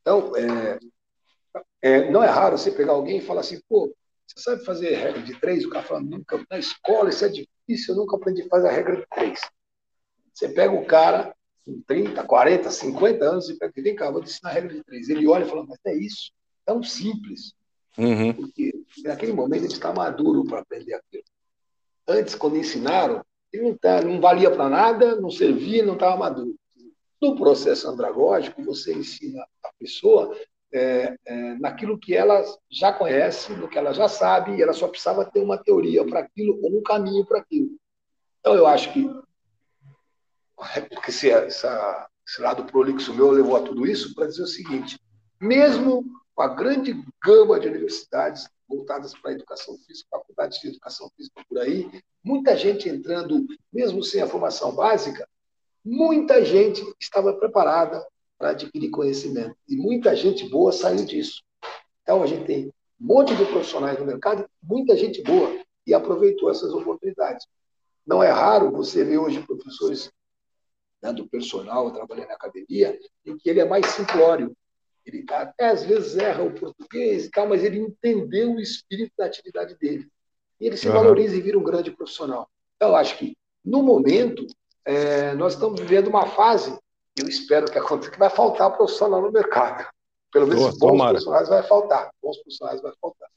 Então, 0.00 0.32
é, 0.36 0.78
é, 1.80 2.10
não 2.10 2.22
é 2.22 2.28
raro 2.28 2.58
você 2.58 2.70
pegar 2.70 2.92
alguém 2.92 3.18
e 3.18 3.22
falar 3.22 3.40
assim, 3.40 3.60
pô, 3.68 3.92
você 4.28 4.42
sabe 4.42 4.64
fazer 4.64 4.94
regra 4.94 5.22
de 5.22 5.38
três? 5.40 5.64
O 5.64 5.70
cara 5.70 5.84
fala, 5.84 6.00
nunca. 6.00 6.44
Na 6.50 6.58
escola 6.58 7.08
isso 7.08 7.24
é 7.24 7.28
difícil, 7.28 7.94
eu 7.94 7.96
nunca 7.96 8.16
aprendi 8.16 8.42
a 8.42 8.48
fazer 8.48 8.68
a 8.68 8.72
regra 8.72 8.96
de 8.96 9.06
três. 9.14 9.40
Você 10.32 10.48
pega 10.50 10.72
o 10.72 10.84
cara, 10.84 11.34
com 11.64 11.80
30, 11.86 12.22
40, 12.22 12.70
50 12.70 13.24
anos, 13.24 13.48
e 13.48 13.58
pega, 13.58 13.72
vem 13.76 13.96
cá, 13.96 14.10
vou 14.10 14.22
te 14.22 14.30
ensinar 14.30 14.50
a 14.50 14.52
regra 14.52 14.74
de 14.74 14.84
três. 14.84 15.08
Ele 15.08 15.26
olha 15.26 15.44
e 15.44 15.48
fala, 15.48 15.64
mas 15.66 15.78
é 15.86 15.94
isso, 15.94 16.30
tão 16.64 16.82
simples. 16.82 17.54
Uhum. 17.96 18.32
Porque 18.34 18.72
naquele 19.02 19.32
momento 19.32 19.64
ele 19.64 19.72
está 19.72 19.92
maduro 19.92 20.44
para 20.44 20.60
aprender 20.60 20.94
aquilo. 20.94 21.24
Antes, 22.06 22.34
quando 22.34 22.56
ensinaram, 22.56 23.24
ele 23.52 23.64
não, 23.64 23.76
tá, 23.76 24.02
não 24.02 24.20
valia 24.20 24.50
para 24.50 24.68
nada, 24.68 25.20
não 25.20 25.30
servia, 25.30 25.84
não 25.84 25.94
estava 25.94 26.16
maduro. 26.16 26.54
No 27.20 27.36
processo 27.36 27.88
andragógico, 27.88 28.62
você 28.62 28.94
ensina 28.94 29.42
a 29.64 29.70
pessoa 29.78 30.36
é, 30.72 31.16
é, 31.24 31.54
naquilo 31.54 31.98
que 31.98 32.14
ela 32.14 32.42
já 32.70 32.92
conhece, 32.92 33.52
no 33.52 33.68
que 33.68 33.78
ela 33.78 33.92
já 33.92 34.08
sabe, 34.08 34.56
e 34.56 34.62
ela 34.62 34.72
só 34.72 34.88
precisava 34.88 35.24
ter 35.24 35.40
uma 35.40 35.56
teoria 35.56 36.04
para 36.06 36.20
aquilo 36.20 36.58
ou 36.62 36.78
um 36.78 36.82
caminho 36.82 37.24
para 37.24 37.38
aquilo. 37.38 37.70
Então, 38.40 38.54
eu 38.54 38.66
acho 38.66 38.92
que 38.92 39.08
é 40.74 40.80
porque 40.80 41.10
esse, 41.10 41.30
essa, 41.30 42.08
esse 42.26 42.40
lado 42.40 42.64
prolixo 42.64 43.14
meu 43.14 43.30
levou 43.30 43.56
a 43.56 43.62
tudo 43.62 43.86
isso 43.86 44.14
para 44.14 44.26
dizer 44.26 44.42
o 44.42 44.46
seguinte: 44.46 44.98
mesmo 45.40 46.04
com 46.34 46.42
a 46.42 46.48
grande 46.48 46.94
gama 47.24 47.58
de 47.58 47.68
universidades 47.68 48.48
voltadas 48.68 49.14
para 49.14 49.30
a 49.30 49.34
educação 49.34 49.76
física, 49.78 50.08
faculdades 50.10 50.60
de 50.60 50.68
educação 50.68 51.10
física 51.16 51.42
por 51.48 51.58
aí, 51.58 51.90
muita 52.22 52.56
gente 52.56 52.88
entrando, 52.88 53.46
mesmo 53.72 54.02
sem 54.02 54.20
a 54.20 54.26
formação 54.26 54.74
básica, 54.74 55.26
muita 55.84 56.44
gente 56.44 56.82
estava 57.00 57.32
preparada 57.32 58.04
para 58.38 58.50
adquirir 58.50 58.90
conhecimento. 58.90 59.56
E 59.68 59.76
muita 59.76 60.14
gente 60.14 60.48
boa 60.48 60.72
saiu 60.72 61.04
disso. 61.04 61.42
Então, 62.02 62.22
a 62.22 62.26
gente 62.26 62.46
tem 62.46 62.72
um 63.00 63.06
monte 63.06 63.34
de 63.34 63.44
profissionais 63.44 63.98
no 63.98 64.06
mercado, 64.06 64.48
muita 64.62 64.96
gente 64.96 65.22
boa, 65.22 65.60
e 65.86 65.92
aproveitou 65.92 66.50
essas 66.50 66.72
oportunidades. 66.72 67.46
Não 68.06 68.22
é 68.22 68.30
raro 68.30 68.70
você 68.70 69.04
ver 69.04 69.18
hoje 69.18 69.42
professores 69.42 70.10
né, 71.02 71.12
do 71.12 71.28
personal 71.28 71.90
trabalhando 71.90 72.28
na 72.28 72.34
academia, 72.34 72.98
em 73.24 73.36
que 73.36 73.48
ele 73.48 73.60
é 73.60 73.64
mais 73.64 73.86
simplório. 73.86 74.56
Ele 75.04 75.24
até 75.30 75.70
às 75.70 75.84
vezes 75.84 76.16
erra 76.16 76.42
o 76.42 76.52
português 76.52 77.26
e 77.26 77.30
tal, 77.30 77.48
mas 77.48 77.64
ele 77.64 77.78
entendeu 77.78 78.54
o 78.54 78.60
espírito 78.60 79.12
da 79.16 79.26
atividade 79.26 79.76
dele. 79.78 80.06
E 80.60 80.66
ele 80.66 80.76
se 80.76 80.88
uhum. 80.88 80.94
valoriza 80.94 81.36
e 81.36 81.40
vira 81.40 81.58
um 81.58 81.62
grande 81.62 81.90
profissional. 81.90 82.48
Então, 82.76 82.90
eu 82.90 82.96
acho 82.96 83.16
que, 83.16 83.36
no 83.64 83.82
momento, 83.82 84.46
é, 84.84 85.34
nós 85.34 85.54
estamos 85.54 85.80
vivendo 85.80 86.08
uma 86.08 86.26
fase, 86.26 86.78
eu 87.20 87.28
espero 87.28 87.70
que 87.70 87.78
aconteça, 87.78 88.10
que 88.10 88.18
vai 88.18 88.30
faltar 88.30 88.76
profissional 88.76 89.22
no 89.22 89.32
mercado. 89.32 89.86
Pelo 90.32 90.46
menos 90.46 90.62
Boa, 90.62 90.72
bons 90.72 90.78
tomara. 90.78 91.10
profissionais 91.10 91.48
vai 91.48 91.62
faltar. 91.62 92.10
Bons 92.22 92.36
profissionais 92.38 92.82
vai 92.82 92.92
faltar. 93.00 93.28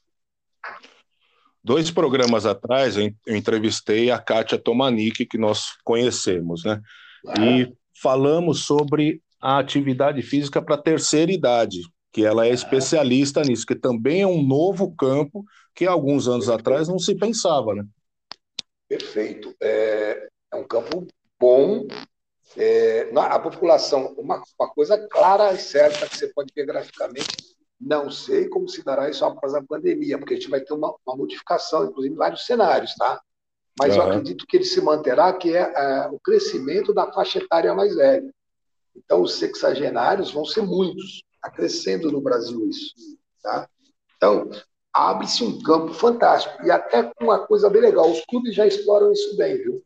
Dois 1.64 1.90
programas 1.90 2.44
atrás, 2.44 2.96
eu 2.96 3.12
entrevistei 3.28 4.10
a 4.10 4.18
Kátia 4.18 4.58
Tomanic, 4.58 5.24
que 5.26 5.38
nós 5.38 5.76
conhecemos, 5.84 6.64
né? 6.64 6.80
e 7.38 7.72
falamos 8.00 8.64
sobre 8.64 9.22
a 9.40 9.58
atividade 9.58 10.22
física 10.22 10.60
para 10.60 10.76
terceira 10.76 11.32
idade. 11.32 11.80
que 12.12 12.24
ela 12.26 12.46
é 12.46 12.50
especialista 12.50 13.40
nisso, 13.40 13.64
que 13.64 13.74
também 13.74 14.20
é 14.20 14.26
um 14.26 14.42
novo 14.42 14.94
campo 14.94 15.44
que 15.74 15.86
alguns 15.86 16.28
anos 16.28 16.46
Perfeito. 16.46 16.60
atrás 16.60 16.88
não 16.88 16.98
se 16.98 17.14
pensava, 17.14 17.74
né? 17.74 17.84
Perfeito. 18.86 19.54
É, 19.62 20.28
é 20.52 20.56
um 20.56 20.64
campo 20.64 21.06
bom. 21.40 21.86
É, 22.56 23.10
a 23.16 23.38
população, 23.38 24.14
uma, 24.18 24.42
uma 24.58 24.68
coisa 24.70 24.98
clara 25.08 25.52
e 25.52 25.58
certa 25.58 26.06
que 26.06 26.16
você 26.16 26.28
pode 26.28 26.52
ver 26.54 26.66
graficamente, 26.66 27.56
não 27.80 28.10
sei 28.10 28.48
como 28.48 28.68
se 28.68 28.84
dará 28.84 29.10
isso 29.10 29.24
após 29.24 29.54
a 29.54 29.62
pandemia, 29.62 30.18
porque 30.18 30.34
a 30.34 30.36
gente 30.36 30.50
vai 30.50 30.60
ter 30.60 30.72
uma, 30.72 30.94
uma 31.04 31.16
modificação, 31.16 31.84
inclusive 31.84 32.14
em 32.14 32.18
vários 32.18 32.46
cenários, 32.46 32.94
tá? 32.94 33.20
Mas 33.78 33.96
uhum. 33.96 34.02
eu 34.02 34.08
acredito 34.08 34.46
que 34.46 34.56
ele 34.56 34.64
se 34.64 34.80
manterá, 34.80 35.32
que 35.32 35.56
é, 35.56 35.60
é, 35.60 36.08
o 36.08 36.18
crescimento 36.20 36.92
da 36.92 37.10
faixa 37.10 37.38
etária 37.38 37.74
mais 37.74 37.94
velha. 37.94 38.32
Então, 38.94 39.22
os 39.22 39.34
sexagenários 39.34 40.30
vão 40.30 40.44
ser 40.44 40.62
muitos. 40.62 41.22
Está 41.34 41.50
crescendo 41.50 42.12
no 42.12 42.20
Brasil 42.20 42.68
isso. 42.68 42.94
Tá? 43.42 43.68
Então, 44.16 44.50
abre-se 44.92 45.42
um 45.42 45.60
campo 45.62 45.94
fantástico. 45.94 46.62
E 46.64 46.70
até 46.70 47.10
uma 47.20 47.46
coisa 47.46 47.70
bem 47.70 47.80
legal, 47.80 48.10
os 48.10 48.24
clubes 48.26 48.54
já 48.54 48.66
exploram 48.66 49.10
isso 49.10 49.36
bem, 49.36 49.56
viu? 49.56 49.82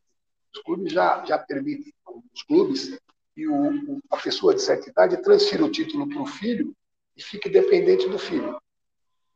Os 0.57 0.63
clubes 0.63 0.93
já, 0.93 1.25
já 1.25 1.39
permitem, 1.39 1.93
os 2.35 2.43
clubes, 2.43 2.99
e 3.37 3.47
o, 3.47 4.01
a 4.11 4.17
pessoa 4.17 4.55
de 4.55 4.63
certa 4.63 4.89
idade 4.89 5.23
transfira 5.23 5.65
o 5.65 5.71
título 5.71 6.09
para 6.09 6.23
o 6.23 6.27
filho 6.27 6.75
e 7.15 7.23
fique 7.23 7.49
dependente 7.49 8.09
do 8.09 8.19
filho. 8.19 8.59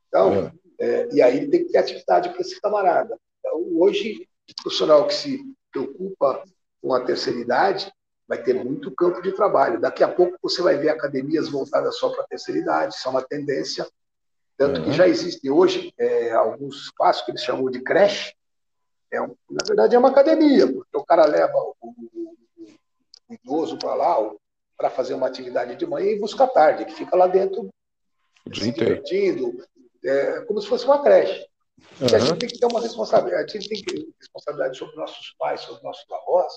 Então, 0.09 0.33
é. 0.33 0.61
É, 0.81 1.09
e 1.13 1.21
aí 1.21 1.37
ele 1.37 1.49
tem 1.49 1.65
que 1.67 1.73
ter 1.73 1.79
atividade 1.79 2.31
para 2.31 2.41
esse 2.41 2.59
camarada. 2.59 3.19
Então, 3.39 3.63
hoje, 3.79 4.27
o 4.51 4.63
profissional 4.63 5.07
que 5.07 5.13
se 5.13 5.39
preocupa 5.71 6.43
com 6.81 6.95
a 6.95 7.05
terceira 7.05 7.39
idade 7.39 7.93
vai 8.27 8.43
ter 8.43 8.55
muito 8.55 8.95
campo 8.95 9.21
de 9.21 9.33
trabalho. 9.33 9.79
Daqui 9.79 10.03
a 10.03 10.09
pouco 10.09 10.39
você 10.41 10.63
vai 10.63 10.79
ver 10.79 10.89
academias 10.89 11.51
voltadas 11.51 11.99
só 11.99 12.09
para 12.09 12.23
a 12.23 12.27
terceira 12.27 12.61
idade, 12.61 12.95
isso 12.95 13.07
é 13.07 13.11
uma 13.11 13.23
tendência. 13.23 13.87
Tanto 14.57 14.81
uhum. 14.81 14.87
que 14.87 14.93
já 14.93 15.07
existem 15.07 15.51
hoje 15.51 15.93
é, 15.99 16.33
alguns 16.33 16.85
espaços 16.85 17.25
que 17.25 17.31
eles 17.31 17.43
chamam 17.43 17.71
de 17.71 17.83
creche, 17.83 18.35
é 19.13 19.21
um, 19.21 19.35
na 19.51 19.65
verdade, 19.67 19.95
é 19.95 19.99
uma 19.99 20.11
academia, 20.11 20.67
porque 20.67 20.97
o 20.97 21.05
cara 21.05 21.27
leva 21.27 21.57
o, 21.57 21.75
o, 21.81 22.37
o 23.29 23.35
idoso 23.35 23.79
para 23.79 23.95
lá 23.95 24.33
para 24.77 24.89
fazer 24.89 25.15
uma 25.15 25.27
atividade 25.27 25.77
de 25.77 25.87
manhã 25.87 26.11
e 26.11 26.19
busca 26.19 26.45
à 26.45 26.49
tarde. 26.49 26.85
Ele 26.85 26.93
fica 26.93 27.15
lá 27.15 27.27
dentro 27.27 27.69
se 28.55 28.73
divertindo, 28.73 29.63
é, 30.03 30.41
como 30.43 30.61
se 30.61 30.69
fosse 30.69 30.87
uma 30.87 31.03
creche. 31.03 31.47
Uhum. 32.01 32.15
A 32.15 32.19
gente 32.19 32.39
tem 32.39 32.49
que 32.49 32.59
ter 32.59 32.67
uma 32.67 32.81
responsabilidade, 32.81 33.45
a 33.45 33.61
gente 33.61 33.69
tem 33.69 33.83
que 33.83 33.93
ter 33.93 34.09
responsabilidade 34.19 34.79
sobre 34.79 34.97
nossos 34.97 35.35
pais, 35.39 35.61
sobre 35.61 35.83
nossos 35.83 36.05
avós, 36.11 36.53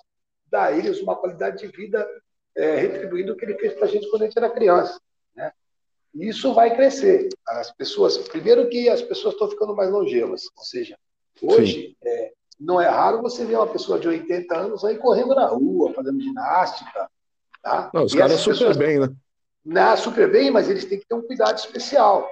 dar 0.50 0.66
a 0.66 0.72
eles 0.72 1.02
uma 1.02 1.16
qualidade 1.16 1.60
de 1.60 1.68
vida 1.68 2.08
é, 2.56 2.76
retribuindo 2.78 3.34
o 3.34 3.36
que 3.36 3.46
ele 3.46 3.58
fez 3.58 3.74
para 3.74 3.86
a 3.86 3.90
gente 3.90 4.10
quando 4.10 4.22
a 4.22 4.26
gente 4.26 4.38
era 4.38 4.50
criança. 4.50 5.02
Né? 5.36 5.52
E 6.14 6.30
isso 6.30 6.54
vai 6.54 6.76
crescer. 6.76 7.30
As 7.48 7.72
pessoas, 7.72 8.18
primeiro 8.18 8.70
que 8.70 8.88
as 8.88 9.02
pessoas 9.02 9.34
estão 9.34 9.50
ficando 9.50 9.76
mais 9.76 9.90
longevas, 9.90 10.44
ou 10.56 10.64
seja, 10.64 10.98
hoje 11.42 11.98
é, 12.04 12.34
não 12.64 12.80
é 12.80 12.88
raro 12.88 13.22
você 13.22 13.46
ver 13.46 13.58
uma 13.58 13.68
pessoa 13.68 14.00
de 14.00 14.08
80 14.08 14.56
anos 14.58 14.86
aí 14.86 14.98
correndo 14.98 15.36
na 15.36 15.48
rua, 15.48 15.94
fazendo 15.94 16.22
ginástica. 16.22 17.10
Tá? 17.62 17.90
Não, 17.94 18.06
os 18.06 18.14
caras 18.14 18.40
super 18.40 18.58
pessoas, 18.58 18.78
bem, 18.78 19.00
né? 19.00 19.10
Não, 19.66 19.98
super 19.98 20.32
bem, 20.32 20.50
mas 20.50 20.70
eles 20.70 20.86
têm 20.86 21.00
que 21.00 21.08
ter 21.08 21.16
um 21.16 21.22
cuidado 21.22 21.58
especial. 21.58 22.28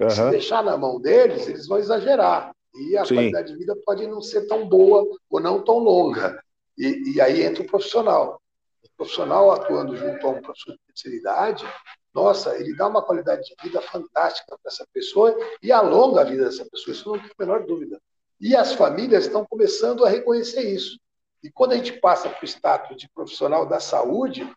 Uhum. 0.00 0.10
Se 0.10 0.30
deixar 0.30 0.62
na 0.62 0.76
mão 0.76 1.00
deles, 1.00 1.48
eles 1.48 1.66
vão 1.66 1.78
exagerar. 1.78 2.52
E 2.74 2.96
a 2.96 3.04
Sim. 3.04 3.14
qualidade 3.14 3.52
de 3.52 3.58
vida 3.58 3.76
pode 3.84 4.06
não 4.06 4.20
ser 4.20 4.46
tão 4.46 4.68
boa 4.68 5.06
ou 5.30 5.40
não 5.40 5.62
tão 5.62 5.78
longa. 5.78 6.40
E, 6.76 7.14
e 7.14 7.20
aí 7.20 7.42
entra 7.42 7.62
o 7.62 7.66
profissional. 7.66 8.40
O 8.84 8.96
profissional 8.96 9.50
atuando 9.50 9.96
junto 9.96 10.26
a 10.26 10.30
um 10.30 10.42
professor 10.42 10.72
de 10.72 10.80
terceira 10.86 11.16
idade, 11.16 11.66
nossa, 12.14 12.56
ele 12.56 12.74
dá 12.74 12.86
uma 12.88 13.02
qualidade 13.02 13.42
de 13.42 13.54
vida 13.62 13.80
fantástica 13.82 14.56
para 14.62 14.72
essa 14.72 14.86
pessoa 14.92 15.36
e 15.62 15.70
alonga 15.70 16.22
a 16.22 16.24
vida 16.24 16.44
dessa 16.44 16.64
pessoa, 16.64 16.94
isso 16.94 17.08
não 17.08 17.18
tem 17.18 17.30
a 17.30 17.44
menor 17.44 17.66
dúvida. 17.66 18.00
E 18.40 18.54
as 18.54 18.72
famílias 18.72 19.26
estão 19.26 19.44
começando 19.46 20.04
a 20.04 20.08
reconhecer 20.08 20.62
isso. 20.62 20.98
E 21.42 21.50
quando 21.50 21.72
a 21.72 21.76
gente 21.76 21.92
passa 22.00 22.28
para 22.28 22.42
o 22.42 22.46
status 22.46 22.96
de 22.96 23.08
profissional 23.08 23.66
da 23.66 23.80
saúde, 23.80 24.50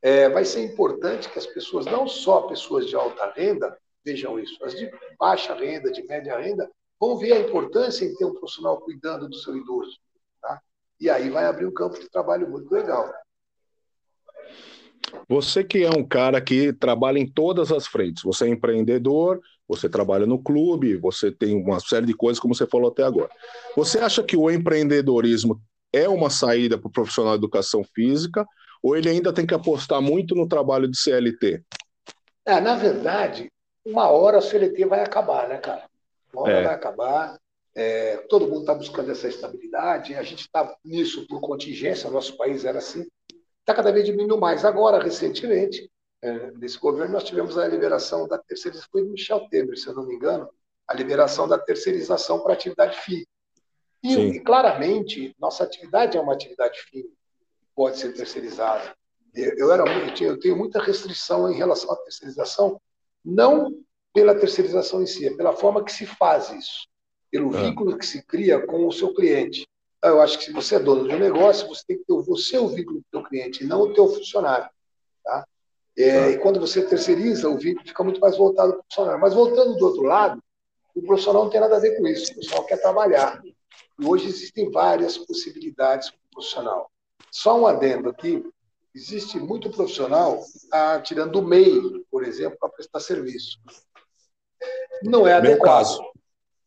é, 0.00 0.28
vai 0.28 0.44
ser 0.44 0.64
importante 0.64 1.28
que 1.28 1.38
as 1.38 1.46
pessoas, 1.46 1.84
não 1.86 2.06
só 2.06 2.42
pessoas 2.42 2.86
de 2.86 2.94
alta 2.94 3.32
renda, 3.34 3.76
vejam 4.04 4.38
isso, 4.38 4.62
as 4.64 4.74
de 4.74 4.90
baixa 5.18 5.54
renda, 5.54 5.90
de 5.90 6.02
média 6.04 6.38
renda, 6.38 6.70
vão 6.98 7.16
ver 7.16 7.32
a 7.32 7.40
importância 7.40 8.04
em 8.04 8.14
ter 8.14 8.24
um 8.24 8.34
profissional 8.34 8.80
cuidando 8.80 9.28
do 9.28 9.36
seu 9.36 9.56
idoso. 9.56 9.98
Tá? 10.40 10.60
E 11.00 11.10
aí 11.10 11.28
vai 11.28 11.44
abrir 11.44 11.66
um 11.66 11.74
campo 11.74 11.98
de 11.98 12.08
trabalho 12.08 12.48
muito 12.48 12.72
legal. 12.72 13.12
Você 15.28 15.64
que 15.64 15.84
é 15.84 15.90
um 15.90 16.06
cara 16.06 16.40
que 16.40 16.72
trabalha 16.72 17.18
em 17.18 17.26
todas 17.26 17.72
as 17.72 17.86
frentes, 17.86 18.22
você 18.22 18.46
é 18.46 18.48
empreendedor, 18.48 19.40
você 19.68 19.88
trabalha 19.88 20.26
no 20.26 20.42
clube, 20.42 20.96
você 20.96 21.30
tem 21.30 21.54
uma 21.54 21.78
série 21.78 22.06
de 22.06 22.14
coisas, 22.14 22.40
como 22.40 22.54
você 22.54 22.66
falou 22.66 22.90
até 22.90 23.02
agora. 23.02 23.30
Você 23.76 23.98
acha 23.98 24.22
que 24.22 24.36
o 24.36 24.50
empreendedorismo 24.50 25.60
é 25.92 26.08
uma 26.08 26.30
saída 26.30 26.78
para 26.78 26.88
o 26.88 26.92
profissional 26.92 27.32
de 27.34 27.44
educação 27.44 27.84
física 27.94 28.46
ou 28.82 28.96
ele 28.96 29.08
ainda 29.08 29.32
tem 29.32 29.46
que 29.46 29.54
apostar 29.54 30.00
muito 30.00 30.34
no 30.34 30.48
trabalho 30.48 30.88
de 30.88 30.96
CLT? 30.96 31.62
É, 32.46 32.60
na 32.60 32.76
verdade, 32.76 33.50
uma 33.84 34.08
hora 34.08 34.38
a 34.38 34.42
CLT 34.42 34.86
vai 34.86 35.02
acabar, 35.02 35.48
né, 35.48 35.58
cara? 35.58 35.84
Uma 36.32 36.42
hora 36.42 36.52
é. 36.52 36.64
vai 36.64 36.74
acabar. 36.74 37.38
É, 37.74 38.16
todo 38.28 38.48
mundo 38.48 38.60
está 38.60 38.74
buscando 38.74 39.10
essa 39.10 39.28
estabilidade, 39.28 40.14
a 40.14 40.22
gente 40.22 40.40
está 40.40 40.74
nisso 40.84 41.26
por 41.28 41.40
contingência, 41.40 42.10
nosso 42.10 42.36
país 42.36 42.64
era 42.64 42.78
assim, 42.78 43.06
está 43.60 43.72
cada 43.72 43.92
vez 43.92 44.04
diminuindo 44.04 44.36
mais. 44.38 44.64
Agora, 44.64 45.02
recentemente, 45.02 45.88
é, 46.22 46.50
nesse 46.52 46.78
governo, 46.78 47.12
nós 47.12 47.24
tivemos 47.24 47.56
a 47.56 47.66
liberação 47.66 48.26
da 48.26 48.38
terceirização, 48.38 48.88
foi 48.90 49.04
do 49.04 49.10
Michel 49.10 49.48
Temer, 49.48 49.76
se 49.76 49.86
eu 49.86 49.94
não 49.94 50.06
me 50.06 50.14
engano, 50.14 50.48
a 50.86 50.94
liberação 50.94 51.46
da 51.46 51.58
terceirização 51.58 52.40
para 52.40 52.54
atividade 52.54 52.98
FII. 53.00 53.26
E, 54.02 54.14
e, 54.14 54.40
claramente, 54.40 55.34
nossa 55.38 55.64
atividade 55.64 56.16
é 56.16 56.20
uma 56.20 56.32
atividade 56.32 56.78
FII, 56.90 57.04
pode 57.74 57.98
ser 57.98 58.12
terceirizada. 58.14 58.96
Eu, 59.34 59.52
eu, 59.56 59.72
era, 59.72 59.84
eu 60.20 60.38
tenho 60.38 60.56
muita 60.56 60.82
restrição 60.82 61.50
em 61.50 61.56
relação 61.56 61.92
à 61.92 61.96
terceirização, 61.96 62.80
não 63.24 63.82
pela 64.12 64.34
terceirização 64.34 65.02
em 65.02 65.06
si, 65.06 65.26
é 65.26 65.36
pela 65.36 65.52
forma 65.52 65.84
que 65.84 65.92
se 65.92 66.06
faz 66.06 66.50
isso 66.50 66.88
pelo 67.30 67.54
é. 67.56 67.62
vínculo 67.62 67.96
que 67.96 68.06
se 68.06 68.22
cria 68.24 68.64
com 68.64 68.86
o 68.86 68.92
seu 68.92 69.14
cliente. 69.14 69.66
Então, 69.98 70.10
eu 70.10 70.20
acho 70.20 70.38
que 70.38 70.44
se 70.44 70.52
você 70.52 70.76
é 70.76 70.78
dono 70.78 71.08
de 71.08 71.14
um 71.14 71.18
negócio, 71.18 71.68
você 71.68 71.82
tem 71.86 71.98
que 71.98 72.04
ter 72.04 72.22
você 72.22 72.58
o 72.58 72.68
vínculo 72.68 73.00
com 73.00 73.18
o 73.18 73.20
seu 73.20 73.28
cliente, 73.28 73.64
e 73.64 73.66
não 73.66 73.82
o 73.82 73.92
teu 73.92 74.08
funcionário. 74.08 74.68
Tá? 75.98 76.04
É, 76.04 76.08
é. 76.08 76.30
E 76.30 76.38
quando 76.38 76.60
você 76.60 76.82
terceiriza, 76.82 77.48
o 77.48 77.58
vínculo 77.58 77.86
fica 77.86 78.04
muito 78.04 78.20
mais 78.20 78.36
voltado 78.36 78.72
para 78.72 78.80
o 78.80 78.84
funcionário. 78.84 79.20
Mas 79.20 79.34
voltando 79.34 79.76
do 79.76 79.84
outro 79.84 80.02
lado, 80.02 80.42
o 80.94 81.02
profissional 81.02 81.44
não 81.44 81.50
tem 81.50 81.60
nada 81.60 81.76
a 81.76 81.80
ver 81.80 81.96
com 81.96 82.06
isso. 82.06 82.30
O 82.30 82.34
profissional 82.34 82.64
quer 82.64 82.80
trabalhar. 82.80 83.42
E 83.44 84.06
hoje 84.06 84.28
existem 84.28 84.70
várias 84.70 85.18
possibilidades 85.18 86.10
para 86.10 86.18
o 86.18 86.30
profissional. 86.32 86.90
Só 87.30 87.60
um 87.60 87.66
adendo 87.66 88.08
aqui. 88.08 88.44
Existe 88.94 89.38
muito 89.38 89.70
profissional 89.70 90.42
ah, 90.72 91.00
tirando 91.00 91.36
o 91.36 91.42
MEI, 91.42 91.80
por 92.10 92.24
exemplo, 92.24 92.56
para 92.58 92.70
prestar 92.70 93.00
serviço. 93.00 93.58
Não 95.02 95.26
é 95.26 95.34
adequado. 95.34 95.56
Meu 95.56 95.60
caso 95.60 96.08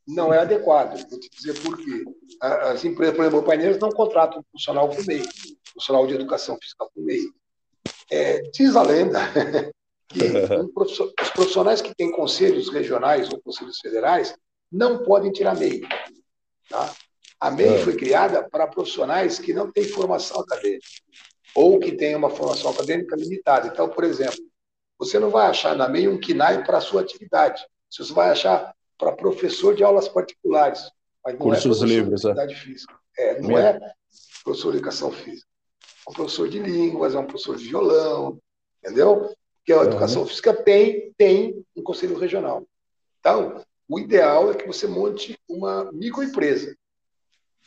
não 0.08 0.34
é 0.34 0.40
adequado. 0.40 0.98
Vou 1.10 1.20
te 1.20 1.30
dizer 1.30 1.60
por 1.62 1.78
quê. 1.78 2.04
As 2.42 2.84
empresas, 2.84 3.16
por 3.16 3.24
exemplo, 3.24 3.40
o 3.40 3.44
Paineiras 3.44 3.80
não 3.80 3.92
contratam 3.92 4.40
um 4.40 4.44
funcional 4.52 4.90
por 4.90 5.06
MEI, 5.06 5.24
funcional 5.74 6.08
de 6.08 6.16
educação 6.16 6.58
fiscal 6.62 6.90
por 6.94 7.04
MEI. 7.04 7.22
É, 8.12 8.42
diz 8.52 8.76
a 8.76 8.84
lenda 8.84 9.20
que 10.10 10.24
um 10.24 10.70
os 10.76 11.30
profissionais 11.30 11.82
que 11.82 11.96
têm 11.96 12.12
conselhos 12.12 12.70
regionais 12.70 13.30
ou 13.32 13.42
conselhos 13.42 13.80
federais 13.80 14.36
não 14.72 15.04
podem 15.04 15.32
tirar 15.32 15.56
MEI. 15.56 15.82
Tá? 16.70 16.94
A 17.40 17.50
MEI 17.50 17.76
é. 17.76 17.78
foi 17.80 17.96
criada 17.96 18.48
para 18.50 18.68
profissionais 18.68 19.40
que 19.40 19.54
não 19.54 19.72
têm 19.72 19.86
formação 19.86 20.42
acadêmica 20.42 20.86
ou 21.56 21.80
que 21.80 21.94
têm 21.94 22.16
uma 22.16 22.30
formação 22.30 22.72
acadêmica 22.72 23.16
limitada. 23.16 23.68
Então, 23.68 23.90
por 23.90 24.04
exemplo, 24.04 24.40
você 24.98 25.18
não 25.18 25.30
vai 25.30 25.48
achar 25.48 25.76
na 25.76 25.90
MEI 25.90 26.08
um 26.08 26.20
KINAI 26.20 26.64
para 26.64 26.78
a 26.78 26.82
sua 26.82 27.02
atividade. 27.02 27.66
Você 27.90 28.14
vai 28.14 28.30
achar 28.30 28.74
para 28.98 29.12
professor 29.14 29.74
de 29.76 29.84
aulas 29.84 30.08
particulares. 30.08 30.92
Mas 31.26 31.34
não 31.38 31.48
é 31.48 31.50
Cursos 31.50 31.82
é 31.82 31.86
livres, 31.86 32.24
é. 32.24 32.48
física. 32.50 32.94
É, 33.18 33.42
não 33.42 33.58
é 33.58 33.80
professor 34.44 34.72
de 34.72 34.78
educação 34.78 35.12
física. 35.12 35.51
Um 36.08 36.14
professor 36.14 36.50
de 36.50 36.60
línguas, 36.60 37.16
é 37.16 37.20
um 37.20 37.26
professor 37.26 37.56
de 37.56 37.66
violão, 37.66 38.40
entendeu? 38.84 39.34
Porque 39.58 39.74
a 39.74 39.78
uhum. 39.78 39.84
educação 39.84 40.26
física 40.26 40.54
tem, 40.54 41.14
tem 41.18 41.64
um 41.76 41.84
conselho 41.84 42.18
regional. 42.18 42.66
Então, 43.20 43.64
o 43.88 44.00
ideal 44.00 44.52
é 44.52 44.56
que 44.56 44.66
você 44.66 44.88
monte 44.88 45.38
uma 45.48 45.92
microempresa. 45.92 46.76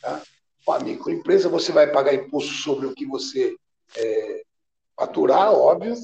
Tá? 0.00 0.22
Uma 0.66 0.80
microempresa, 0.80 1.48
você 1.48 1.70
vai 1.70 1.92
pagar 1.92 2.14
imposto 2.14 2.52
sobre 2.54 2.86
o 2.86 2.94
que 2.94 3.06
você 3.06 3.54
é, 3.96 4.42
faturar, 4.96 5.52
óbvio. 5.52 5.94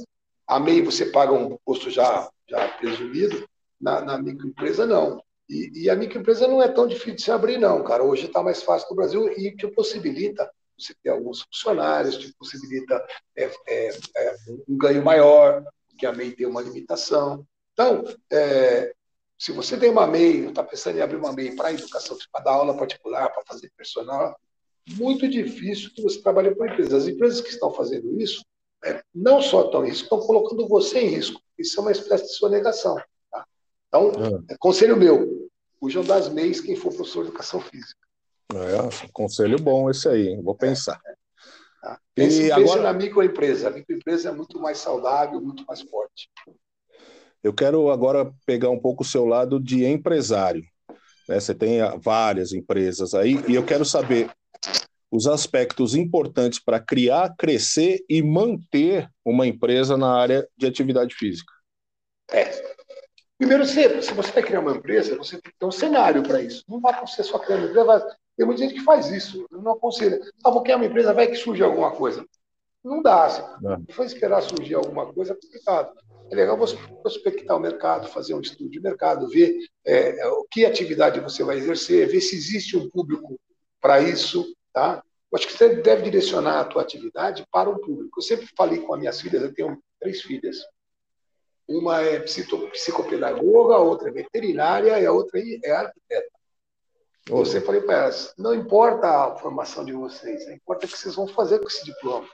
A 0.46 0.60
MEI 0.60 0.82
você 0.82 1.06
paga 1.06 1.32
um 1.32 1.54
imposto 1.54 1.90
já, 1.90 2.30
já 2.48 2.68
presumido, 2.68 3.48
na, 3.80 4.00
na 4.02 4.18
microempresa, 4.18 4.86
não. 4.86 5.22
E, 5.48 5.84
e, 5.84 5.90
a 5.90 5.96
microempresa 5.96 6.46
não 6.46 6.62
é 6.62 6.68
tão 6.68 6.86
difícil 6.86 7.14
de 7.16 7.22
se 7.22 7.30
abrir, 7.32 7.58
não, 7.58 7.82
cara. 7.82 8.04
Hoje 8.04 8.26
está 8.26 8.42
mais 8.42 8.62
fácil 8.62 8.88
no 8.90 8.96
Brasil 8.96 9.32
e 9.36 9.56
te 9.56 9.66
possibilita 9.68 10.48
você 10.80 10.94
ter 11.02 11.10
alguns 11.10 11.42
funcionários, 11.42 12.16
te 12.16 12.32
possibilita 12.34 13.04
é, 13.36 13.50
é, 13.66 13.98
é, 14.16 14.36
um 14.68 14.76
ganho 14.76 15.04
maior, 15.04 15.64
que 15.98 16.06
a 16.06 16.12
MEI 16.12 16.32
tem 16.32 16.46
uma 16.46 16.62
limitação. 16.62 17.46
Então, 17.72 18.04
é, 18.30 18.94
se 19.38 19.52
você 19.52 19.76
tem 19.76 19.90
uma 19.90 20.06
MEI, 20.06 20.48
está 20.48 20.62
pensando 20.62 20.98
em 20.98 21.02
abrir 21.02 21.16
uma 21.16 21.32
MEI 21.32 21.54
para 21.54 21.72
educação, 21.72 22.16
para 22.32 22.44
dar 22.44 22.52
aula 22.52 22.76
particular, 22.76 23.30
para 23.30 23.42
fazer 23.46 23.70
personal, 23.76 24.38
muito 24.88 25.28
difícil 25.28 25.90
que 25.94 26.02
você 26.02 26.20
trabalhe 26.20 26.54
com 26.54 26.64
empresas. 26.64 26.92
As 26.92 27.08
empresas 27.08 27.40
que 27.40 27.50
estão 27.50 27.72
fazendo 27.72 28.20
isso 28.20 28.44
é, 28.84 29.02
não 29.14 29.42
só 29.42 29.66
estão 29.66 29.84
em 29.84 29.90
risco, 29.90 30.04
estão 30.04 30.20
colocando 30.20 30.66
você 30.66 31.00
em 31.00 31.08
risco. 31.08 31.40
Isso 31.58 31.78
é 31.78 31.82
uma 31.82 31.92
espécie 31.92 32.24
de 32.24 32.34
sonegação. 32.34 32.96
Tá? 33.30 33.46
Então, 33.88 34.12
é. 34.48 34.56
conselho 34.58 34.96
meu, 34.96 35.48
fujam 35.78 36.04
das 36.04 36.28
MEIs 36.28 36.60
quem 36.60 36.76
for 36.76 36.94
professor 36.94 37.22
de 37.22 37.28
educação 37.28 37.60
física. 37.60 38.00
É, 38.54 39.08
conselho 39.12 39.58
bom 39.58 39.90
esse 39.90 40.08
aí, 40.08 40.40
vou 40.42 40.54
pensar. 40.54 41.00
É? 41.84 41.96
Pense, 42.14 42.42
e 42.42 42.52
agora... 42.52 42.82
na 42.82 42.92
microempresa. 42.92 43.68
A 43.68 43.70
microempresa 43.70 44.28
é 44.28 44.32
muito 44.32 44.60
mais 44.60 44.78
saudável, 44.78 45.40
muito 45.40 45.64
mais 45.66 45.80
forte. 45.82 46.28
Eu 47.42 47.54
quero 47.54 47.90
agora 47.90 48.30
pegar 48.44 48.68
um 48.70 48.78
pouco 48.78 49.02
o 49.02 49.06
seu 49.06 49.24
lado 49.24 49.58
de 49.58 49.84
empresário. 49.84 50.62
Né? 51.28 51.40
Você 51.40 51.54
tem 51.54 51.78
várias 52.02 52.52
empresas 52.52 53.14
aí, 53.14 53.42
e 53.48 53.54
eu 53.54 53.64
quero 53.64 53.84
saber 53.84 54.30
os 55.10 55.26
aspectos 55.26 55.94
importantes 55.94 56.62
para 56.62 56.78
criar, 56.78 57.34
crescer 57.36 58.04
e 58.08 58.22
manter 58.22 59.08
uma 59.24 59.46
empresa 59.46 59.96
na 59.96 60.14
área 60.14 60.46
de 60.56 60.66
atividade 60.66 61.14
física. 61.14 61.52
É. 62.30 62.70
Primeiro, 63.36 63.64
se, 63.64 64.02
se 64.02 64.12
você 64.12 64.30
vai 64.30 64.42
criar 64.42 64.60
uma 64.60 64.76
empresa, 64.76 65.16
você 65.16 65.40
tem 65.40 65.50
que 65.50 65.58
ter 65.58 65.66
um 65.66 65.72
cenário 65.72 66.22
para 66.22 66.42
isso. 66.42 66.62
Não 66.68 66.78
vai 66.78 66.94
ser 67.06 67.24
só 67.24 67.38
criar 67.38 67.56
uma 67.56 67.68
empresa. 67.68 68.16
Tem 68.40 68.46
muita 68.46 68.62
gente 68.62 68.72
que 68.72 68.84
faz 68.84 69.10
isso. 69.10 69.46
Não 69.50 69.72
aconselho. 69.72 70.18
Ah, 70.42 70.50
vou 70.50 70.62
criar 70.62 70.76
uma 70.76 70.86
empresa, 70.86 71.12
vai 71.12 71.26
que 71.26 71.34
surge 71.34 71.62
alguma 71.62 71.90
coisa. 71.90 72.24
Não 72.82 73.02
dá. 73.02 73.28
Se 73.28 73.42
é. 73.42 73.92
for 73.92 74.06
esperar 74.06 74.40
surgir 74.40 74.76
alguma 74.76 75.12
coisa, 75.12 75.34
é 75.34 75.36
complicado. 75.36 75.92
É 76.30 76.34
legal 76.34 76.56
você 76.56 76.74
prospectar 77.02 77.54
o 77.54 77.60
mercado, 77.60 78.08
fazer 78.08 78.32
um 78.32 78.40
estudo 78.40 78.70
de 78.70 78.80
mercado, 78.80 79.28
ver 79.28 79.58
é, 79.84 80.26
o 80.28 80.46
que 80.50 80.64
atividade 80.64 81.20
você 81.20 81.44
vai 81.44 81.58
exercer, 81.58 82.08
ver 82.08 82.22
se 82.22 82.34
existe 82.34 82.78
um 82.78 82.88
público 82.88 83.38
para 83.78 84.00
isso, 84.00 84.50
tá? 84.72 85.04
Eu 85.30 85.36
acho 85.36 85.46
que 85.46 85.52
você 85.52 85.74
deve 85.74 86.04
direcionar 86.04 86.60
a 86.60 86.64
tua 86.64 86.80
atividade 86.80 87.44
para 87.52 87.68
um 87.68 87.76
público. 87.78 88.20
Eu 88.20 88.22
sempre 88.22 88.48
falei 88.56 88.80
com 88.80 88.94
as 88.94 89.00
minhas 89.00 89.20
filhas, 89.20 89.42
eu 89.42 89.52
tenho 89.52 89.78
três 90.00 90.22
filhas. 90.22 90.56
Uma 91.68 92.00
é 92.00 92.18
psicopedagoga, 92.18 93.74
a 93.74 93.80
outra 93.80 94.08
é 94.08 94.12
veterinária 94.12 94.98
e 94.98 95.04
a 95.04 95.12
outra 95.12 95.38
é 95.62 95.72
arquiteta. 95.72 96.39
Eu 97.38 97.44
sempre 97.44 97.66
falei 97.66 97.80
para 97.80 97.96
elas, 97.96 98.34
não 98.36 98.54
importa 98.54 99.08
a 99.08 99.36
formação 99.36 99.84
de 99.84 99.92
vocês, 99.92 100.48
importa 100.48 100.86
o 100.86 100.88
que 100.88 100.98
vocês 100.98 101.14
vão 101.14 101.28
fazer 101.28 101.58
com 101.60 101.68
esse 101.68 101.84
diploma. 101.84 102.28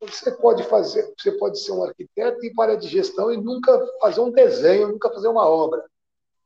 Você 0.00 0.30
pode 0.30 0.62
fazer, 0.64 1.12
você 1.18 1.32
pode 1.32 1.58
ser 1.58 1.72
um 1.72 1.82
arquiteto 1.82 2.44
e 2.44 2.54
para 2.54 2.74
a 2.74 2.76
de 2.76 2.86
gestão 2.86 3.32
e 3.32 3.36
nunca 3.36 3.84
fazer 4.00 4.20
um 4.20 4.30
desenho, 4.30 4.88
nunca 4.88 5.10
fazer 5.10 5.28
uma 5.28 5.48
obra. 5.48 5.84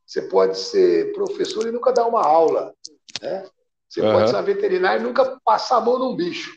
Você 0.07 0.23
pode 0.23 0.59
ser 0.59 1.13
professor 1.13 1.67
e 1.67 1.73
nunca 1.73 1.93
dar 1.93 2.07
uma 2.07 2.25
aula, 2.25 2.75
né? 3.21 3.47
Você 3.89 4.01
uhum. 4.01 4.13
pode 4.13 4.31
ser 4.31 4.43
veterinário 4.43 5.03
e 5.03 5.05
nunca 5.05 5.39
passar 5.45 5.77
a 5.77 5.81
mão 5.81 5.99
num 5.99 6.17
bicho. 6.17 6.57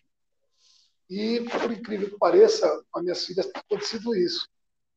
E, 1.09 1.41
por 1.41 1.71
incrível 1.71 2.09
que 2.09 2.17
pareça, 2.17 2.67
com 2.89 2.99
as 2.99 3.03
minhas 3.03 3.25
filhas 3.25 3.45
tem 3.47 3.61
acontecido 3.61 4.15
isso. 4.15 4.47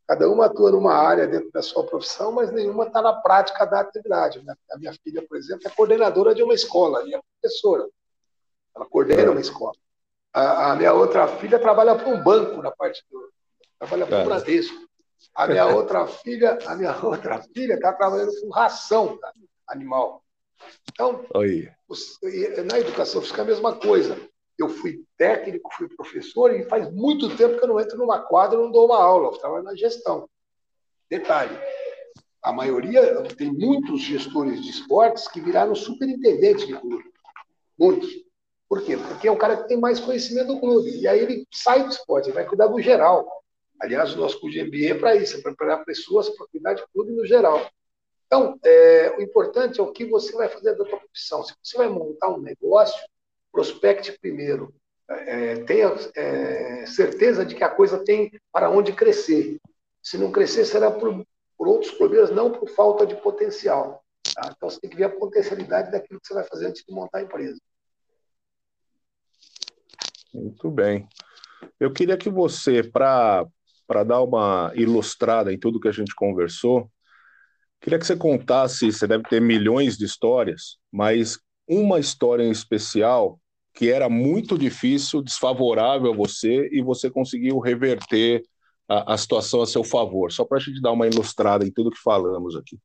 Cada 0.09 0.27
uma 0.31 0.47
atua 0.47 0.71
numa 0.71 0.95
área 0.95 1.27
dentro 1.27 1.51
da 1.53 1.61
sua 1.61 1.85
profissão, 1.85 2.33
mas 2.33 2.51
nenhuma 2.51 2.87
está 2.87 3.03
na 3.03 3.13
prática 3.13 3.67
da 3.67 3.81
atividade. 3.81 4.43
A 4.71 4.79
minha 4.79 4.95
filha, 5.05 5.23
por 5.29 5.37
exemplo, 5.37 5.69
é 5.69 5.71
coordenadora 5.71 6.35
de 6.35 6.43
uma 6.43 6.55
escola, 6.55 7.07
e 7.07 7.15
é 7.15 7.21
professora. 7.39 7.87
Ela 8.75 8.87
coordena 8.87 9.31
uma 9.33 9.41
escola. 9.41 9.75
A, 10.33 10.73
a 10.73 10.77
minha 10.77 10.95
outra 10.95 11.29
filha 11.29 11.59
trabalha 11.59 11.95
para 11.95 12.09
um 12.09 12.23
banco 12.23 12.63
na 12.63 12.71
parte 12.71 13.05
do. 13.11 13.31
Trabalha 13.79 14.07
para 14.07 14.23
o 14.23 14.25
Bradesco. 14.25 14.89
A 15.35 15.47
minha 15.47 15.67
outra 15.67 16.07
filha, 16.07 16.59
a 16.67 16.75
minha 16.75 16.97
outra 17.05 17.43
filha 17.55 17.75
está 17.75 17.93
trabalhando 17.93 18.33
com 18.41 18.49
ração 18.49 19.19
animal. 19.69 20.25
Então, 20.91 21.27
na 22.65 22.79
educação 22.79 23.21
física 23.21 23.43
é 23.43 23.45
a 23.45 23.47
mesma 23.47 23.77
coisa. 23.77 24.19
Eu 24.59 24.69
fui 24.69 25.05
técnico, 25.17 25.71
fui 25.77 25.89
professor 25.89 26.53
e 26.53 26.65
faz 26.65 26.93
muito 26.93 27.37
tempo 27.37 27.59
que 27.59 27.65
eu 27.65 27.69
não 27.69 27.81
entro 27.81 27.97
numa 27.97 28.21
quadra 28.21 28.59
não 28.59 28.73
dou 28.73 28.87
uma 28.87 29.01
aula. 29.01 29.29
Eu 29.29 29.39
trabalho 29.39 29.63
na 29.63 29.77
gestão. 29.77 30.29
Detalhe, 31.09 31.57
a 32.43 32.53
maioria, 32.53 33.23
tem 33.37 33.53
muitos 33.53 34.03
gestores 34.03 34.63
de 34.63 34.71
esportes 34.71 35.29
que 35.29 35.41
viraram 35.41 35.75
superintendentes 35.75 36.67
de 36.67 36.75
clube. 36.75 37.05
Muitos. 37.79 38.11
Por 38.69 38.83
quê? 38.83 38.97
Porque 38.97 39.29
é 39.29 39.31
o 39.31 39.39
cara 39.39 39.57
que 39.57 39.69
tem 39.69 39.81
mais 39.81 39.99
conhecimento 40.01 40.49
do 40.49 40.61
clube. 40.61 40.91
E 40.91 41.09
aí 41.09 41.21
ele 41.21 41.47
sai 41.53 41.85
do 41.85 41.91
esporte, 41.91 42.27
ele 42.27 42.35
vai 42.35 42.47
cuidar 42.47 42.67
do 42.67 42.81
geral. 42.81 43.27
Aliás, 43.81 44.15
o 44.15 44.19
nosso 44.19 44.41
curso 44.41 44.59
de 44.59 44.65
MBA 44.65 44.91
é 44.91 44.99
para 44.99 45.17
isso, 45.17 45.37
é 45.37 45.41
para 45.41 45.55
preparar 45.55 45.85
pessoas 45.85 46.29
para 46.31 46.47
cuidar 46.49 46.75
de 46.75 46.85
clube 46.93 47.13
no 47.13 47.25
geral. 47.25 47.65
Então, 48.27 48.59
é, 48.63 49.15
o 49.17 49.23
importante 49.23 49.81
é 49.81 49.83
o 49.83 49.91
que 49.91 50.05
você 50.05 50.33
vai 50.37 50.49
fazer 50.49 50.77
da 50.77 50.85
sua 50.85 50.99
profissão. 50.99 51.43
Se 51.43 51.55
você 51.63 51.79
vai 51.79 51.89
montar 51.89 52.29
um 52.29 52.41
negócio, 52.41 52.99
prospecte 53.59 54.17
primeiro. 54.21 54.73
É, 55.11 55.57
tenha 55.65 55.93
é, 56.15 56.87
certeza 56.87 57.45
de 57.45 57.57
que 57.57 57.65
a 57.65 57.69
coisa 57.69 58.05
tem 58.05 58.31
para 58.53 58.71
onde 58.71 58.93
crescer. 58.93 59.59
Se 60.01 60.17
não 60.17 60.31
crescer, 60.31 60.65
será 60.65 60.93
por, 60.93 61.27
por 61.57 61.67
outros 61.67 61.91
problemas, 61.91 62.31
não 62.31 62.53
por 62.53 62.69
falta 62.69 63.05
de 63.05 63.17
potencial. 63.17 64.05
Tá? 64.33 64.53
Então, 64.57 64.71
você 64.71 64.79
tem 64.79 64.89
que 64.89 64.97
ver 64.97 65.05
a 65.05 65.11
potencialidade 65.11 65.91
daquilo 65.91 66.21
que 66.21 66.29
você 66.29 66.35
vai 66.35 66.45
fazer 66.45 66.69
antes 66.69 66.85
de 66.87 66.95
montar 66.95 67.19
a 67.19 67.23
empresa. 67.23 67.59
Muito 70.33 70.71
bem. 70.71 71.09
Eu 71.81 71.93
queria 71.93 72.17
que 72.17 72.31
você, 72.31 72.85
para 72.85 73.45
dar 74.07 74.23
uma 74.23 74.71
ilustrada 74.77 75.53
em 75.53 75.59
tudo 75.59 75.81
que 75.81 75.89
a 75.89 75.93
gente 75.93 76.15
conversou, 76.15 76.89
queria 77.81 77.99
que 77.99 78.07
você 78.07 78.15
contasse, 78.15 78.93
você 78.93 79.07
deve 79.09 79.25
ter 79.25 79.41
milhões 79.41 79.97
de 79.97 80.05
histórias, 80.05 80.79
mas 80.93 81.41
uma 81.67 81.99
história 81.99 82.45
em 82.45 82.53
especial 82.53 83.41
que 83.79 83.93
era 83.93 84.09
muito 84.09 84.59
difícil, 84.59 85.23
desfavorável 85.23 86.13
a 86.13 86.17
você, 86.17 86.69
e 86.73 86.83
você 86.83 87.09
conseguiu 87.09 87.61
reverter 87.61 88.43
a, 88.89 89.15
a 89.15 89.17
situação 89.17 89.63
a 89.63 89.67
seu 89.69 89.85
favor. 89.85 90.33
Só 90.33 90.45
para 90.45 90.59
a 90.59 90.61
gente 90.61 90.83
dar 90.83 90.91
uma 90.91 91.07
ilustrada 91.07 91.65
em 91.65 91.71
tudo 91.71 91.93
que 91.93 92.03
falamos 92.03 92.57
aqui. 92.57 92.77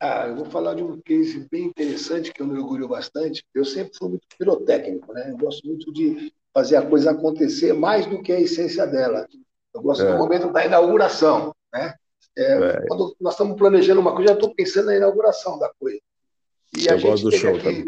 Ah, 0.00 0.26
eu 0.26 0.34
vou 0.34 0.46
falar 0.46 0.74
de 0.74 0.82
um 0.82 1.00
case 1.02 1.46
bem 1.48 1.66
interessante 1.66 2.32
que 2.32 2.42
eu 2.42 2.48
me 2.48 2.58
orgulho 2.58 2.88
bastante. 2.88 3.44
Eu 3.54 3.64
sempre 3.64 3.96
fui 3.96 4.08
muito 4.08 4.26
pirotécnico, 4.36 5.12
né? 5.12 5.30
Eu 5.30 5.36
gosto 5.36 5.64
muito 5.64 5.92
de 5.92 6.32
fazer 6.52 6.74
a 6.74 6.84
coisa 6.84 7.12
acontecer 7.12 7.72
mais 7.72 8.04
do 8.04 8.20
que 8.20 8.32
a 8.32 8.40
essência 8.40 8.88
dela. 8.88 9.24
Eu 9.72 9.80
gosto 9.82 10.02
é. 10.02 10.10
do 10.10 10.18
momento 10.18 10.50
da 10.50 10.66
inauguração, 10.66 11.54
né? 11.72 11.94
É, 12.36 12.54
é. 12.54 12.86
Quando 12.88 13.14
nós 13.20 13.34
estamos 13.34 13.56
planejando 13.56 14.00
uma 14.00 14.12
coisa, 14.16 14.32
já 14.32 14.34
estou 14.34 14.52
pensando 14.52 14.86
na 14.86 14.96
inauguração 14.96 15.60
da 15.60 15.70
coisa. 15.78 16.00
E 16.76 16.88
Eu 16.88 16.94
a 16.94 16.96
gente, 16.96 17.30
teve 17.30 17.48
aqui, 17.50 17.62
também. 17.62 17.84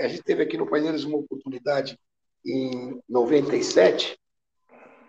A 0.00 0.08
gente 0.08 0.22
teve 0.22 0.42
aqui 0.42 0.56
no 0.56 0.68
Paineiros 0.68 1.04
uma 1.04 1.18
oportunidade 1.18 1.98
em 2.44 3.00
97 3.08 4.18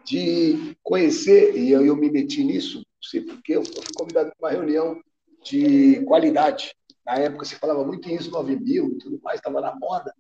de 0.04 0.76
conhecer, 0.82 1.56
e 1.56 1.72
eu, 1.72 1.86
eu 1.86 1.96
me 1.96 2.10
meti 2.10 2.44
nisso, 2.44 2.78
não 2.78 3.10
sei 3.10 3.22
porquê, 3.22 3.58
eu 3.58 3.64
fui 3.66 3.94
convidado 3.96 4.32
para 4.38 4.48
uma 4.48 4.52
reunião 4.52 5.02
de 5.44 6.04
qualidade. 6.06 6.74
Na 7.06 7.16
época 7.16 7.46
se 7.46 7.56
falava 7.56 7.86
muito 7.86 8.10
em 8.10 8.16
ISO 8.16 8.32
9000 8.32 8.88
e 8.90 8.98
tudo 8.98 9.20
mais, 9.22 9.40
estava 9.40 9.62
na 9.62 9.76
moda. 9.76 10.14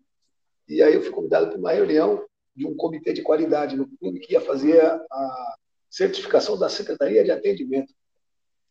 E 0.68 0.82
aí 0.82 0.93
eu 0.93 1.01
fui 1.01 1.11
convidado 1.11 1.49
para 1.49 1.57
uma 1.57 1.72
reunião 1.72 2.26
de 2.55 2.65
um 2.65 2.76
comitê 2.76 3.13
de 3.13 3.22
qualidade 3.22 3.76
no 3.76 3.88
clube 3.97 4.20
que 4.20 4.34
ia 4.34 4.41
fazer 4.41 4.82
a 4.82 5.55
certificação 5.89 6.57
da 6.57 6.70
Secretaria 6.70 7.24
de 7.24 7.32
Atendimento. 7.32 7.93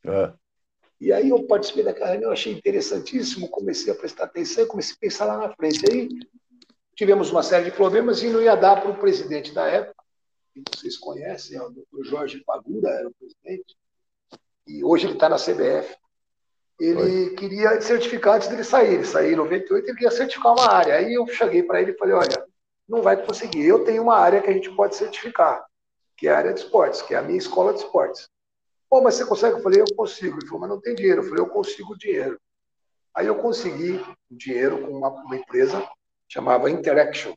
É. 0.05 0.32
E 1.01 1.12
aí 1.12 1.28
eu 1.28 1.42
participei 1.42 1.84
daquela 1.84 2.11
reunião, 2.11 2.32
achei 2.32 2.53
interessantíssimo, 2.53 3.49
comecei 3.49 3.92
a 3.92 3.97
prestar 3.97 4.24
atenção 4.24 4.66
comecei 4.66 4.94
a 4.94 5.01
pensar 5.01 5.24
lá 5.26 5.36
na 5.36 5.55
frente. 5.55 5.84
Aí 5.90 6.09
tivemos 6.94 7.30
uma 7.30 7.42
série 7.42 7.66
de 7.66 7.76
problemas 7.76 8.22
e 8.22 8.28
não 8.28 8.40
ia 8.40 8.55
dar 8.55 8.80
para 8.80 8.90
o 8.90 8.99
presidente 8.99 9.53
da 9.53 9.66
época, 9.66 10.03
que 10.55 10.62
vocês 10.74 10.97
conhecem, 10.97 11.59
é 11.59 11.62
o 11.62 11.68
doutor 11.68 12.05
Jorge 12.05 12.42
Pagura, 12.44 12.88
era 12.88 13.09
o 13.09 13.14
presidente, 13.14 13.76
e 14.66 14.82
hoje 14.82 15.07
ele 15.07 15.14
está 15.14 15.28
na 15.28 15.36
CBF. 15.36 15.94
Ele 16.78 17.28
Oi. 17.28 17.34
queria 17.36 17.80
certificar 17.80 18.36
antes 18.36 18.49
dele 18.49 18.64
sair. 18.64 18.94
Ele 18.94 19.05
saiu 19.05 19.32
em 19.32 19.36
98 19.36 19.84
e 19.84 19.88
ele 19.88 19.97
queria 19.97 20.11
certificar 20.11 20.53
uma 20.53 20.70
área. 20.70 20.94
Aí 20.94 21.14
eu 21.14 21.26
cheguei 21.28 21.62
para 21.62 21.80
ele 21.80 21.92
e 21.92 21.97
falei: 21.97 22.14
olha, 22.14 22.47
não 22.88 23.01
vai 23.01 23.16
conseguir. 23.24 23.64
Eu 23.64 23.84
tenho 23.84 24.03
uma 24.03 24.16
área 24.16 24.42
que 24.42 24.51
a 24.51 24.53
gente 24.53 24.70
pode 24.74 24.97
certificar, 24.97 25.64
que 26.16 26.28
é 26.28 26.32
a 26.32 26.38
área 26.38 26.53
de 26.53 26.61
esportes, 26.61 27.01
que 27.01 27.14
é 27.14 27.18
a 27.18 27.22
minha 27.22 27.38
escola 27.38 27.72
de 27.72 27.80
esportes. 27.80 28.28
Pô, 28.89 29.03
mas 29.03 29.14
você 29.14 29.24
consegue? 29.24 29.57
Eu 29.57 29.62
falei, 29.62 29.80
eu 29.80 29.97
consigo. 29.97 30.39
Ele 30.39 30.47
falou, 30.47 30.61
mas 30.61 30.70
não 30.70 30.80
tem 30.80 30.95
dinheiro. 30.95 31.22
Eu 31.22 31.28
falei, 31.28 31.43
eu 31.43 31.49
consigo 31.49 31.97
dinheiro. 31.97 32.41
Aí 33.14 33.26
eu 33.26 33.37
consegui 33.37 34.05
dinheiro 34.30 34.87
com 34.87 34.93
uma, 34.93 35.09
uma 35.09 35.37
empresa 35.37 35.87
chamava 36.28 36.70
Interaction, 36.70 37.32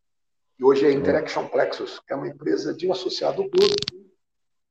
que 0.57 0.63
hoje 0.63 0.85
é 0.85 0.91
Interaction 0.91 1.47
Plexus, 1.47 1.99
que 2.05 2.11
é 2.11 2.15
uma 2.15 2.27
empresa 2.27 2.73
de 2.73 2.87
um 2.87 2.91
associado 2.91 3.43
do 3.43 3.59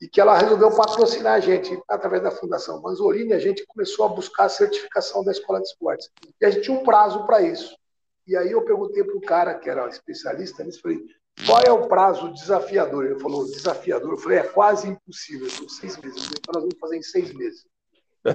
e 0.01 0.09
que 0.09 0.21
ela 0.21 0.39
resolveu 0.39 0.71
patrocinar 0.77 1.35
a 1.35 1.41
gente 1.41 1.77
através 1.89 2.23
da 2.23 2.31
Fundação 2.31 2.81
Manzolini. 2.81 3.33
A 3.33 3.39
gente 3.39 3.67
começou 3.67 4.05
a 4.05 4.09
buscar 4.09 4.45
a 4.45 4.49
certificação 4.49 5.25
da 5.25 5.33
escola 5.33 5.61
de 5.61 5.67
esportes. 5.67 6.09
E 6.41 6.47
a 6.47 6.51
gente 6.51 6.65
tinha 6.65 6.79
um 6.79 6.85
prazo 6.85 7.27
para 7.27 7.43
isso. 7.43 7.77
E 8.25 8.37
aí 8.37 8.53
eu 8.53 8.65
perguntei 8.65 9.03
para 9.03 9.17
o 9.17 9.21
cara, 9.21 9.59
que 9.59 9.69
era 9.69 9.89
especialista 9.89 10.63
nisso, 10.63 10.81
falei, 10.81 11.05
qual 11.47 11.63
é 11.63 11.71
o 11.71 11.87
prazo 11.87 12.33
desafiador? 12.33 13.07
Ele 13.07 13.19
falou, 13.19 13.45
desafiador. 13.45 14.13
Eu 14.13 14.19
falei, 14.19 14.39
é 14.39 14.43
quase 14.43 14.89
impossível, 14.89 15.49
são 15.49 15.69
seis 15.69 15.97
meses. 15.99 16.19
Eu 16.19 16.25
falei, 16.25 16.41
nós 16.55 16.63
vamos 16.63 16.79
fazer 16.81 16.97
em 16.97 17.03
seis 17.03 17.33
meses. 17.33 17.67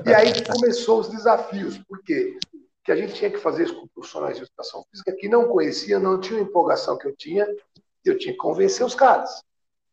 E 0.05 0.13
aí 0.13 0.31
começou 0.45 0.99
os 0.99 1.09
desafios. 1.09 1.77
Por 1.79 2.01
quê? 2.03 2.37
Porque 2.77 2.91
a 2.91 2.95
gente 2.95 3.13
tinha 3.13 3.29
que 3.29 3.37
fazer 3.37 3.63
isso 3.63 3.79
com 3.79 3.87
profissionais 3.87 4.37
de 4.37 4.43
educação 4.43 4.83
física 4.89 5.13
que 5.13 5.29
não 5.29 5.47
conhecia, 5.47 5.99
não 5.99 6.19
tinha 6.19 6.39
a 6.39 6.43
empolgação 6.43 6.97
que 6.97 7.07
eu 7.07 7.15
tinha, 7.15 7.47
eu 8.03 8.17
tinha 8.17 8.33
que 8.33 8.39
convencer 8.39 8.85
os 8.85 8.95
caras. 8.95 9.41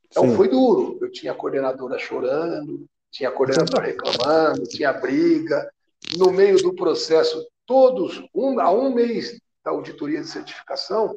Então 0.06 0.24
Sim. 0.24 0.36
foi 0.36 0.48
duro. 0.48 0.98
Eu 1.00 1.10
tinha 1.10 1.32
a 1.32 1.34
coordenadora 1.34 1.98
chorando, 1.98 2.86
tinha 3.10 3.28
a 3.28 3.32
coordenadora 3.32 3.86
reclamando, 3.86 4.64
tinha 4.64 4.92
briga. 4.92 5.70
No 6.16 6.32
meio 6.32 6.56
do 6.62 6.74
processo, 6.74 7.46
todos, 7.66 8.22
um, 8.34 8.58
a 8.58 8.72
um 8.72 8.92
mês 8.92 9.38
da 9.64 9.70
auditoria 9.70 10.20
de 10.20 10.26
certificação, 10.26 11.14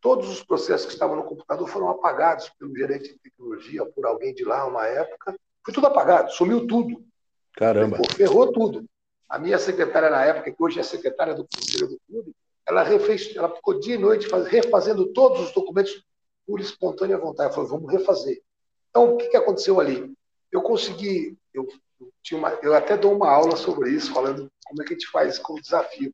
todos 0.00 0.28
os 0.28 0.42
processos 0.42 0.86
que 0.86 0.92
estavam 0.92 1.16
no 1.16 1.24
computador 1.24 1.68
foram 1.68 1.90
apagados 1.90 2.48
pelo 2.58 2.74
gerente 2.76 3.12
de 3.12 3.18
tecnologia, 3.18 3.84
por 3.84 4.06
alguém 4.06 4.34
de 4.34 4.44
lá, 4.44 4.66
uma 4.66 4.86
época. 4.86 5.36
Foi 5.64 5.74
tudo 5.74 5.86
apagado, 5.86 6.32
sumiu 6.32 6.66
tudo. 6.66 7.04
Caramba. 7.54 7.98
Pô, 7.98 8.04
ferrou 8.14 8.52
tudo. 8.52 8.84
A 9.28 9.38
minha 9.38 9.58
secretária 9.58 10.10
na 10.10 10.24
época, 10.24 10.50
que 10.50 10.62
hoje 10.62 10.80
é 10.80 10.82
secretária 10.82 11.34
do 11.34 11.46
Conselho 11.46 11.88
do 11.88 12.00
Clube, 12.08 12.34
ela, 12.66 12.82
refez, 12.82 13.34
ela 13.36 13.54
ficou 13.54 13.78
dia 13.78 13.94
e 13.94 13.98
noite 13.98 14.28
faz, 14.28 14.46
refazendo 14.46 15.12
todos 15.12 15.40
os 15.40 15.52
documentos 15.52 16.04
por 16.46 16.60
espontânea 16.60 17.18
vontade. 17.18 17.46
Ela 17.46 17.54
falou, 17.54 17.70
vamos 17.70 17.92
refazer. 17.92 18.42
Então, 18.88 19.14
o 19.14 19.16
que, 19.16 19.28
que 19.28 19.36
aconteceu 19.36 19.78
ali? 19.78 20.12
Eu 20.50 20.62
consegui, 20.62 21.36
eu, 21.54 21.68
eu, 22.00 22.10
tinha 22.22 22.38
uma, 22.38 22.50
eu 22.62 22.74
até 22.74 22.96
dou 22.96 23.14
uma 23.14 23.30
aula 23.30 23.56
sobre 23.56 23.90
isso, 23.90 24.12
falando 24.12 24.50
como 24.64 24.82
é 24.82 24.84
que 24.84 24.94
a 24.94 24.96
gente 24.96 25.08
faz 25.08 25.38
como 25.38 25.60
desafio. 25.60 26.12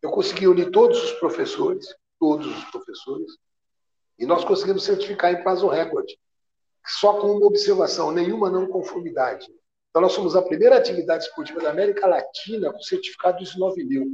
Eu 0.00 0.10
consegui 0.10 0.46
unir 0.46 0.70
todos 0.70 1.02
os 1.02 1.12
professores, 1.12 1.94
todos 2.24 2.46
os 2.46 2.64
professores, 2.70 3.36
e 4.18 4.24
nós 4.24 4.46
conseguimos 4.46 4.82
certificar 4.82 5.30
em 5.30 5.42
prazo 5.42 5.68
recorde, 5.68 6.18
só 6.86 7.20
com 7.20 7.32
uma 7.32 7.46
observação, 7.46 8.10
nenhuma 8.10 8.48
não 8.48 8.66
conformidade. 8.66 9.46
Então, 9.90 10.00
nós 10.00 10.12
somos 10.12 10.34
a 10.34 10.40
primeira 10.40 10.78
atividade 10.78 11.24
esportiva 11.24 11.60
da 11.60 11.68
América 11.68 12.06
Latina 12.06 12.72
com 12.72 12.80
certificado 12.80 13.42
ISO 13.42 13.58
9000 13.58 14.06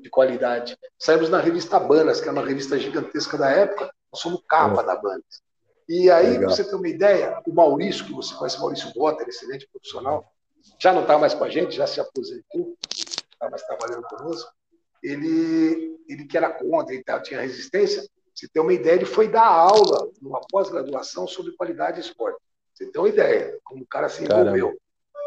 de 0.00 0.08
qualidade. 0.08 0.78
Saímos 0.98 1.28
na 1.28 1.40
revista 1.40 1.78
Banas, 1.78 2.22
que 2.22 2.28
é 2.28 2.32
uma 2.32 2.44
revista 2.44 2.78
gigantesca 2.78 3.36
da 3.36 3.50
época, 3.50 3.92
nós 4.10 4.22
somos 4.22 4.42
capa 4.48 4.80
é. 4.80 4.86
da 4.86 4.96
Banas. 4.96 5.42
E 5.86 6.10
aí, 6.10 6.38
você 6.38 6.64
ter 6.64 6.74
uma 6.74 6.88
ideia, 6.88 7.38
o 7.46 7.52
Maurício, 7.52 8.06
que 8.06 8.14
você 8.14 8.34
conhece, 8.34 8.58
Maurício 8.58 8.90
Botter, 8.94 9.28
excelente 9.28 9.68
profissional, 9.70 10.32
já 10.78 10.90
não 10.90 11.02
está 11.02 11.18
mais 11.18 11.34
com 11.34 11.44
a 11.44 11.50
gente, 11.50 11.76
já 11.76 11.86
se 11.86 12.00
aposentou, 12.00 12.74
está 12.88 13.50
mais 13.50 13.62
trabalhando 13.62 14.04
conosco. 14.04 14.57
Ele, 15.02 15.96
ele 16.08 16.24
que 16.24 16.36
era 16.36 16.50
contra 16.50 16.94
e 16.94 17.02
tal, 17.02 17.22
tinha 17.22 17.40
resistência. 17.40 18.02
Você 18.34 18.48
tem 18.48 18.62
uma 18.62 18.72
ideia, 18.72 18.94
ele 18.96 19.04
foi 19.04 19.28
dar 19.28 19.46
aula 19.46 20.10
numa 20.22 20.40
pós-graduação 20.50 21.26
sobre 21.26 21.52
qualidade 21.52 22.00
de 22.00 22.06
esporte. 22.06 22.38
Você 22.72 22.86
tem 22.86 23.00
uma 23.00 23.08
ideia, 23.08 23.58
como 23.64 23.82
o 23.82 23.86
cara 23.86 24.08
se 24.08 24.24
envolveu. 24.24 24.66
Caramba. 24.66 24.82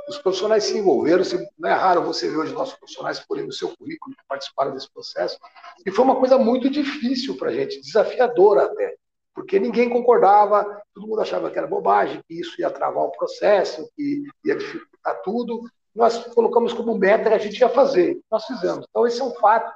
Os 0.09 0.17
profissionais 0.17 0.63
se 0.63 0.77
envolveram, 0.77 1.23
não 1.59 1.69
é 1.69 1.73
raro 1.73 2.03
você 2.03 2.27
ver 2.27 2.37
hoje 2.37 2.53
nossos 2.53 2.75
profissionais 2.75 3.19
porem 3.19 3.45
no 3.45 3.51
seu 3.51 3.69
currículo 3.75 4.15
que 4.15 4.23
participaram 4.27 4.73
desse 4.73 4.91
processo. 4.91 5.37
E 5.85 5.91
foi 5.91 6.03
uma 6.03 6.15
coisa 6.15 6.37
muito 6.37 6.69
difícil 6.69 7.37
para 7.37 7.49
a 7.49 7.53
gente, 7.53 7.79
desafiadora 7.81 8.63
até 8.63 8.95
porque 9.33 9.59
ninguém 9.59 9.89
concordava, 9.89 10.81
todo 10.93 11.07
mundo 11.07 11.21
achava 11.21 11.49
que 11.49 11.57
era 11.57 11.67
bobagem, 11.67 12.21
que 12.27 12.39
isso 12.39 12.59
ia 12.59 12.69
travar 12.69 13.03
o 13.03 13.11
processo, 13.11 13.89
que 13.95 14.23
ia 14.43 14.55
dificultar 14.55 15.21
tudo. 15.23 15.61
Nós 15.93 16.17
colocamos 16.33 16.73
como 16.73 16.97
meta 16.97 17.33
a 17.33 17.37
gente 17.37 17.59
ia 17.59 17.69
fazer, 17.69 18.19
nós 18.29 18.45
fizemos. 18.45 18.85
Então, 18.89 19.05
esse 19.05 19.19
é 19.19 19.23
um 19.23 19.33
fato 19.35 19.73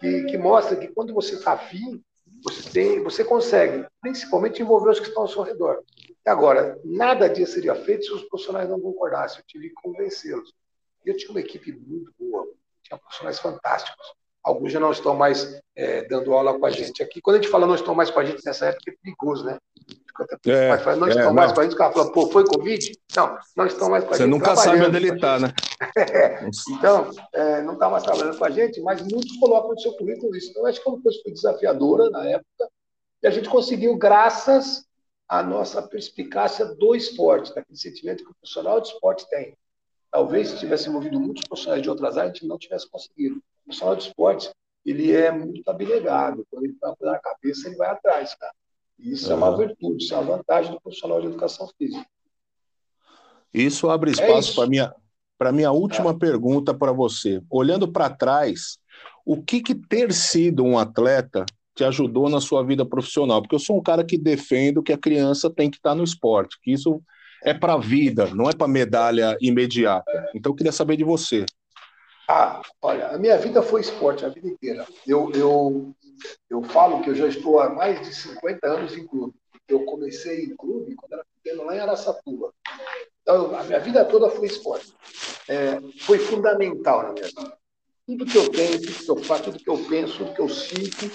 que, 0.00 0.24
que 0.24 0.38
mostra 0.38 0.76
que 0.76 0.88
quando 0.88 1.14
você 1.14 1.34
está 1.34 1.52
afim, 1.52 2.02
você, 2.42 2.70
tem, 2.70 3.02
você 3.02 3.24
consegue, 3.24 3.86
principalmente, 4.00 4.62
envolver 4.62 4.90
os 4.90 5.00
que 5.00 5.08
estão 5.08 5.22
ao 5.22 5.28
seu 5.28 5.42
redor. 5.42 5.82
E 6.24 6.28
agora, 6.28 6.78
nada 6.84 7.28
disso 7.28 7.54
seria 7.54 7.74
feito 7.74 8.04
se 8.04 8.12
os 8.12 8.24
profissionais 8.24 8.68
não 8.68 8.80
concordassem, 8.80 9.40
eu 9.40 9.46
tive 9.46 9.68
que 9.70 9.74
convencê-los. 9.74 10.52
Eu 11.04 11.16
tinha 11.16 11.30
uma 11.30 11.40
equipe 11.40 11.72
muito 11.72 12.12
boa, 12.18 12.46
tinha 12.82 12.98
profissionais 12.98 13.38
fantásticos 13.38 14.17
alguns 14.42 14.72
já 14.72 14.80
não 14.80 14.90
estão 14.90 15.14
mais 15.14 15.60
é, 15.76 16.02
dando 16.08 16.32
aula 16.32 16.58
com 16.58 16.66
a 16.66 16.70
gente 16.70 17.02
aqui. 17.02 17.20
Quando 17.20 17.36
a 17.36 17.40
gente 17.40 17.50
fala 17.50 17.66
não 17.66 17.74
estão 17.74 17.94
mais 17.94 18.10
com 18.10 18.20
a 18.20 18.24
gente 18.24 18.44
nessa 18.44 18.66
época, 18.66 18.90
é 18.90 18.94
perigoso, 19.02 19.44
né? 19.44 19.58
É, 20.46 20.68
mas 20.84 20.98
não 20.98 21.06
é, 21.06 21.10
estão 21.10 21.32
mais 21.32 21.52
com 21.52 21.60
a 21.60 21.62
gente, 21.62 21.74
o 21.74 21.78
cara 21.78 21.92
fala, 21.92 22.10
pô, 22.10 22.26
foi 22.28 22.44
Covid? 22.44 22.92
Não, 23.16 23.38
não 23.56 23.66
estão 23.66 23.88
mais 23.88 24.02
com 24.02 24.10
a 24.10 24.16
Você 24.16 24.24
gente. 24.24 24.32
Você 24.32 24.38
nunca 24.38 24.56
sabe 24.56 24.82
onde 24.82 24.96
ele 24.96 25.14
está, 25.14 25.38
né? 25.38 25.52
É, 25.96 26.48
então, 26.70 27.10
é, 27.32 27.62
não 27.62 27.74
está 27.74 27.88
mais 27.88 28.02
trabalhando 28.02 28.36
com 28.36 28.44
a 28.44 28.50
gente, 28.50 28.80
mas 28.80 29.00
muitos 29.00 29.36
colocam 29.38 29.70
no 29.70 29.80
seu 29.80 29.92
currículo 29.92 30.34
isso. 30.34 30.50
Então, 30.50 30.66
acho 30.66 30.82
que 30.82 30.88
uma 30.88 31.00
coisa 31.00 31.18
foi 31.22 31.32
desafiadora 31.32 32.10
na 32.10 32.24
época, 32.24 32.68
e 33.22 33.26
a 33.26 33.30
gente 33.30 33.48
conseguiu, 33.48 33.96
graças 33.96 34.84
à 35.28 35.42
nossa 35.42 35.82
perspicácia 35.82 36.64
do 36.64 36.96
esporte, 36.96 37.54
daquele 37.54 37.78
sentimento 37.78 38.24
que 38.24 38.30
o 38.30 38.34
profissional 38.34 38.80
de 38.80 38.88
esporte 38.88 39.28
tem. 39.28 39.56
Talvez 40.10 40.48
se 40.48 40.58
tivesse 40.58 40.88
envolvido 40.88 41.20
muitos 41.20 41.44
profissionais 41.46 41.82
de 41.82 41.90
outras 41.90 42.16
áreas, 42.16 42.32
a 42.32 42.34
gente 42.34 42.48
não 42.48 42.58
tivesse 42.58 42.88
conseguido 42.90 43.40
profissional 43.68 43.94
de 43.94 44.02
esporte, 44.04 44.50
ele 44.84 45.12
é 45.12 45.30
muito 45.30 45.68
abnegado. 45.68 46.46
Quando 46.50 46.64
ele 46.64 46.72
está 46.72 46.94
na 47.00 47.18
cabeça, 47.18 47.68
ele 47.68 47.76
vai 47.76 47.90
atrás, 47.90 48.34
cara. 48.34 48.52
E 48.98 49.12
isso 49.12 49.26
uhum. 49.26 49.32
é 49.32 49.36
uma 49.36 49.56
virtude, 49.56 50.04
isso 50.04 50.14
é 50.14 50.18
uma 50.18 50.36
vantagem 50.36 50.72
do 50.72 50.80
profissional 50.80 51.20
de 51.20 51.28
educação 51.28 51.68
física. 51.78 52.06
Isso 53.52 53.88
abre 53.88 54.10
é 54.10 54.12
espaço 54.12 54.52
é 54.52 54.54
para 54.54 54.66
minha 54.66 54.94
para 55.38 55.52
minha 55.52 55.70
última 55.70 56.10
é. 56.10 56.14
pergunta 56.14 56.74
para 56.74 56.90
você. 56.90 57.40
Olhando 57.48 57.86
para 57.86 58.10
trás, 58.10 58.76
o 59.24 59.40
que, 59.40 59.62
que 59.62 59.72
ter 59.72 60.12
sido 60.12 60.64
um 60.64 60.76
atleta 60.76 61.46
te 61.76 61.84
ajudou 61.84 62.28
na 62.28 62.40
sua 62.40 62.64
vida 62.64 62.84
profissional? 62.84 63.40
Porque 63.40 63.54
eu 63.54 63.60
sou 63.60 63.78
um 63.78 63.82
cara 63.82 64.04
que 64.04 64.18
defendo 64.18 64.82
que 64.82 64.92
a 64.92 64.98
criança 64.98 65.48
tem 65.48 65.70
que 65.70 65.76
estar 65.76 65.90
tá 65.90 65.94
no 65.94 66.02
esporte, 66.02 66.58
que 66.60 66.72
isso 66.72 67.00
é 67.44 67.54
para 67.54 67.74
a 67.74 67.78
vida, 67.78 68.34
não 68.34 68.50
é 68.50 68.52
para 68.52 68.66
medalha 68.66 69.36
imediata. 69.40 70.28
Então 70.34 70.50
eu 70.50 70.56
queria 70.56 70.72
saber 70.72 70.96
de 70.96 71.04
você. 71.04 71.46
Ah, 72.30 72.60
olha, 72.82 73.08
a 73.08 73.18
minha 73.18 73.38
vida 73.38 73.62
foi 73.62 73.80
esporte 73.80 74.22
a 74.22 74.28
vida 74.28 74.46
inteira. 74.46 74.86
Eu, 75.06 75.32
eu, 75.32 75.94
eu 76.50 76.62
falo 76.62 77.00
que 77.00 77.08
eu 77.08 77.14
já 77.14 77.26
estou 77.26 77.58
há 77.58 77.70
mais 77.70 78.06
de 78.06 78.14
50 78.14 78.66
anos 78.66 78.94
em 78.94 79.06
clube. 79.06 79.34
Eu 79.66 79.86
comecei 79.86 80.44
em 80.44 80.54
clube 80.54 80.94
quando 80.94 81.14
era 81.14 81.24
pequeno 81.42 81.64
lá 81.64 81.74
em 81.74 81.80
Araçatuba. 81.80 82.52
Então, 83.22 83.56
a 83.58 83.62
minha 83.64 83.80
vida 83.80 84.04
toda 84.04 84.28
foi 84.28 84.46
esporte. 84.46 84.92
É, 85.48 85.80
foi 86.00 86.18
fundamental 86.18 87.02
na 87.02 87.12
minha 87.12 87.26
vida. 87.28 87.56
Tudo 88.06 88.26
que 88.26 88.36
eu 88.36 88.50
tenho, 88.50 88.78
tudo 88.78 89.04
que 89.04 89.10
eu 89.10 89.16
faço, 89.16 89.44
tudo 89.44 89.58
que 89.58 89.70
eu 89.70 89.78
penso, 89.88 90.18
tudo 90.18 90.34
que 90.34 90.40
eu 90.42 90.48
sinto, 90.50 91.10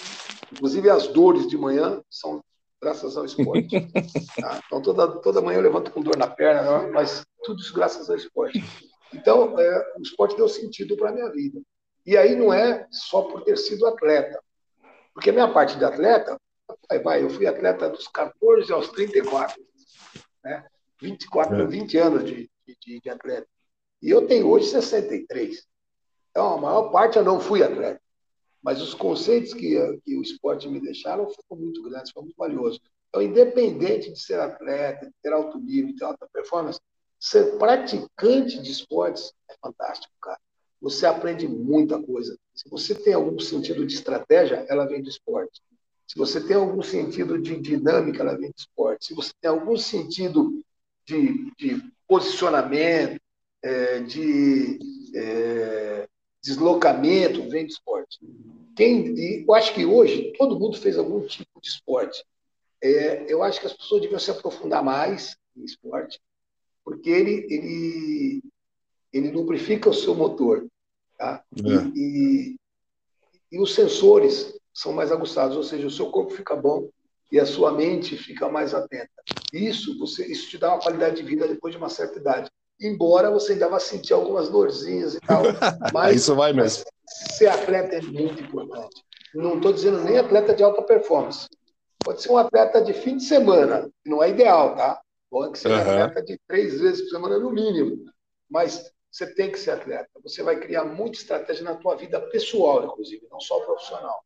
inclusive 0.51 0.89
as 0.89 1.07
dores 1.07 1.47
de 1.47 1.57
manhã, 1.57 2.01
são 2.09 2.43
graças 2.81 3.15
ao 3.15 3.25
esporte. 3.25 3.67
Tá? 4.41 4.59
Então, 4.65 4.81
toda, 4.81 5.07
toda 5.21 5.41
manhã 5.41 5.59
eu 5.59 5.63
levanto 5.63 5.91
com 5.91 6.01
dor 6.01 6.17
na 6.17 6.27
perna, 6.27 6.87
mas 6.91 7.23
tudo 7.43 7.61
isso 7.61 7.73
graças 7.73 8.09
ao 8.09 8.15
esporte. 8.15 8.63
Então, 9.13 9.59
é, 9.59 9.93
o 9.97 10.01
esporte 10.01 10.35
deu 10.35 10.47
sentido 10.47 10.97
para 10.97 11.09
a 11.09 11.13
minha 11.13 11.29
vida. 11.31 11.61
E 12.05 12.17
aí 12.17 12.35
não 12.35 12.51
é 12.51 12.87
só 12.91 13.21
por 13.21 13.43
ter 13.43 13.57
sido 13.57 13.87
atleta. 13.87 14.41
Porque 15.13 15.29
a 15.29 15.33
minha 15.33 15.51
parte 15.51 15.77
de 15.77 15.85
atleta, 15.85 16.37
vai, 16.89 16.99
vai, 16.99 17.23
eu 17.23 17.29
fui 17.29 17.45
atleta 17.47 17.89
dos 17.89 18.07
14 18.07 18.71
aos 18.73 18.89
34. 18.89 19.61
Né? 20.43 20.65
24, 21.01 21.61
é. 21.61 21.67
20 21.67 21.97
anos 21.97 22.25
de, 22.25 22.49
de, 22.67 22.99
de 22.99 23.09
atleta. 23.09 23.47
E 24.01 24.09
eu 24.09 24.27
tenho 24.27 24.49
hoje 24.49 24.67
63. 24.67 25.65
Então, 26.31 26.55
a 26.55 26.57
maior 26.57 26.89
parte 26.89 27.17
eu 27.17 27.23
não 27.23 27.39
fui 27.39 27.63
atleta. 27.63 28.01
Mas 28.61 28.81
os 28.81 28.93
conceitos 28.93 29.53
que, 29.53 29.77
que 30.05 30.17
o 30.17 30.21
esporte 30.21 30.67
me 30.67 30.79
deixaram 30.79 31.29
foram 31.47 31.61
muito 31.61 31.83
grandes, 31.83 32.11
foram 32.11 32.25
muito 32.25 32.37
valiosos. 32.37 32.79
Então, 33.09 33.21
independente 33.21 34.11
de 34.11 34.19
ser 34.19 34.39
atleta, 34.39 35.05
de 35.05 35.13
ter 35.21 35.31
alto 35.31 35.59
nível, 35.59 35.91
de 35.91 35.99
ter 35.99 36.05
alta 36.05 36.27
performance, 36.33 36.79
Ser 37.23 37.57
praticante 37.57 38.61
de 38.61 38.69
esportes 38.69 39.31
é 39.49 39.55
fantástico, 39.61 40.13
cara. 40.21 40.37
Você 40.81 41.05
aprende 41.05 41.47
muita 41.47 41.97
coisa. 41.97 42.37
Se 42.53 42.69
você 42.69 42.93
tem 42.93 43.13
algum 43.13 43.39
sentido 43.39 43.85
de 43.85 43.95
estratégia, 43.95 44.65
ela 44.67 44.85
vem 44.85 45.01
do 45.01 45.07
esporte. 45.07 45.61
Se 46.05 46.17
você 46.17 46.45
tem 46.45 46.57
algum 46.57 46.81
sentido 46.81 47.41
de 47.41 47.57
dinâmica, 47.61 48.21
ela 48.21 48.37
vem 48.37 48.49
do 48.49 48.57
esporte. 48.57 49.05
Se 49.05 49.13
você 49.13 49.31
tem 49.39 49.49
algum 49.49 49.77
sentido 49.77 50.61
de, 51.05 51.49
de 51.57 51.81
posicionamento, 52.05 53.21
é, 53.61 54.01
de 54.01 54.79
é, 55.15 56.09
deslocamento, 56.41 57.49
vem 57.49 57.65
do 57.65 57.71
esporte. 57.71 58.19
Quem, 58.75 59.15
eu 59.47 59.53
acho 59.53 59.73
que 59.73 59.85
hoje 59.85 60.33
todo 60.37 60.59
mundo 60.59 60.77
fez 60.77 60.97
algum 60.97 61.25
tipo 61.25 61.61
de 61.61 61.69
esporte. 61.69 62.21
É, 62.81 63.31
eu 63.31 63.41
acho 63.41 63.61
que 63.61 63.67
as 63.67 63.73
pessoas 63.73 64.01
deviam 64.01 64.19
se 64.19 64.29
aprofundar 64.29 64.83
mais 64.83 65.37
em 65.55 65.63
esporte 65.63 66.19
porque 66.83 67.09
ele, 67.09 67.45
ele, 67.49 68.43
ele 69.11 69.31
lubrifica 69.31 69.89
o 69.89 69.93
seu 69.93 70.13
motor. 70.13 70.67
Tá? 71.17 71.43
É. 71.55 71.59
E, 71.59 71.95
e, 71.95 72.55
e, 73.51 73.59
os 73.59 73.73
sensores 73.73 74.53
são 74.73 74.91
mais 74.91 75.11
aguçados, 75.11 75.55
ou 75.55 75.63
seja, 75.63 75.87
o 75.87 75.91
seu 75.91 76.09
corpo 76.09 76.33
fica 76.33 76.55
bom 76.55 76.89
e 77.31 77.39
a 77.39 77.45
sua 77.45 77.71
mente 77.71 78.17
fica 78.17 78.49
mais 78.49 78.73
atenta. 78.73 79.09
Isso, 79.51 79.97
você, 79.97 80.25
isso 80.25 80.49
te 80.49 80.57
dá 80.57 80.69
uma 80.69 80.81
qualidade 80.81 81.15
de 81.15 81.23
vida 81.23 81.47
depois 81.47 81.73
de 81.73 81.77
uma 81.77 81.89
certa 81.89 82.19
idade. 82.19 82.49
Embora 82.81 83.31
você 83.31 83.53
ainda 83.53 83.69
vá 83.69 83.79
sentir 83.79 84.13
algumas 84.13 84.49
dorzinhas 84.49 85.15
e 85.15 85.19
tal. 85.21 85.43
Mas, 85.93 86.17
isso 86.17 86.35
vai 86.35 86.53
mesmo. 86.53 86.83
ser 87.07 87.47
atleta 87.47 87.95
é 87.95 88.01
muito 88.01 88.43
importante. 88.43 89.03
Não 89.33 89.55
estou 89.55 89.73
dizendo 89.73 90.03
nem 90.03 90.17
atleta 90.17 90.53
de 90.53 90.63
alta 90.63 90.81
performance. 90.81 91.47
Pode 92.03 92.21
ser 92.21 92.31
um 92.31 92.37
atleta 92.37 92.81
de 92.81 92.93
fim 92.93 93.17
de 93.17 93.23
semana, 93.23 93.89
não 94.05 94.21
é 94.21 94.29
ideal, 94.29 94.75
tá? 94.75 95.01
Pode 95.33 95.57
ser 95.57 95.71
uhum. 95.71 95.95
meta 95.95 96.21
de 96.21 96.39
três 96.47 96.79
vezes 96.79 97.01
por 97.01 97.09
semana 97.09 97.39
no 97.39 97.49
mínimo. 97.49 98.05
Mas 98.47 98.93
você 99.09 99.25
tem 99.33 99.51
que 99.51 99.57
ser 99.57 99.71
atleta. 99.71 100.07
Você 100.21 100.43
vai 100.43 100.59
criar 100.59 100.85
muita 100.85 101.17
estratégia 101.17 101.63
na 101.63 101.73
tua 101.73 101.95
vida 101.95 102.21
pessoal, 102.29 102.85
inclusive, 102.85 103.27
não 103.31 103.39
só 103.39 103.59
profissional. 103.61 104.23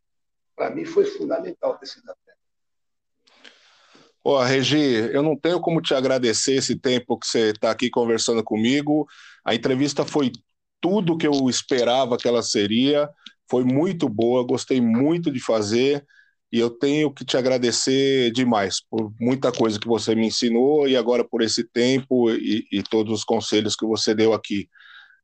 Para 0.54 0.70
mim 0.70 0.84
foi 0.84 1.06
fundamental 1.06 1.78
ter 1.78 1.86
sido 1.86 2.12
atleta. 2.12 2.38
Ó, 4.22 4.44
Regi, 4.44 5.10
eu 5.14 5.24
não 5.24 5.40
tenho 5.40 5.62
como 5.62 5.82
te 5.82 5.94
agradecer 5.94 6.56
esse 6.56 6.78
tempo 6.78 7.18
que 7.18 7.26
você 7.26 7.52
está 7.52 7.72
aqui 7.72 7.90
conversando 7.90 8.44
comigo. 8.44 9.08
A 9.46 9.56
entrevista 9.56 10.04
foi 10.04 10.30
tudo 10.82 11.18
que 11.18 11.26
eu 11.26 11.50
esperava 11.50 12.18
que 12.18 12.28
ela 12.28 12.44
seria. 12.44 13.10
Foi 13.50 13.64
muito 13.64 14.10
boa, 14.10 14.46
gostei 14.46 14.82
muito 14.82 15.32
de 15.32 15.40
fazer 15.40 16.06
e 16.52 16.60
eu 16.60 16.70
tenho 16.70 17.14
que 17.14 17.26
te 17.26 17.36
agradecer 17.36 18.32
demais 18.32 18.82
por 18.90 19.12
muita 19.20 19.52
coisa 19.52 19.80
que 19.80 19.88
você 19.88 20.16
me 20.16 20.28
ensinou 20.28 20.88
e 20.88 20.96
agora 20.96 21.24
por 21.24 21.42
esse 21.42 21.64
tempo 21.64 22.32
e, 22.32 22.66
e 22.72 22.82
todos 22.84 23.14
os 23.14 23.24
conselhos 23.24 23.76
que 23.76 23.86
você 23.86 24.16
deu 24.16 24.34
aqui. 24.34 24.70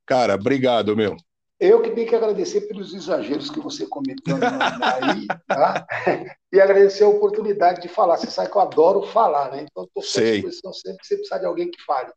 Cara, 0.06 0.34
obrigado, 0.34 0.94
meu. 0.94 1.16
Eu 1.58 1.80
que 1.80 1.90
tenho 1.92 2.06
que 2.06 2.14
agradecer 2.14 2.62
pelos 2.62 2.92
exageros 2.92 3.48
que 3.48 3.60
você 3.60 3.86
cometeu 3.86 4.36
aí, 4.36 5.26
tá? 5.46 5.86
E 6.52 6.60
agradecer 6.60 7.02
a 7.02 7.08
oportunidade 7.08 7.82
de 7.82 7.88
falar. 7.88 8.16
Você 8.16 8.30
sabe 8.30 8.48
que 8.48 8.56
eu 8.56 8.60
adoro 8.60 9.02
falar, 9.02 9.50
né? 9.50 9.66
Então, 9.68 9.88
estou 9.96 10.22
à 10.22 10.30
disposição 10.30 10.72
sempre 10.72 10.98
que 10.98 11.06
você 11.06 11.16
precisar 11.16 11.38
de 11.38 11.46
alguém 11.46 11.68
que 11.68 11.82
fale. 11.82 12.12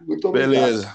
Muito 0.00 0.28
obrigado. 0.28 0.50
Beleza. 0.50 0.94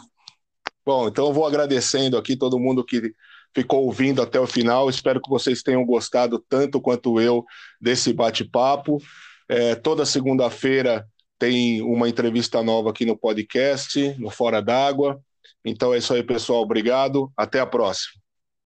Bom, 0.86 1.08
então 1.08 1.26
eu 1.28 1.34
vou 1.34 1.46
agradecendo 1.46 2.18
aqui 2.18 2.38
todo 2.38 2.60
mundo 2.60 2.86
que 2.86 3.14
ficou 3.56 3.86
ouvindo 3.86 4.22
até 4.22 4.40
o 4.40 4.46
final. 4.46 4.90
Espero 4.90 5.22
que 5.22 5.30
vocês 5.30 5.64
tenham 5.64 5.86
gostado 5.86 6.44
tanto 6.50 6.82
quanto 6.82 7.20
eu 7.22 7.46
desse 7.80 8.12
bate-papo. 8.12 9.02
É, 9.48 9.76
toda 9.76 10.06
segunda-feira 10.06 11.08
tem 11.40 11.82
uma 11.82 12.10
entrevista 12.10 12.62
nova 12.62 12.90
aqui 12.90 13.06
no 13.06 13.18
podcast, 13.18 14.16
no 14.20 14.30
Fora 14.30 14.62
d'Água. 14.62 15.20
Então 15.64 15.94
é 15.94 15.98
isso 15.98 16.14
aí, 16.14 16.22
pessoal. 16.22 16.62
Obrigado. 16.62 17.32
Até 17.38 17.60
a 17.60 17.66
próxima. 17.66 18.25